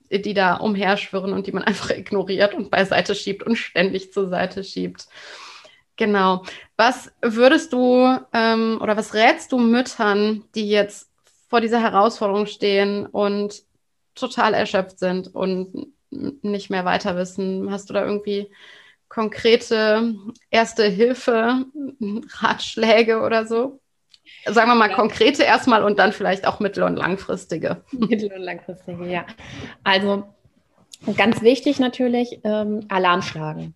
die 0.09 0.33
da 0.33 0.55
umherschwirren 0.55 1.33
und 1.33 1.47
die 1.47 1.51
man 1.51 1.63
einfach 1.65 1.89
ignoriert 1.91 2.53
und 2.53 2.71
beiseite 2.71 3.15
schiebt 3.15 3.43
und 3.43 3.55
ständig 3.55 4.13
zur 4.13 4.29
Seite 4.29 4.63
schiebt. 4.63 5.07
Genau. 5.97 6.43
Was 6.75 7.11
würdest 7.21 7.71
du 7.71 8.17
ähm, 8.33 8.79
oder 8.81 8.97
was 8.97 9.13
rätst 9.13 9.51
du 9.51 9.59
Müttern, 9.59 10.43
die 10.53 10.69
jetzt 10.69 11.09
vor 11.49 11.61
dieser 11.61 11.81
Herausforderung 11.81 12.47
stehen 12.47 13.05
und 13.05 13.63
total 14.13 14.53
erschöpft 14.53 14.99
sind 14.99 15.33
und 15.33 15.87
nicht 16.09 16.69
mehr 16.69 16.83
weiter 16.83 17.15
wissen? 17.15 17.71
Hast 17.71 17.89
du 17.89 17.93
da 17.93 18.03
irgendwie 18.03 18.49
konkrete 19.09 20.15
erste 20.49 20.85
Hilfe, 20.85 21.65
Ratschläge 22.39 23.21
oder 23.21 23.45
so? 23.45 23.79
Sagen 24.45 24.69
wir 24.69 24.75
mal 24.75 24.89
ja. 24.89 24.95
konkrete 24.95 25.43
erstmal 25.43 25.83
und 25.83 25.99
dann 25.99 26.11
vielleicht 26.11 26.47
auch 26.47 26.59
mittel- 26.59 26.83
und 26.83 26.95
langfristige. 26.95 27.83
Mittel- 27.91 28.33
und 28.33 28.41
langfristige, 28.41 29.05
ja. 29.07 29.25
Also 29.83 30.23
ganz 31.17 31.41
wichtig 31.41 31.79
natürlich, 31.79 32.39
ähm, 32.43 32.85
Alarm 32.89 33.21
schlagen. 33.21 33.75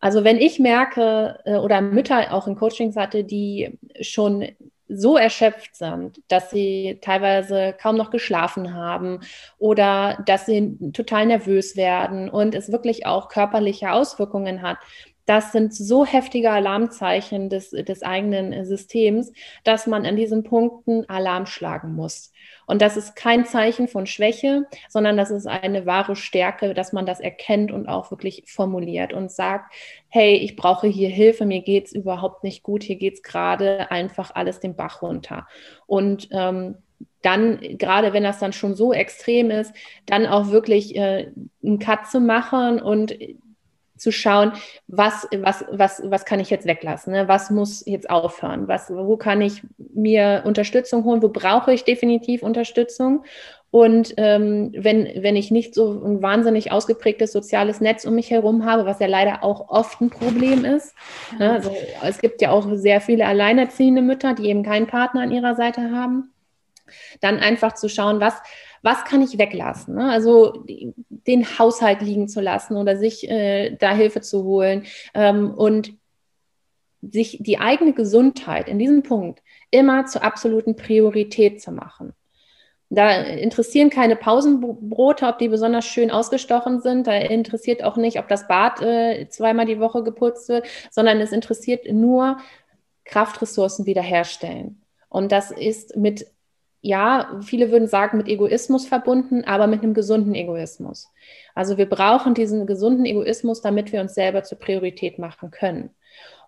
Also 0.00 0.22
wenn 0.22 0.38
ich 0.38 0.58
merke 0.58 1.38
äh, 1.44 1.56
oder 1.56 1.80
Mütter 1.80 2.32
auch 2.32 2.46
in 2.46 2.56
Coachings 2.56 2.96
hatte, 2.96 3.24
die 3.24 3.78
schon 4.00 4.48
so 4.96 5.16
erschöpft 5.16 5.76
sind, 5.76 6.20
dass 6.28 6.50
sie 6.50 6.98
teilweise 7.02 7.74
kaum 7.80 7.96
noch 7.96 8.10
geschlafen 8.10 8.74
haben 8.74 9.20
oder 9.58 10.22
dass 10.26 10.46
sie 10.46 10.76
total 10.92 11.26
nervös 11.26 11.76
werden 11.76 12.28
und 12.28 12.54
es 12.54 12.72
wirklich 12.72 13.06
auch 13.06 13.28
körperliche 13.28 13.92
Auswirkungen 13.92 14.62
hat. 14.62 14.78
Das 15.26 15.52
sind 15.52 15.74
so 15.74 16.04
heftige 16.04 16.50
Alarmzeichen 16.50 17.48
des, 17.48 17.70
des 17.70 18.02
eigenen 18.02 18.64
Systems, 18.64 19.32
dass 19.64 19.86
man 19.86 20.04
an 20.04 20.16
diesen 20.16 20.42
Punkten 20.42 21.08
Alarm 21.08 21.46
schlagen 21.46 21.94
muss. 21.94 22.32
Und 22.66 22.82
das 22.82 22.96
ist 22.96 23.16
kein 23.16 23.44
Zeichen 23.44 23.88
von 23.88 24.06
Schwäche, 24.06 24.66
sondern 24.88 25.16
das 25.16 25.30
ist 25.30 25.46
eine 25.46 25.86
wahre 25.86 26.16
Stärke, 26.16 26.74
dass 26.74 26.92
man 26.92 27.06
das 27.06 27.20
erkennt 27.20 27.72
und 27.72 27.88
auch 27.88 28.10
wirklich 28.10 28.44
formuliert 28.46 29.12
und 29.12 29.30
sagt, 29.30 29.74
hey, 30.08 30.36
ich 30.36 30.56
brauche 30.56 30.86
hier 30.86 31.08
Hilfe, 31.08 31.46
mir 31.46 31.62
geht 31.62 31.86
es 31.86 31.92
überhaupt 31.92 32.44
nicht 32.44 32.62
gut, 32.62 32.82
hier 32.82 32.96
geht 32.96 33.14
es 33.14 33.22
gerade 33.22 33.90
einfach 33.90 34.34
alles 34.34 34.60
den 34.60 34.76
Bach 34.76 35.02
runter. 35.02 35.46
Und 35.86 36.28
ähm, 36.32 36.76
dann, 37.22 37.58
gerade 37.78 38.12
wenn 38.12 38.22
das 38.22 38.38
dann 38.38 38.52
schon 38.52 38.74
so 38.74 38.92
extrem 38.92 39.50
ist, 39.50 39.74
dann 40.06 40.26
auch 40.26 40.50
wirklich 40.50 40.94
äh, 40.96 41.32
einen 41.62 41.78
Cut 41.78 42.06
zu 42.06 42.20
machen 42.20 42.80
und 42.80 43.16
zu 44.04 44.12
schauen, 44.12 44.52
was, 44.86 45.26
was, 45.34 45.64
was, 45.70 46.02
was 46.04 46.24
kann 46.24 46.38
ich 46.38 46.50
jetzt 46.50 46.66
weglassen, 46.66 47.12
ne? 47.12 47.26
was 47.26 47.50
muss 47.50 47.84
jetzt 47.86 48.08
aufhören, 48.08 48.68
was, 48.68 48.90
wo 48.90 49.16
kann 49.16 49.40
ich 49.40 49.62
mir 49.78 50.42
Unterstützung 50.44 51.04
holen, 51.04 51.22
wo 51.22 51.28
brauche 51.28 51.72
ich 51.72 51.84
definitiv 51.84 52.42
Unterstützung. 52.42 53.24
Und 53.70 54.14
ähm, 54.18 54.72
wenn, 54.76 55.10
wenn 55.24 55.34
ich 55.34 55.50
nicht 55.50 55.74
so 55.74 56.00
ein 56.04 56.22
wahnsinnig 56.22 56.70
ausgeprägtes 56.70 57.32
soziales 57.32 57.80
Netz 57.80 58.04
um 58.04 58.14
mich 58.14 58.30
herum 58.30 58.64
habe, 58.64 58.86
was 58.86 59.00
ja 59.00 59.08
leider 59.08 59.42
auch 59.42 59.68
oft 59.68 60.00
ein 60.00 60.10
Problem 60.10 60.64
ist. 60.64 60.94
Ne? 61.40 61.50
Also, 61.50 61.74
es 62.04 62.20
gibt 62.20 62.40
ja 62.40 62.52
auch 62.52 62.68
sehr 62.74 63.00
viele 63.00 63.26
alleinerziehende 63.26 64.00
Mütter, 64.00 64.34
die 64.34 64.48
eben 64.48 64.62
keinen 64.62 64.86
Partner 64.86 65.22
an 65.22 65.32
ihrer 65.32 65.56
Seite 65.56 65.90
haben. 65.90 66.33
Dann 67.20 67.38
einfach 67.38 67.74
zu 67.74 67.88
schauen, 67.88 68.20
was, 68.20 68.34
was 68.82 69.04
kann 69.04 69.22
ich 69.22 69.38
weglassen? 69.38 69.94
Ne? 69.94 70.10
Also 70.10 70.64
den 71.08 71.58
Haushalt 71.58 72.02
liegen 72.02 72.28
zu 72.28 72.40
lassen 72.40 72.76
oder 72.76 72.96
sich 72.96 73.28
äh, 73.28 73.76
da 73.76 73.94
Hilfe 73.94 74.20
zu 74.20 74.44
holen 74.44 74.84
ähm, 75.14 75.52
und 75.54 75.94
sich 77.02 77.38
die 77.40 77.58
eigene 77.58 77.92
Gesundheit 77.92 78.68
in 78.68 78.78
diesem 78.78 79.02
Punkt 79.02 79.42
immer 79.70 80.06
zur 80.06 80.22
absoluten 80.22 80.76
Priorität 80.76 81.60
zu 81.60 81.72
machen. 81.72 82.14
Da 82.90 83.22
interessieren 83.22 83.90
keine 83.90 84.14
Pausenbrote, 84.14 85.26
ob 85.26 85.38
die 85.38 85.48
besonders 85.48 85.84
schön 85.84 86.10
ausgestochen 86.10 86.80
sind. 86.80 87.06
Da 87.06 87.14
interessiert 87.14 87.82
auch 87.82 87.96
nicht, 87.96 88.18
ob 88.18 88.28
das 88.28 88.46
Bad 88.46 88.80
äh, 88.82 89.28
zweimal 89.28 89.66
die 89.66 89.80
Woche 89.80 90.02
geputzt 90.04 90.48
wird, 90.48 90.66
sondern 90.90 91.20
es 91.20 91.32
interessiert 91.32 91.90
nur 91.90 92.38
Kraftressourcen 93.04 93.86
wiederherstellen. 93.86 94.80
Und 95.08 95.32
das 95.32 95.50
ist 95.50 95.96
mit 95.96 96.26
ja, 96.84 97.40
viele 97.42 97.72
würden 97.72 97.88
sagen, 97.88 98.18
mit 98.18 98.28
Egoismus 98.28 98.86
verbunden, 98.86 99.42
aber 99.44 99.66
mit 99.66 99.82
einem 99.82 99.94
gesunden 99.94 100.34
Egoismus. 100.34 101.10
Also 101.54 101.78
wir 101.78 101.88
brauchen 101.88 102.34
diesen 102.34 102.66
gesunden 102.66 103.06
Egoismus, 103.06 103.62
damit 103.62 103.90
wir 103.90 104.02
uns 104.02 104.14
selber 104.14 104.42
zur 104.42 104.58
Priorität 104.58 105.18
machen 105.18 105.50
können. 105.50 105.88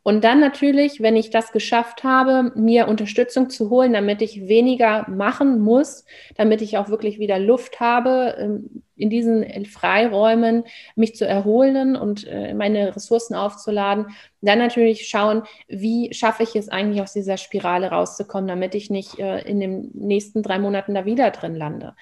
Und 0.07 0.23
dann 0.23 0.39
natürlich, 0.39 1.03
wenn 1.03 1.17
ich 1.17 1.31
das 1.31 1.51
geschafft 1.51 2.05
habe, 2.05 2.53
mir 2.55 2.87
Unterstützung 2.87 3.51
zu 3.51 3.71
holen, 3.71 3.93
damit 3.93 4.23
ich 4.23 4.47
weniger 4.47 5.05
machen 5.11 5.59
muss, 5.59 6.05
damit 6.37 6.63
ich 6.63 6.79
auch 6.79 6.89
wirklich 6.89 7.19
wieder 7.19 7.41
Luft 7.41 7.81
habe, 7.81 8.37
ähm, 8.39 8.85
in 8.95 9.11
diesen 9.11 9.65
Freiräumen 9.65 10.63
mich 10.95 11.17
zu 11.17 11.27
erholen 11.27 11.97
und 11.97 12.25
äh, 12.29 12.55
meine 12.55 12.95
Ressourcen 12.95 13.35
aufzuladen, 13.35 14.07
dann 14.43 14.61
natürlich 14.61 15.09
schauen, 15.09 15.43
wie 15.67 16.15
schaffe 16.15 16.45
ich 16.45 16.55
es 16.55 16.69
eigentlich 16.69 17.03
aus 17.03 17.13
dieser 17.13 17.37
Spirale 17.37 17.89
rauszukommen, 17.89 18.47
damit 18.47 18.77
ich 18.77 18.91
nicht 18.91 19.19
äh, 19.19 19.41
in 19.41 19.59
den 19.59 19.91
nächsten 19.93 20.45
drei 20.45 20.61
Monaten 20.61 20.95
da 20.95 21.05
wieder 21.05 21.33
drin 21.33 21.57
lande 21.57 21.97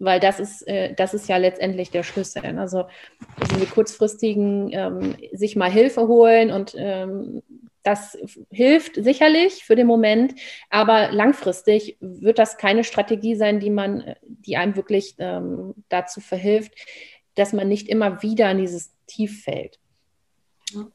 weil 0.00 0.18
das 0.18 0.40
ist, 0.40 0.66
äh, 0.66 0.94
das 0.94 1.14
ist 1.14 1.28
ja 1.28 1.36
letztendlich 1.36 1.90
der 1.90 2.02
Schlüssel. 2.02 2.52
Ne? 2.52 2.60
Also 2.60 2.86
diese 3.52 3.66
kurzfristigen 3.66 4.70
ähm, 4.72 5.14
sich 5.32 5.54
mal 5.54 5.70
Hilfe 5.70 6.08
holen 6.08 6.50
und 6.50 6.74
ähm, 6.76 7.42
das 7.82 8.18
hilft 8.50 8.96
sicherlich 8.96 9.64
für 9.64 9.76
den 9.76 9.86
Moment, 9.86 10.34
aber 10.68 11.12
langfristig 11.12 11.96
wird 12.00 12.38
das 12.38 12.58
keine 12.58 12.84
Strategie 12.84 13.36
sein, 13.36 13.60
die 13.60 13.70
man, 13.70 14.14
die 14.22 14.56
einem 14.56 14.76
wirklich 14.76 15.14
ähm, 15.18 15.74
dazu 15.88 16.20
verhilft, 16.20 16.72
dass 17.36 17.52
man 17.52 17.68
nicht 17.68 17.88
immer 17.88 18.22
wieder 18.22 18.50
in 18.50 18.58
dieses 18.58 18.92
Tief 19.06 19.44
fällt. 19.44 19.78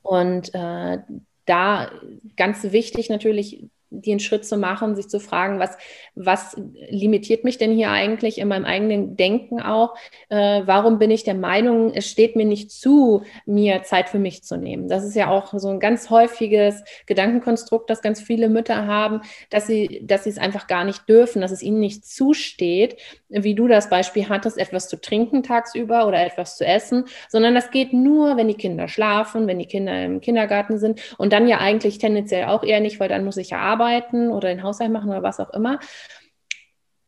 Und 0.04 0.54
äh, 0.54 1.00
da 1.46 1.92
ganz 2.38 2.64
wichtig 2.72 3.10
natürlich 3.10 3.66
den 4.02 4.20
Schritt 4.20 4.46
zu 4.46 4.58
machen, 4.58 4.96
sich 4.96 5.08
zu 5.08 5.20
fragen, 5.20 5.60
was, 5.60 5.78
was 6.16 6.56
limitiert 6.90 7.44
mich 7.44 7.58
denn 7.58 7.74
hier 7.74 7.92
eigentlich 7.92 8.38
in 8.38 8.48
meinem 8.48 8.66
eigenen 8.66 9.18
Denken 9.18 9.62
auch? 9.62 9.96
Äh, 10.30 10.62
warum 10.66 11.00
bin 11.00 11.12
ich 11.12 11.24
der 11.24 11.36
Meinung, 11.36 11.92
es 11.94 12.10
steht 12.10 12.36
mir 12.36 12.46
nicht 12.46 12.72
zu, 12.72 13.24
mir 13.46 13.84
Zeit 13.84 14.10
für 14.10 14.20
mich 14.20 14.44
zu 14.44 14.58
nehmen? 14.58 14.88
Das 14.88 15.04
ist 15.04 15.16
ja 15.16 15.30
auch 15.30 15.54
so 15.58 15.70
ein 15.70 15.80
ganz 15.80 16.10
häufiges 16.10 16.84
Gedankenkonstrukt, 17.06 17.90
das 17.90 18.02
ganz 18.02 18.22
viele 18.22 18.50
Mütter 18.50 18.88
haben, 18.88 19.22
dass 19.50 19.68
sie, 19.68 20.02
dass 20.04 20.24
sie 20.24 20.30
es 20.30 20.38
einfach 20.38 20.68
gar 20.68 20.84
nicht 20.84 21.08
dürfen, 21.08 21.42
dass 21.42 21.52
es 21.52 21.62
ihnen 21.62 21.80
nicht 21.80 22.06
zusteht, 22.06 22.98
wie 23.30 23.56
du 23.56 23.68
das 23.68 23.90
Beispiel 23.90 24.30
hattest, 24.30 24.58
etwas 24.58 24.88
zu 24.88 25.00
trinken 25.00 25.44
tagsüber 25.44 26.08
oder 26.08 26.26
etwas 26.26 26.58
zu 26.58 26.66
essen, 26.66 27.06
sondern 27.30 27.56
das 27.56 27.72
geht 27.72 27.94
nur, 27.94 28.38
wenn 28.38 28.48
die 28.48 28.56
Kinder 28.56 28.88
schlafen, 28.88 29.48
wenn 29.48 29.60
die 29.60 29.68
Kinder 29.68 30.04
im 30.04 30.22
Kindergarten 30.22 30.78
sind 30.78 31.02
und 31.18 31.34
dann 31.34 31.48
ja 31.48 31.60
eigentlich 31.60 31.98
tendenziell 31.98 32.46
auch 32.46 32.64
eher 32.64 32.80
nicht, 32.80 33.00
weil 33.00 33.10
dann 33.10 33.26
muss 33.26 33.38
ich 33.38 33.52
ja 33.52 33.60
arbeiten 33.60 33.85
arbeiten 33.86 34.30
oder 34.30 34.50
den 34.50 34.64
Haushalt 34.64 34.92
machen 34.92 35.10
oder 35.10 35.24
was 35.24 35.40
auch 35.40 35.52
immer, 35.52 35.80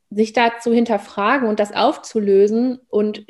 sich 0.09 0.33
da 0.33 0.59
zu 0.59 0.73
hinterfragen 0.73 1.49
und 1.49 1.59
das 1.59 1.73
aufzulösen 1.73 2.79
und 2.89 3.25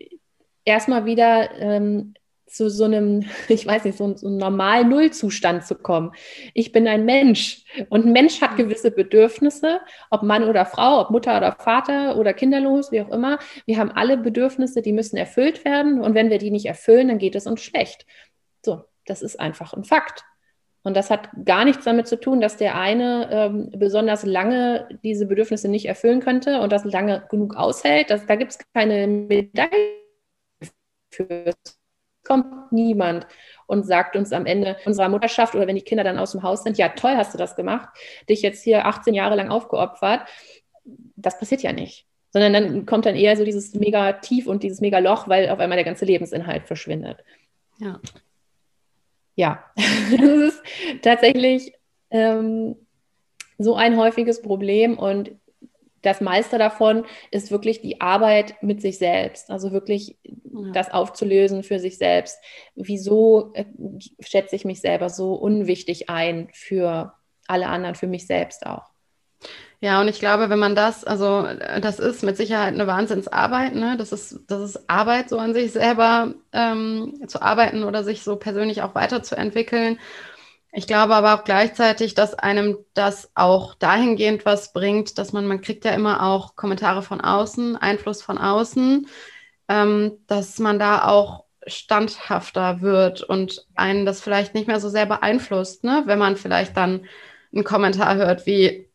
erstmal 0.64 1.06
wieder 1.06 1.52
ähm, 1.60 2.14
zu 2.46 2.70
so 2.70 2.86
einem, 2.86 3.26
ich 3.48 3.66
weiß 3.66 3.86
nicht, 3.86 3.98
so, 3.98 4.16
so 4.16 4.28
einem 4.28 4.38
normalen 4.38 4.90
Nullzustand 4.90 5.66
zu 5.66 5.76
kommen. 5.76 6.12
Ich 6.54 6.72
bin 6.72 6.88
ein 6.88 7.06
Mensch 7.06 7.64
und 7.90 8.06
ein 8.06 8.14
Mensch 8.14 8.42
hat 8.42 8.58
gewisse 8.58 8.92
Bedürfnisse, 8.92 9.82
ob 10.12 10.24
Mann 10.24 10.44
oder 10.44 10.66
Frau, 10.66 11.02
ob 11.02 11.10
Mutter 11.10 11.38
oder 11.38 11.54
Vater 11.54 12.18
oder 12.18 12.34
kinderlos, 12.34 12.92
wie 12.92 13.02
auch 13.02 13.10
immer. 13.10 13.40
Wir 13.66 13.78
haben 13.78 13.92
alle 13.92 14.18
Bedürfnisse, 14.18 14.82
die 14.82 14.94
müssen 14.94 15.18
erfüllt 15.18 15.66
werden 15.66 16.02
und 16.02 16.14
wenn 16.14 16.30
wir 16.30 16.38
die 16.38 16.52
nicht 16.52 16.68
erfüllen, 16.68 17.08
dann 17.08 17.18
geht 17.18 17.36
es 17.36 17.48
uns 17.48 17.62
schlecht. 17.62 18.06
So, 18.64 18.84
das 19.06 19.22
ist 19.22 19.40
einfach 19.40 19.74
ein 19.74 19.84
Fakt. 19.84 20.24
Und 20.88 20.96
das 20.96 21.10
hat 21.10 21.28
gar 21.44 21.66
nichts 21.66 21.84
damit 21.84 22.08
zu 22.08 22.18
tun, 22.18 22.40
dass 22.40 22.56
der 22.56 22.76
eine 22.76 23.28
ähm, 23.30 23.72
besonders 23.72 24.24
lange 24.24 24.88
diese 25.04 25.26
Bedürfnisse 25.26 25.68
nicht 25.68 25.86
erfüllen 25.86 26.22
könnte 26.22 26.62
und 26.62 26.72
das 26.72 26.86
lange 26.86 27.28
genug 27.30 27.58
aushält. 27.58 28.10
Das, 28.10 28.26
da 28.26 28.38
gibt 28.38 28.54
es 28.54 28.60
keine 28.74 29.06
Medaille 29.06 29.98
für. 31.12 31.28
Es 31.30 31.78
kommt 32.24 32.72
niemand 32.72 33.28
und 33.66 33.86
sagt 33.86 34.16
uns 34.16 34.32
am 34.32 34.46
Ende 34.46 34.78
unserer 34.86 35.10
Mutterschaft 35.10 35.56
oder 35.56 35.68
wenn 35.68 35.76
die 35.76 35.82
Kinder 35.82 36.06
dann 36.06 36.18
aus 36.18 36.32
dem 36.32 36.44
Haus 36.44 36.64
sind, 36.64 36.78
ja 36.78 36.88
toll 36.88 37.18
hast 37.18 37.34
du 37.34 37.38
das 37.38 37.58
gemacht, 37.58 37.90
dich 38.30 38.42
jetzt 38.42 38.64
hier 38.64 38.86
18 38.86 39.14
Jahre 39.14 39.36
lang 39.36 39.50
aufgeopfert. 39.50 40.22
Das 41.18 41.38
passiert 41.38 41.64
ja 41.64 41.74
nicht. 41.74 42.06
Sondern 42.32 42.54
dann 42.54 42.86
kommt 42.86 43.06
dann 43.06 43.16
eher 43.18 43.36
so 43.36 43.44
dieses 43.44 43.74
mega 43.74 44.14
Tief 44.14 44.48
und 44.48 44.64
dieses 44.64 44.80
mega 44.80 45.00
Loch, 45.00 45.28
weil 45.28 45.50
auf 45.50 45.60
einmal 45.60 45.76
der 45.76 45.84
ganze 45.84 46.06
Lebensinhalt 46.06 46.66
verschwindet. 46.66 47.26
Ja 47.78 48.00
ja, 49.38 49.64
das 49.76 50.22
ist 50.22 50.64
tatsächlich 51.02 51.72
ähm, 52.10 52.76
so 53.58 53.76
ein 53.76 53.96
häufiges 53.96 54.42
Problem 54.42 54.98
und 54.98 55.32
das 56.02 56.22
meiste 56.22 56.58
davon 56.58 57.06
ist 57.32 57.52
wirklich 57.52 57.82
die 57.82 58.02
Arbeit 58.02 58.62
mit 58.62 58.82
sich 58.82 58.98
selbst, 58.98 59.50
also 59.50 59.72
wirklich 59.72 60.18
ja. 60.24 60.72
das 60.74 60.92
aufzulösen 60.92 61.64
für 61.64 61.80
sich 61.80 61.98
selbst. 61.98 62.38
Wieso 62.76 63.52
äh, 63.54 63.66
schätze 64.20 64.56
ich 64.56 64.66
mich 64.66 64.82
selber 64.82 65.10
so 65.10 65.34
unwichtig 65.34 66.10
ein 66.10 66.50
für 66.54 67.14
alle 67.48 67.68
anderen, 67.68 67.96
für 67.96 68.08
mich 68.08 68.26
selbst 68.28 68.66
auch? 68.66 68.90
Ja, 69.80 70.02
und 70.02 70.08
ich 70.08 70.20
glaube, 70.20 70.50
wenn 70.50 70.58
man 70.58 70.74
das, 70.76 71.04
also 71.04 71.44
das 71.82 72.00
ist 72.00 72.24
mit 72.24 72.36
Sicherheit 72.36 72.74
eine 72.74 72.88
Wahnsinnsarbeit, 72.88 73.76
ne? 73.76 73.96
Das 73.98 74.12
ist, 74.12 74.40
das 74.48 74.62
ist 74.62 74.90
Arbeit, 74.90 75.30
so 75.30 75.38
an 75.38 75.54
sich 75.54 75.72
selber 75.72 76.34
ähm, 76.52 77.22
zu 77.28 77.42
arbeiten 77.44 77.84
oder 77.84 78.04
sich 78.04 78.24
so 78.24 78.38
persönlich 78.38 78.82
auch 78.82 78.96
weiterzuentwickeln. 78.96 80.00
Ich 80.74 80.88
glaube 80.88 81.16
aber 81.16 81.36
auch 81.36 81.44
gleichzeitig, 81.44 82.16
dass 82.16 82.34
einem 82.36 82.78
das 82.96 83.32
auch 83.36 83.76
dahingehend 83.76 84.46
was 84.46 84.74
bringt, 84.74 85.18
dass 85.20 85.34
man, 85.34 85.48
man 85.48 85.62
kriegt 85.62 85.86
ja 85.86 85.92
immer 85.92 86.24
auch 86.24 86.56
Kommentare 86.56 87.04
von 87.04 87.22
außen, 87.22 87.76
Einfluss 87.78 88.22
von 88.24 88.38
außen, 88.40 89.08
ähm, 89.70 90.20
dass 90.28 90.60
man 90.60 90.80
da 90.80 91.06
auch 91.08 91.46
standhafter 91.68 92.82
wird 92.82 93.24
und 93.24 93.68
einen 93.76 94.06
das 94.06 94.22
vielleicht 94.22 94.56
nicht 94.56 94.68
mehr 94.68 94.80
so 94.80 94.90
sehr 94.90 95.06
beeinflusst, 95.06 95.84
ne? 95.84 96.04
wenn 96.06 96.20
man 96.20 96.38
vielleicht 96.38 96.78
dann 96.78 97.06
einen 97.54 97.64
Kommentar 97.64 98.16
hört 98.16 98.46
wie, 98.46 98.90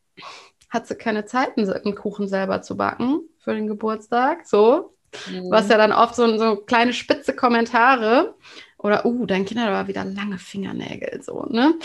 hat 0.73 0.87
sie 0.87 0.95
keine 0.95 1.25
Zeit, 1.25 1.57
einen 1.57 1.95
Kuchen 1.95 2.27
selber 2.27 2.61
zu 2.63 2.75
backen 2.75 3.21
für 3.37 3.53
den 3.53 3.67
Geburtstag. 3.67 4.47
So. 4.47 4.95
Mhm. 5.29 5.51
Was 5.51 5.69
ja 5.69 5.77
dann 5.77 5.93
oft 5.93 6.15
so, 6.15 6.37
so 6.37 6.55
kleine 6.55 6.93
spitze 6.93 7.35
Kommentare. 7.35 8.33
oder, 8.77 9.05
uh, 9.05 9.25
dein 9.25 9.45
Kind 9.45 9.59
hat 9.59 9.69
aber 9.69 9.87
wieder 9.87 10.03
lange 10.03 10.39
Fingernägel, 10.39 11.21
so, 11.21 11.45
ne? 11.49 11.75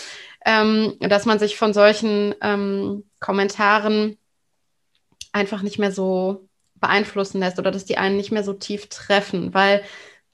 Ähm, 0.44 0.96
dass 1.00 1.26
man 1.26 1.38
sich 1.38 1.56
von 1.56 1.74
solchen 1.74 2.34
ähm, 2.40 3.04
Kommentaren 3.20 4.16
einfach 5.32 5.62
nicht 5.62 5.78
mehr 5.78 5.92
so 5.92 6.48
beeinflussen 6.76 7.40
lässt 7.40 7.58
oder 7.58 7.70
dass 7.70 7.84
die 7.84 7.98
einen 7.98 8.16
nicht 8.16 8.32
mehr 8.32 8.44
so 8.44 8.54
tief 8.54 8.88
treffen, 8.88 9.52
weil 9.52 9.82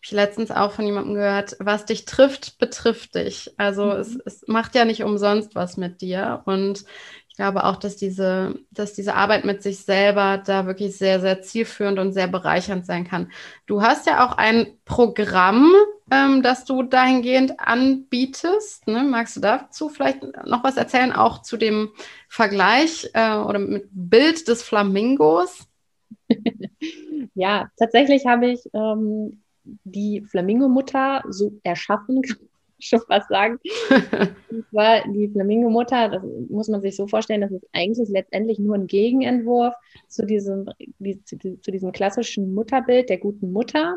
ich 0.04 0.12
letztens 0.12 0.50
auch 0.50 0.72
von 0.72 0.84
jemandem 0.84 1.14
gehört, 1.14 1.56
was 1.60 1.86
dich 1.86 2.04
trifft, 2.04 2.58
betrifft 2.58 3.14
dich. 3.14 3.52
Also 3.56 3.86
mhm. 3.86 3.92
es, 3.92 4.18
es 4.24 4.44
macht 4.46 4.74
ja 4.74 4.84
nicht 4.84 5.02
umsonst 5.02 5.54
was 5.54 5.78
mit 5.78 6.02
dir. 6.02 6.42
Und 6.44 6.84
ich 7.34 7.38
glaube 7.38 7.64
auch, 7.64 7.74
dass 7.74 7.96
diese, 7.96 8.60
dass 8.70 8.92
diese 8.92 9.16
Arbeit 9.16 9.44
mit 9.44 9.60
sich 9.60 9.80
selber 9.80 10.38
da 10.38 10.66
wirklich 10.66 10.96
sehr, 10.96 11.18
sehr 11.18 11.42
zielführend 11.42 11.98
und 11.98 12.12
sehr 12.12 12.28
bereichernd 12.28 12.86
sein 12.86 13.02
kann. 13.02 13.32
Du 13.66 13.82
hast 13.82 14.06
ja 14.06 14.24
auch 14.24 14.38
ein 14.38 14.68
Programm, 14.84 15.72
ähm, 16.12 16.44
das 16.44 16.64
du 16.64 16.84
dahingehend 16.84 17.58
anbietest. 17.58 18.86
Ne? 18.86 19.02
Magst 19.02 19.34
du 19.34 19.40
dazu 19.40 19.88
vielleicht 19.88 20.22
noch 20.46 20.62
was 20.62 20.76
erzählen, 20.76 21.10
auch 21.10 21.42
zu 21.42 21.56
dem 21.56 21.90
Vergleich 22.28 23.10
äh, 23.14 23.34
oder 23.34 23.58
mit 23.58 23.88
Bild 23.90 24.46
des 24.46 24.62
Flamingos? 24.62 25.66
ja, 27.34 27.68
tatsächlich 27.76 28.26
habe 28.26 28.46
ich 28.46 28.60
ähm, 28.74 29.42
die 29.64 30.24
Flamingo-Mutter 30.24 31.24
so 31.30 31.58
erschaffen, 31.64 32.22
kann 32.22 32.38
schon 32.86 33.00
fast 33.00 33.28
sagen. 33.28 33.58
Und 34.50 34.68
zwar 34.70 35.02
die 35.08 35.28
Flamingo-Mutter, 35.28 36.08
das 36.08 36.22
muss 36.48 36.68
man 36.68 36.82
sich 36.82 36.96
so 36.96 37.06
vorstellen, 37.06 37.40
das 37.40 37.52
ist 37.52 37.66
eigentlich 37.72 38.08
letztendlich 38.08 38.58
nur 38.58 38.74
ein 38.74 38.86
Gegenentwurf 38.86 39.74
zu 40.08 40.26
diesem, 40.26 40.66
die, 40.98 41.22
zu, 41.24 41.38
zu 41.38 41.70
diesem 41.70 41.92
klassischen 41.92 42.54
Mutterbild 42.54 43.08
der 43.08 43.18
guten 43.18 43.52
Mutter, 43.52 43.96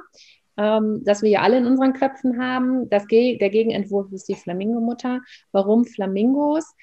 ähm, 0.58 1.02
das 1.04 1.22
wir 1.22 1.30
ja 1.30 1.42
alle 1.42 1.58
in 1.58 1.66
unseren 1.66 1.94
Köpfen 1.94 2.42
haben. 2.42 2.90
Das, 2.90 3.06
der 3.08 3.50
Gegenentwurf 3.50 4.12
ist 4.12 4.28
die 4.30 4.36
Flamingo-Mutter. 4.36 5.22
Warum 5.52 5.86
Flamingos? 5.86 6.76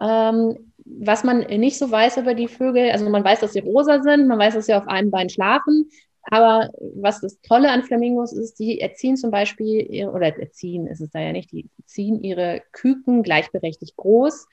Ähm, 0.00 0.72
was 0.84 1.24
man 1.24 1.40
nicht 1.40 1.78
so 1.78 1.90
weiß 1.90 2.16
über 2.16 2.34
die 2.34 2.48
Vögel, 2.48 2.90
also 2.90 3.08
man 3.08 3.24
weiß, 3.24 3.40
dass 3.40 3.52
sie 3.52 3.60
rosa 3.60 4.02
sind, 4.02 4.26
man 4.26 4.38
weiß, 4.38 4.54
dass 4.54 4.66
sie 4.66 4.74
auf 4.74 4.88
einem 4.88 5.10
Bein 5.10 5.28
schlafen, 5.28 5.90
aber 6.22 6.70
was 6.94 7.20
das 7.20 7.40
Tolle 7.40 7.70
an 7.70 7.82
Flamingos 7.82 8.32
ist, 8.32 8.58
die 8.58 8.80
erziehen 8.80 9.16
zum 9.16 9.30
Beispiel, 9.30 10.08
oder 10.08 10.38
erziehen 10.38 10.86
ist 10.86 11.00
es 11.00 11.10
da 11.10 11.20
ja 11.20 11.32
nicht, 11.32 11.50
die 11.52 11.68
ziehen 11.86 12.22
ihre 12.22 12.62
Küken 12.72 13.22
gleichberechtigt 13.22 13.96
groß 13.96 14.46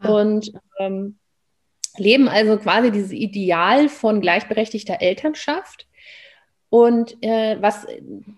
ah. 0.00 0.20
und 0.20 0.52
ähm, 0.78 1.18
leben 1.96 2.28
also 2.28 2.56
quasi 2.58 2.90
dieses 2.90 3.12
Ideal 3.12 3.88
von 3.88 4.20
gleichberechtigter 4.20 5.00
Elternschaft. 5.00 5.86
Und 6.70 7.22
äh, 7.22 7.60
was 7.60 7.86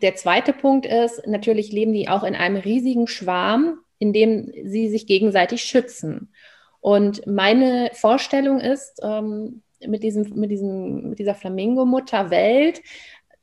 der 0.02 0.16
zweite 0.16 0.52
Punkt 0.52 0.86
ist, 0.86 1.26
natürlich 1.26 1.70
leben 1.70 1.92
die 1.92 2.08
auch 2.08 2.24
in 2.24 2.34
einem 2.34 2.56
riesigen 2.56 3.06
Schwarm, 3.06 3.78
in 3.98 4.12
dem 4.12 4.52
sie 4.64 4.88
sich 4.88 5.06
gegenseitig 5.06 5.62
schützen. 5.62 6.32
Und 6.80 7.26
meine 7.26 7.90
Vorstellung 7.94 8.60
ist, 8.60 9.00
ähm, 9.02 9.62
mit, 9.88 10.02
diesem, 10.02 10.30
mit, 10.34 10.50
diesem, 10.50 11.10
mit 11.10 11.18
dieser 11.18 11.34
Flamingo-Mutter-Welt 11.34 12.82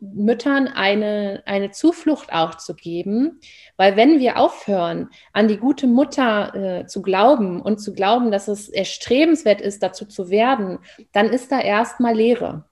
Müttern 0.01 0.67
eine, 0.67 1.43
eine 1.45 1.69
Zuflucht 1.69 2.33
auch 2.33 2.55
zu 2.55 2.73
geben, 2.73 3.39
weil 3.77 3.95
wenn 3.95 4.19
wir 4.19 4.37
aufhören, 4.37 5.09
an 5.31 5.47
die 5.47 5.57
gute 5.57 5.85
Mutter 5.85 6.55
äh, 6.55 6.85
zu 6.87 7.03
glauben 7.03 7.61
und 7.61 7.77
zu 7.77 7.93
glauben, 7.93 8.31
dass 8.31 8.47
es 8.47 8.67
erstrebenswert 8.67 9.61
ist, 9.61 9.83
dazu 9.83 10.05
zu 10.05 10.31
werden, 10.31 10.79
dann 11.11 11.27
ist 11.27 11.51
da 11.51 11.59
erstmal 11.59 12.15
Leere. 12.15 12.65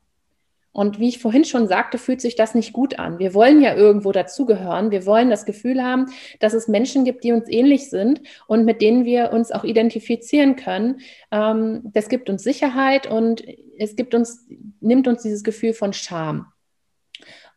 Und 0.79 0.97
wie 0.97 1.09
ich 1.09 1.19
vorhin 1.19 1.43
schon 1.43 1.67
sagte, 1.67 1.97
fühlt 1.97 2.21
sich 2.21 2.37
das 2.37 2.55
nicht 2.55 2.71
gut 2.71 2.99
an. 2.99 3.19
Wir 3.19 3.33
wollen 3.33 3.61
ja 3.61 3.75
irgendwo 3.75 4.13
dazugehören. 4.13 4.91
Wir 4.91 5.05
wollen 5.05 5.29
das 5.29 5.45
Gefühl 5.45 5.83
haben, 5.83 6.05
dass 6.39 6.53
es 6.53 6.69
Menschen 6.69 7.03
gibt, 7.03 7.25
die 7.25 7.33
uns 7.33 7.49
ähnlich 7.49 7.89
sind 7.89 8.21
und 8.47 8.63
mit 8.63 8.81
denen 8.81 9.03
wir 9.03 9.33
uns 9.33 9.51
auch 9.51 9.65
identifizieren 9.65 10.55
können. 10.55 11.01
Ähm, 11.31 11.81
das 11.83 12.07
gibt 12.07 12.29
uns 12.29 12.43
Sicherheit 12.43 13.11
und 13.11 13.43
es 13.77 13.97
gibt 13.97 14.15
uns, 14.15 14.47
nimmt 14.79 15.09
uns 15.09 15.21
dieses 15.21 15.43
Gefühl 15.43 15.73
von 15.73 15.91
Scham. 15.91 16.45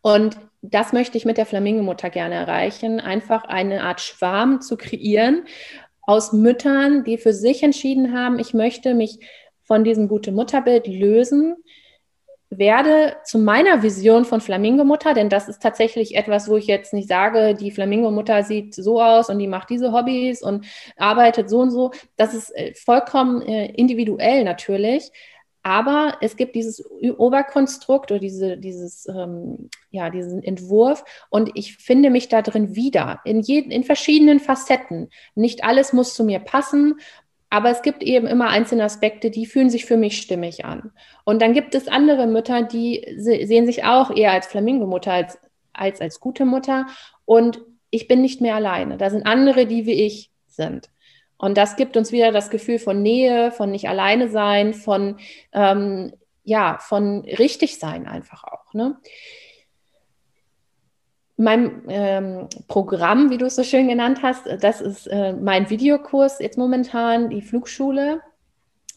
Und 0.01 0.37
das 0.61 0.91
möchte 0.91 1.17
ich 1.17 1.23
mit 1.23 1.37
der 1.37 1.45
Flamingo-Mutter 1.45 2.09
gerne 2.09 2.35
erreichen, 2.35 2.99
einfach 2.99 3.45
eine 3.45 3.83
Art 3.83 4.01
Schwarm 4.01 4.59
zu 4.59 4.75
kreieren 4.75 5.45
aus 6.01 6.33
Müttern, 6.33 7.05
die 7.05 7.17
für 7.17 7.31
sich 7.31 7.63
entschieden 7.63 8.13
haben, 8.13 8.37
ich 8.37 8.53
möchte 8.53 8.93
mich 8.93 9.19
von 9.63 9.85
diesem 9.85 10.09
gute 10.09 10.33
Mutterbild 10.33 10.87
lösen 10.87 11.55
werde 12.57 13.15
zu 13.23 13.39
meiner 13.39 13.83
Vision 13.83 14.25
von 14.25 14.41
Flamingo-Mutter, 14.41 15.13
denn 15.13 15.29
das 15.29 15.49
ist 15.49 15.61
tatsächlich 15.61 16.15
etwas, 16.15 16.49
wo 16.49 16.57
ich 16.57 16.67
jetzt 16.67 16.93
nicht 16.93 17.07
sage, 17.07 17.55
die 17.55 17.71
Flamingo-Mutter 17.71 18.43
sieht 18.43 18.75
so 18.75 19.01
aus 19.01 19.29
und 19.29 19.39
die 19.39 19.47
macht 19.47 19.69
diese 19.69 19.91
Hobbys 19.91 20.41
und 20.41 20.65
arbeitet 20.97 21.49
so 21.49 21.59
und 21.59 21.71
so. 21.71 21.91
Das 22.15 22.33
ist 22.33 22.49
äh, 22.55 22.73
vollkommen 22.73 23.41
äh, 23.41 23.71
individuell 23.73 24.43
natürlich. 24.43 25.11
Aber 25.65 26.17
es 26.19 26.35
gibt 26.35 26.55
dieses 26.55 26.83
Oberkonstrukt 27.17 28.11
oder 28.11 28.19
diese, 28.19 28.57
dieses, 28.57 29.07
ähm, 29.07 29.69
ja, 29.91 30.09
diesen 30.09 30.43
Entwurf 30.43 31.05
und 31.29 31.51
ich 31.55 31.77
finde 31.77 32.09
mich 32.09 32.27
da 32.27 32.41
drin 32.41 32.75
wieder 32.75 33.21
in, 33.23 33.39
jeden, 33.39 33.71
in 33.71 33.85
verschiedenen 33.85 34.41
Facetten. 34.41 35.09
Nicht 35.35 35.63
alles 35.63 35.93
muss 35.93 36.15
zu 36.15 36.25
mir 36.25 36.39
passen 36.39 36.99
aber 37.53 37.69
es 37.69 37.83
gibt 37.83 38.01
eben 38.01 38.25
immer 38.25 38.49
einzelne 38.49 38.83
Aspekte, 38.83 39.29
die 39.29 39.45
fühlen 39.45 39.69
sich 39.69 39.85
für 39.85 39.95
mich 39.95 40.19
stimmig 40.19 40.65
an. 40.65 40.91
Und 41.23 41.39
dann 41.39 41.53
gibt 41.53 41.75
es 41.75 41.87
andere 41.87 42.25
Mütter, 42.25 42.63
die 42.63 43.05
sehen 43.15 43.67
sich 43.67 43.83
auch 43.83 44.09
eher 44.09 44.31
als 44.31 44.47
Flamingo-Mutter 44.47 45.13
als, 45.13 45.37
als 45.71 46.01
als 46.01 46.19
gute 46.19 46.45
Mutter. 46.45 46.87
Und 47.25 47.61
ich 47.91 48.07
bin 48.07 48.23
nicht 48.23 48.41
mehr 48.41 48.55
alleine. 48.55 48.97
Da 48.97 49.11
sind 49.11 49.27
andere, 49.27 49.67
die 49.67 49.85
wie 49.85 50.03
ich 50.03 50.31
sind. 50.47 50.89
Und 51.37 51.55
das 51.55 51.75
gibt 51.75 51.95
uns 51.95 52.11
wieder 52.11 52.31
das 52.31 52.49
Gefühl 52.49 52.79
von 52.79 53.03
Nähe, 53.03 53.51
von 53.51 53.69
nicht 53.69 53.87
alleine 53.87 54.29
sein, 54.29 54.73
von, 54.73 55.17
ähm, 55.51 56.11
ja, 56.43 56.79
von 56.79 57.19
richtig 57.19 57.77
sein 57.77 58.07
einfach 58.07 58.45
auch. 58.45 58.73
Ne? 58.73 58.97
Mein 61.37 61.83
ähm, 61.87 62.47
Programm, 62.67 63.29
wie 63.29 63.37
du 63.37 63.45
es 63.45 63.55
so 63.55 63.63
schön 63.63 63.87
genannt 63.87 64.19
hast, 64.21 64.45
das 64.61 64.81
ist 64.81 65.07
äh, 65.07 65.33
mein 65.33 65.69
Videokurs 65.69 66.39
jetzt 66.39 66.57
momentan, 66.57 67.29
die 67.29 67.41
Flugschule. 67.41 68.21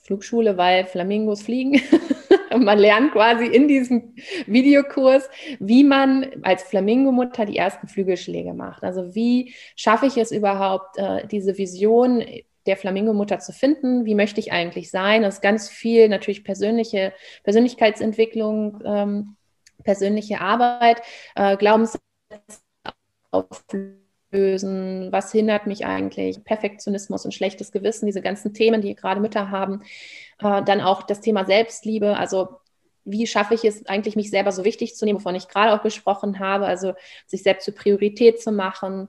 Flugschule, 0.02 0.56
weil 0.56 0.86
Flamingos 0.86 1.42
fliegen. 1.42 1.80
man 2.58 2.78
lernt 2.78 3.12
quasi 3.12 3.46
in 3.46 3.68
diesem 3.68 4.14
Videokurs, 4.46 5.28
wie 5.58 5.82
man 5.82 6.26
als 6.42 6.62
Flamingomutter 6.62 7.44
die 7.44 7.56
ersten 7.56 7.88
Flügelschläge 7.88 8.54
macht. 8.54 8.84
Also 8.84 9.14
wie 9.14 9.54
schaffe 9.74 10.06
ich 10.06 10.16
es 10.16 10.30
überhaupt, 10.30 10.98
äh, 10.98 11.26
diese 11.26 11.58
Vision 11.58 12.24
der 12.66 12.76
Flamingomutter 12.76 13.38
zu 13.38 13.52
finden? 13.52 14.04
Wie 14.04 14.14
möchte 14.14 14.40
ich 14.40 14.52
eigentlich 14.52 14.90
sein? 14.90 15.22
Das 15.22 15.36
ist 15.36 15.40
ganz 15.40 15.68
viel 15.68 16.08
natürlich 16.08 16.44
persönliche 16.44 17.12
Persönlichkeitsentwicklung. 17.44 18.82
Ähm, 18.84 19.36
persönliche 19.84 20.40
Arbeit, 20.40 21.00
äh, 21.36 21.56
Glaubens 21.56 21.98
auflösen, 23.30 25.12
was 25.12 25.32
hindert 25.32 25.66
mich 25.66 25.86
eigentlich, 25.86 26.42
Perfektionismus 26.44 27.24
und 27.24 27.34
schlechtes 27.34 27.72
Gewissen, 27.72 28.06
diese 28.06 28.22
ganzen 28.22 28.54
Themen, 28.54 28.80
die 28.80 28.94
gerade 28.94 29.20
Mütter 29.20 29.50
haben. 29.50 29.82
Äh, 30.38 30.62
dann 30.62 30.80
auch 30.80 31.02
das 31.02 31.20
Thema 31.20 31.44
Selbstliebe, 31.44 32.16
also 32.16 32.48
wie 33.06 33.26
schaffe 33.26 33.54
ich 33.54 33.64
es 33.64 33.86
eigentlich, 33.86 34.16
mich 34.16 34.30
selber 34.30 34.50
so 34.52 34.64
wichtig 34.64 34.96
zu 34.96 35.04
nehmen, 35.04 35.20
wovon 35.20 35.36
ich 35.36 35.48
gerade 35.48 35.72
auch 35.72 35.82
gesprochen 35.82 36.40
habe, 36.40 36.66
also 36.66 36.94
sich 37.26 37.42
selbst 37.42 37.64
zur 37.64 37.74
Priorität 37.74 38.42
zu 38.42 38.50
machen. 38.50 39.08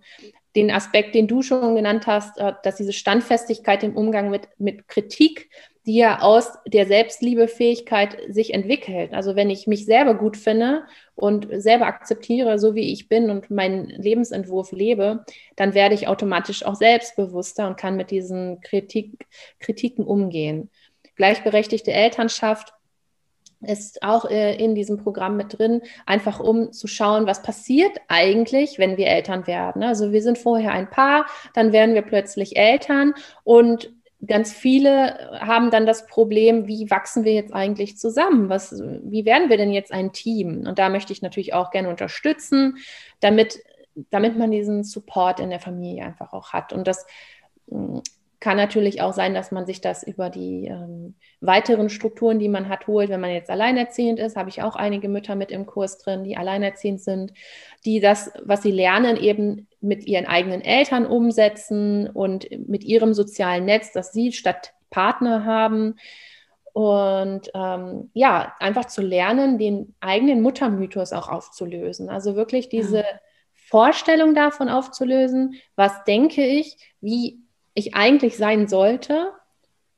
Den 0.55 0.71
Aspekt, 0.71 1.15
den 1.15 1.27
du 1.27 1.41
schon 1.41 1.75
genannt 1.75 2.05
hast, 2.07 2.37
äh, 2.37 2.53
dass 2.63 2.75
diese 2.75 2.93
Standfestigkeit 2.93 3.83
im 3.83 3.97
Umgang 3.97 4.29
mit, 4.29 4.47
mit 4.57 4.87
Kritik 4.87 5.49
die 5.87 5.95
ja 5.95 6.19
aus 6.19 6.59
der 6.67 6.85
Selbstliebefähigkeit 6.85 8.17
sich 8.27 8.53
entwickelt. 8.53 9.13
Also 9.13 9.37
wenn 9.37 9.49
ich 9.49 9.67
mich 9.67 9.85
selber 9.85 10.15
gut 10.15 10.35
finde 10.35 10.83
und 11.15 11.47
selber 11.51 11.87
akzeptiere, 11.87 12.59
so 12.59 12.75
wie 12.75 12.91
ich 12.91 13.07
bin 13.07 13.29
und 13.29 13.49
meinen 13.49 13.87
Lebensentwurf 13.87 14.73
lebe, 14.73 15.23
dann 15.55 15.73
werde 15.73 15.95
ich 15.95 16.09
automatisch 16.09 16.65
auch 16.65 16.75
selbstbewusster 16.75 17.67
und 17.67 17.77
kann 17.77 17.95
mit 17.95 18.11
diesen 18.11 18.59
Kritik, 18.59 19.27
Kritiken 19.59 20.05
umgehen. 20.05 20.69
Gleichberechtigte 21.15 21.93
Elternschaft 21.93 22.73
ist 23.61 24.03
auch 24.03 24.29
äh, 24.29 24.55
in 24.55 24.75
diesem 24.75 24.97
Programm 24.97 25.37
mit 25.37 25.57
drin, 25.57 25.81
einfach 26.05 26.39
um 26.41 26.73
zu 26.73 26.87
schauen, 26.87 27.25
was 27.25 27.41
passiert 27.41 27.97
eigentlich, 28.09 28.77
wenn 28.77 28.97
wir 28.97 29.07
Eltern 29.07 29.47
werden. 29.47 29.83
Also 29.83 30.11
wir 30.11 30.21
sind 30.21 30.37
vorher 30.37 30.73
ein 30.73 30.89
Paar, 30.89 31.25
dann 31.55 31.71
werden 31.71 31.95
wir 31.95 32.03
plötzlich 32.03 32.57
Eltern 32.57 33.13
und 33.43 33.96
ganz 34.25 34.51
viele 34.51 35.39
haben 35.39 35.69
dann 35.69 35.85
das 35.85 36.07
Problem, 36.07 36.67
wie 36.67 36.89
wachsen 36.89 37.23
wir 37.23 37.33
jetzt 37.33 37.53
eigentlich 37.53 37.97
zusammen? 37.97 38.49
Was, 38.49 38.71
wie 39.03 39.25
werden 39.25 39.49
wir 39.49 39.57
denn 39.57 39.71
jetzt 39.71 39.91
ein 39.91 40.11
Team? 40.11 40.65
Und 40.67 40.79
da 40.79 40.89
möchte 40.89 41.13
ich 41.13 41.21
natürlich 41.21 41.53
auch 41.53 41.69
gerne 41.69 41.89
unterstützen, 41.89 42.77
damit, 43.19 43.59
damit 44.09 44.37
man 44.37 44.49
diesen 44.49 44.83
Support 44.83 45.39
in 45.39 45.49
der 45.49 45.59
Familie 45.59 46.03
einfach 46.03 46.33
auch 46.33 46.51
hat. 46.51 46.73
Und 46.73 46.87
das 46.87 47.05
kann 48.39 48.57
natürlich 48.57 49.01
auch 49.01 49.13
sein, 49.13 49.33
dass 49.33 49.51
man 49.51 49.65
sich 49.65 49.81
das 49.81 50.03
über 50.03 50.29
die 50.29 50.67
ähm, 50.67 51.15
weiteren 51.41 51.89
Strukturen, 51.89 52.37
die 52.37 52.49
man 52.49 52.69
hat, 52.69 52.85
holt. 52.85 53.09
Wenn 53.09 53.21
man 53.21 53.31
jetzt 53.31 53.49
alleinerziehend 53.49 54.19
ist, 54.19 54.35
habe 54.35 54.49
ich 54.49 54.61
auch 54.61 54.75
einige 54.75 55.09
Mütter 55.09 55.35
mit 55.35 55.51
im 55.51 55.65
Kurs 55.65 55.97
drin, 55.97 56.23
die 56.23 56.37
alleinerziehend 56.37 57.01
sind, 57.01 57.33
die 57.83 57.99
das, 57.99 58.31
was 58.43 58.61
sie 58.61 58.71
lernen, 58.71 59.17
eben 59.17 59.67
mit 59.81 60.05
ihren 60.05 60.27
eigenen 60.27 60.61
Eltern 60.61 61.07
umsetzen 61.07 62.07
und 62.09 62.47
mit 62.67 62.83
ihrem 62.83 63.15
sozialen 63.15 63.65
Netz, 63.65 63.91
das 63.91 64.11
sie 64.11 64.31
statt 64.31 64.73
Partner 64.91 65.43
haben. 65.43 65.95
Und 66.73 67.49
ähm, 67.55 68.11
ja, 68.13 68.53
einfach 68.59 68.85
zu 68.85 69.01
lernen, 69.01 69.57
den 69.57 69.95
eigenen 69.99 70.43
Muttermythos 70.43 71.11
auch 71.11 71.27
aufzulösen. 71.27 72.07
Also 72.09 72.35
wirklich 72.35 72.69
diese 72.69 72.99
ja. 72.99 73.19
Vorstellung 73.53 74.35
davon 74.35 74.69
aufzulösen, 74.69 75.55
was 75.75 76.03
denke 76.03 76.45
ich, 76.45 76.77
wie 77.01 77.39
ich 77.77 77.95
eigentlich 77.95 78.37
sein 78.37 78.67
sollte 78.67 79.31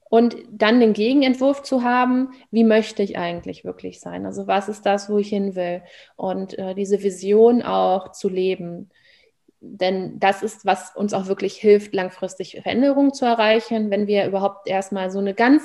und 0.10 0.36
dann 0.52 0.80
den 0.80 0.94
Gegenentwurf 0.94 1.64
zu 1.64 1.84
haben, 1.84 2.34
wie 2.52 2.64
möchte 2.64 3.04
ich 3.04 3.18
eigentlich 3.18 3.64
wirklich 3.64 4.02
sein? 4.02 4.26
Also 4.26 4.48
was 4.48 4.68
ist 4.68 4.86
das, 4.86 5.10
wo 5.10 5.18
ich 5.18 5.30
hin 5.30 5.56
will? 5.56 5.82
Und 6.16 6.58
äh, 6.58 6.76
diese 6.76 7.02
Vision 7.04 7.62
auch 7.62 8.12
zu 8.12 8.28
leben. 8.28 8.90
Denn 9.62 10.20
das 10.20 10.44
ist, 10.44 10.66
was 10.66 10.96
uns 10.96 11.14
auch 11.14 11.28
wirklich 11.28 11.56
hilft, 11.56 11.94
langfristig 11.94 12.60
Veränderungen 12.62 13.14
zu 13.14 13.26
erreichen, 13.26 13.92
wenn 13.92 14.08
wir 14.08 14.26
überhaupt 14.26 14.68
erstmal 14.68 15.10
so 15.12 15.20
eine 15.20 15.34
ganz 15.34 15.64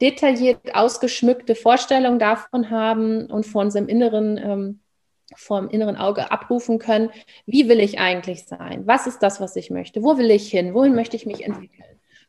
detailliert 0.00 0.74
ausgeschmückte 0.74 1.54
Vorstellung 1.54 2.18
davon 2.18 2.70
haben 2.70 3.30
und 3.30 3.46
vor 3.46 3.62
unserem 3.62 3.88
inneren 3.88 4.36
ähm, 4.36 4.80
vom 5.34 5.68
inneren 5.68 5.96
Auge 5.96 6.30
abrufen 6.30 6.78
können, 6.78 7.10
wie 7.46 7.68
will 7.68 7.80
ich 7.80 7.98
eigentlich 7.98 8.44
sein? 8.44 8.86
Was 8.86 9.06
ist 9.06 9.22
das, 9.22 9.40
was 9.40 9.56
ich 9.56 9.70
möchte? 9.70 10.02
Wo 10.02 10.18
will 10.18 10.30
ich 10.30 10.48
hin? 10.50 10.74
Wohin 10.74 10.94
möchte 10.94 11.16
ich 11.16 11.26
mich 11.26 11.44
entwickeln? 11.44 11.84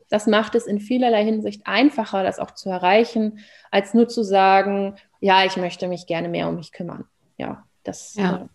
Das 0.10 0.26
macht 0.26 0.56
es 0.56 0.66
in 0.66 0.80
vielerlei 0.80 1.24
Hinsicht 1.24 1.62
einfacher, 1.66 2.24
das 2.24 2.40
auch 2.40 2.52
zu 2.52 2.70
erreichen, 2.70 3.40
als 3.72 3.94
nur 3.94 4.08
zu 4.08 4.24
sagen, 4.24 4.96
ja, 5.20 5.46
ich 5.46 5.58
möchte 5.58 5.88
mich 5.88 6.08
gerne 6.08 6.30
mehr 6.30 6.48
um 6.48 6.56
mich 6.56 6.72
kümmern. 6.72 7.06
Ja, 7.38 7.66
das 7.84 8.16
ja. 8.16 8.44
Äh, 8.44 8.46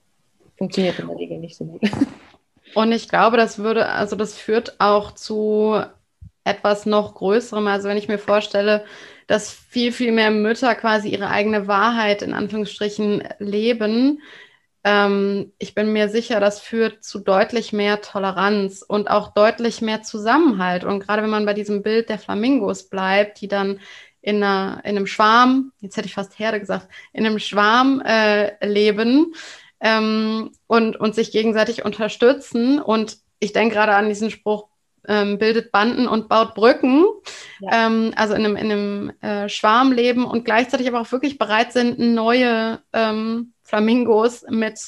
funktioniert 0.57 0.99
in 0.99 1.09
der 1.09 1.17
Regel 1.17 1.39
nicht 1.39 1.57
so 1.57 1.65
gut. 1.65 1.83
Und 2.75 2.93
ich 2.93 3.09
glaube, 3.09 3.37
das 3.37 3.59
würde, 3.59 3.87
also 3.87 4.17
das 4.17 4.35
führt 4.39 4.81
auch 4.81 5.13
zu 5.13 5.83
etwas 6.45 6.87
noch 6.87 7.15
Größerem. 7.15 7.67
Also 7.67 7.89
wenn 7.89 7.99
ich 7.99 8.09
mir 8.09 8.19
vorstelle, 8.19 8.85
dass 9.33 9.51
viel, 9.51 9.93
viel 9.93 10.13
mehr 10.13 10.31
Mütter 10.31 10.75
quasi 10.75 11.09
ihre 11.09 11.29
eigene 11.31 11.67
Wahrheit 11.67 12.21
in 12.21 12.35
Anführungsstrichen 12.35 13.27
leben. 13.39 14.21
Ähm, 14.85 15.55
ich 15.57 15.75
bin 15.75 15.91
mir 15.91 16.11
sicher, 16.11 16.39
das 16.39 16.61
führt 16.61 17.03
zu 17.03 17.19
deutlich 17.19 17.73
mehr 17.73 18.03
Toleranz 18.03 18.85
und 18.87 19.09
auch 19.09 19.33
deutlich 19.33 19.81
mehr 19.81 20.03
Zusammenhalt. 20.03 20.85
Und 20.85 21.01
gerade 21.01 21.23
wenn 21.23 21.31
man 21.31 21.47
bei 21.47 21.55
diesem 21.55 21.83
Bild 21.83 22.11
der 22.11 22.19
Flamingos 22.19 22.91
bleibt, 22.91 23.41
die 23.41 23.49
dann 23.49 23.81
in, 24.21 24.43
einer, 24.43 24.83
in 24.85 24.99
einem 24.99 25.07
Schwarm, 25.07 25.73
jetzt 25.81 25.97
hätte 25.97 26.09
ich 26.09 26.15
fast 26.15 26.39
Herde 26.39 26.61
gesagt, 26.61 26.89
in 27.15 27.25
einem 27.25 27.39
Schwarm 27.39 28.03
äh, 28.05 28.63
leben 28.67 29.33
ähm, 29.81 30.51
und, 30.67 30.97
und 30.97 31.15
sich 31.15 31.33
gegenseitig 31.33 31.87
unterstützen. 31.87 32.83
Und 32.83 33.17
ich 33.39 33.55
denke 33.55 33.77
gerade 33.77 33.95
an 33.95 34.11
diesen 34.11 34.31
Spruch, 34.31 34.69
ähm, 35.09 35.39
bildet 35.39 35.73
Banden 35.73 36.07
und 36.07 36.29
baut 36.29 36.55
Brücken, 36.55 37.05
ja. 37.61 37.87
ähm, 37.87 38.13
also 38.17 38.35
in 38.35 38.45
einem, 38.45 38.57
in 38.57 38.73
einem 38.73 39.13
äh, 39.21 39.49
Schwarm 39.49 39.93
leben 39.93 40.25
und 40.25 40.45
gleichzeitig 40.45 40.89
aber 40.89 41.01
auch 41.01 41.13
wirklich 41.13 41.39
bereit 41.39 41.73
sind, 41.73 41.99
neue 41.99 42.81
ähm, 42.93 43.53
Flamingos 43.63 44.45
mit 44.49 44.79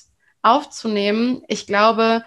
aufzunehmen. 0.42 1.42
Ich 1.48 1.66
glaube, 1.66 2.24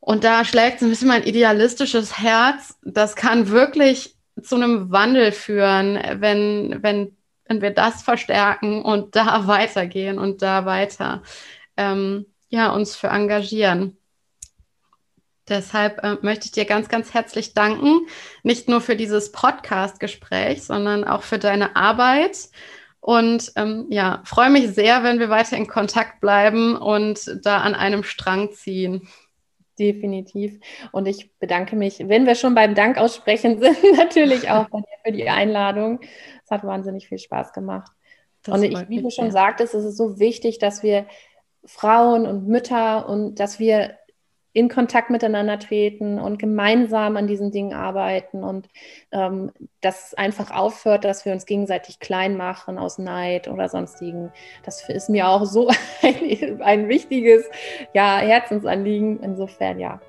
und 0.00 0.22
da 0.22 0.44
schlägt 0.44 0.80
so 0.80 0.86
ein 0.86 0.90
bisschen 0.90 1.08
mein 1.08 1.24
idealistisches 1.24 2.18
Herz, 2.18 2.78
das 2.82 3.16
kann 3.16 3.48
wirklich 3.48 4.16
zu 4.42 4.56
einem 4.56 4.92
Wandel 4.92 5.32
führen, 5.32 5.98
wenn, 6.20 6.82
wenn, 6.82 7.16
wenn 7.46 7.62
wir 7.62 7.70
das 7.70 8.02
verstärken 8.02 8.82
und 8.82 9.16
da 9.16 9.46
weitergehen 9.46 10.18
und 10.18 10.42
da 10.42 10.64
weiter 10.66 11.22
ähm, 11.76 12.26
ja, 12.48 12.70
uns 12.70 12.96
für 12.96 13.08
engagieren. 13.08 13.95
Deshalb 15.48 16.02
äh, 16.02 16.16
möchte 16.22 16.46
ich 16.46 16.52
dir 16.52 16.64
ganz, 16.64 16.88
ganz 16.88 17.14
herzlich 17.14 17.54
danken, 17.54 18.06
nicht 18.42 18.68
nur 18.68 18.80
für 18.80 18.96
dieses 18.96 19.30
Podcast-Gespräch, 19.30 20.64
sondern 20.64 21.04
auch 21.04 21.22
für 21.22 21.38
deine 21.38 21.76
Arbeit. 21.76 22.48
Und 23.00 23.52
ähm, 23.54 23.86
ja, 23.88 24.22
freue 24.24 24.50
mich 24.50 24.70
sehr, 24.70 25.04
wenn 25.04 25.20
wir 25.20 25.28
weiter 25.28 25.56
in 25.56 25.68
Kontakt 25.68 26.20
bleiben 26.20 26.76
und 26.76 27.38
da 27.44 27.58
an 27.58 27.76
einem 27.76 28.02
Strang 28.02 28.50
ziehen. 28.52 29.08
Definitiv. 29.78 30.58
Und 30.90 31.06
ich 31.06 31.30
bedanke 31.38 31.76
mich, 31.76 32.00
wenn 32.08 32.26
wir 32.26 32.34
schon 32.34 32.54
beim 32.54 32.74
Dank 32.74 32.98
aussprechen 32.98 33.60
sind, 33.60 33.78
natürlich 33.96 34.50
auch 34.50 34.68
bei 34.68 34.80
dir 34.80 34.98
für 35.04 35.12
die 35.12 35.28
Einladung. 35.28 36.00
Es 36.44 36.50
hat 36.50 36.64
wahnsinnig 36.64 37.06
viel 37.06 37.18
Spaß 37.18 37.52
gemacht. 37.52 37.92
Das 38.42 38.54
und 38.54 38.64
ich, 38.64 38.88
wie 38.88 39.02
du 39.02 39.10
schon 39.10 39.30
sagtest, 39.30 39.74
es 39.74 39.84
ist 39.84 39.96
so 39.96 40.18
wichtig, 40.18 40.58
dass 40.58 40.82
wir 40.82 41.06
Frauen 41.64 42.26
und 42.26 42.48
Mütter 42.48 43.08
und 43.08 43.36
dass 43.36 43.58
wir 43.58 43.96
in 44.56 44.70
Kontakt 44.70 45.10
miteinander 45.10 45.58
treten 45.58 46.18
und 46.18 46.38
gemeinsam 46.38 47.18
an 47.18 47.26
diesen 47.26 47.50
Dingen 47.50 47.74
arbeiten 47.74 48.42
und 48.42 48.70
ähm, 49.12 49.52
dass 49.82 50.14
einfach 50.14 50.50
aufhört, 50.50 51.04
dass 51.04 51.26
wir 51.26 51.34
uns 51.34 51.44
gegenseitig 51.44 52.00
klein 52.00 52.38
machen 52.38 52.78
aus 52.78 52.96
Neid 52.96 53.48
oder 53.48 53.68
sonstigen. 53.68 54.32
Das 54.64 54.88
ist 54.88 55.10
mir 55.10 55.28
auch 55.28 55.44
so 55.44 55.68
ein, 56.02 56.62
ein 56.62 56.88
wichtiges 56.88 57.44
ja, 57.92 58.16
Herzensanliegen. 58.16 59.20
Insofern 59.20 59.78
ja. 59.78 60.00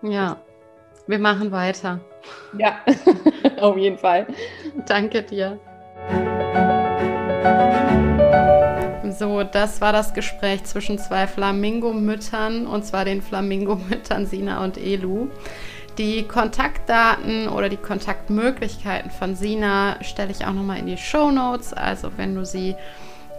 Ja, 0.00 0.38
wir 1.06 1.18
machen 1.18 1.52
weiter. 1.52 2.00
Ja, 2.56 2.80
auf 3.60 3.76
jeden 3.76 3.98
Fall. 3.98 4.26
Danke 4.86 5.22
dir. 5.22 5.60
So, 9.18 9.44
das 9.44 9.80
war 9.80 9.92
das 9.92 10.14
Gespräch 10.14 10.64
zwischen 10.64 10.98
zwei 10.98 11.26
Flamingo-Müttern, 11.26 12.66
und 12.66 12.84
zwar 12.84 13.04
den 13.04 13.22
Flamingo-Müttern 13.22 14.26
Sina 14.26 14.64
und 14.64 14.76
Elu. 14.76 15.28
Die 15.98 16.24
Kontaktdaten 16.24 17.48
oder 17.48 17.68
die 17.68 17.76
Kontaktmöglichkeiten 17.76 19.10
von 19.10 19.36
Sina 19.36 20.02
stelle 20.02 20.32
ich 20.32 20.44
auch 20.44 20.52
nochmal 20.52 20.78
in 20.78 20.86
die 20.86 20.96
Show 20.96 21.30
Notes. 21.30 21.72
Also 21.72 22.10
wenn 22.16 22.34
du 22.34 22.44
sie 22.44 22.74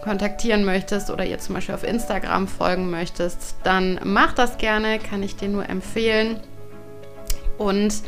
kontaktieren 0.02 0.64
möchtest 0.64 1.10
oder 1.10 1.26
ihr 1.26 1.38
zum 1.38 1.56
Beispiel 1.56 1.74
auf 1.74 1.84
Instagram 1.84 2.48
folgen 2.48 2.88
möchtest, 2.88 3.56
dann 3.62 4.00
mach 4.04 4.32
das 4.32 4.56
gerne, 4.56 4.98
kann 4.98 5.22
ich 5.22 5.36
dir 5.36 5.48
nur 5.48 5.68
empfehlen. 5.68 6.40
Und 7.58 8.02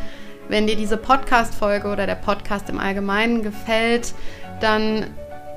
wenn 0.49 0.67
dir 0.67 0.77
diese 0.77 0.97
Podcast-Folge 0.97 1.89
oder 1.89 2.07
der 2.07 2.15
Podcast 2.15 2.71
im 2.71 2.79
Allgemeinen 2.79 3.43
gefällt, 3.43 4.15
dann 4.61 5.07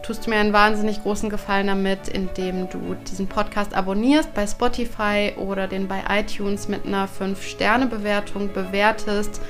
tust 0.04 0.26
du 0.26 0.30
mir 0.30 0.38
einen 0.38 0.54
wahnsinnig 0.54 1.04
großen 1.04 1.30
Gefallen 1.30 1.68
damit, 1.68 2.08
indem 2.08 2.70
du 2.70 2.96
diesen 3.10 3.28
Podcast 3.28 3.74
abonnierst 3.74 4.34
bei 4.34 4.48
Spotify 4.48 5.34
oder 5.38 5.68
den 5.68 5.88
bei 5.88 6.04
iTunes 6.10 6.68
mit 6.68 6.86
einer 6.86 7.08
5-Sterne-Bewertung 7.08 8.52
bewertest. 8.54 9.42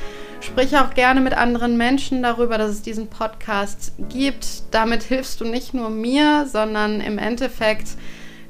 Sprich 0.41 0.75
auch 0.77 0.93
gerne 0.93 1.21
mit 1.21 1.33
anderen 1.33 1.77
Menschen 1.77 2.23
darüber, 2.23 2.57
dass 2.57 2.71
es 2.71 2.81
diesen 2.81 3.07
Podcast 3.07 3.93
gibt. 4.09 4.63
Damit 4.71 5.03
hilfst 5.03 5.39
du 5.39 5.45
nicht 5.45 5.73
nur 5.73 5.89
mir, 5.89 6.47
sondern 6.47 6.99
im 6.99 7.19
Endeffekt 7.19 7.89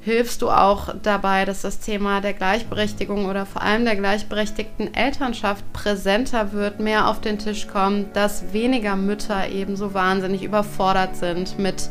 hilfst 0.02 0.42
du 0.42 0.50
auch 0.50 0.96
dabei, 1.02 1.46
dass 1.46 1.62
das 1.62 1.80
Thema 1.80 2.22
der 2.22 2.34
Gleichberechtigung 2.34 3.28
oder 3.28 3.46
vor 3.46 3.62
allem 3.62 3.86
der 3.86 3.96
gleichberechtigten 3.96 4.94
Elternschaft 4.94 5.64
präsenter 5.74 6.54
wird, 6.54 6.80
mehr 6.80 7.08
auf 7.08 7.22
den 7.22 7.38
Tisch 7.38 7.68
kommt, 7.68 8.16
dass 8.16 8.52
weniger 8.52 8.96
Mütter 8.96 9.50
eben 9.50 9.76
so 9.76 9.94
wahnsinnig 9.94 10.44
überfordert 10.44 11.16
sind 11.16 11.60
mit 11.60 11.90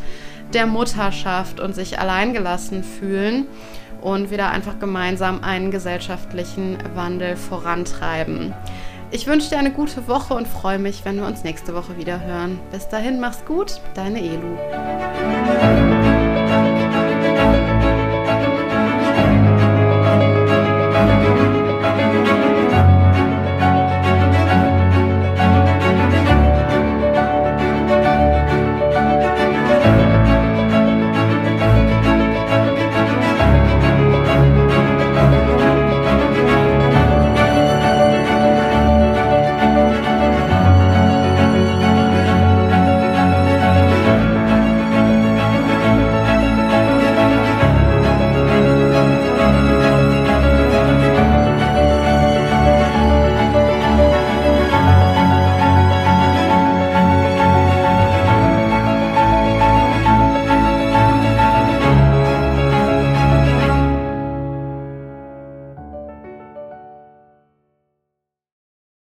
der 0.52 0.66
Mutterschaft 0.66 1.60
und 1.60 1.74
sich 1.76 2.00
alleingelassen 2.00 2.82
fühlen 2.82 3.46
und 4.00 4.32
wieder 4.32 4.50
einfach 4.50 4.80
gemeinsam 4.80 5.44
einen 5.44 5.70
gesellschaftlichen 5.70 6.78
Wandel 6.94 7.36
vorantreiben. 7.36 8.52
Ich 9.12 9.26
wünsche 9.26 9.50
dir 9.50 9.58
eine 9.58 9.72
gute 9.72 10.08
Woche 10.08 10.34
und 10.34 10.48
freue 10.48 10.78
mich, 10.78 11.04
wenn 11.04 11.16
wir 11.16 11.26
uns 11.26 11.44
nächste 11.44 11.74
Woche 11.74 11.96
wieder 11.96 12.20
hören. 12.24 12.60
Bis 12.72 12.88
dahin, 12.88 13.20
mach's 13.20 13.44
gut, 13.44 13.80
deine 13.94 14.20
Elu. 14.20 14.56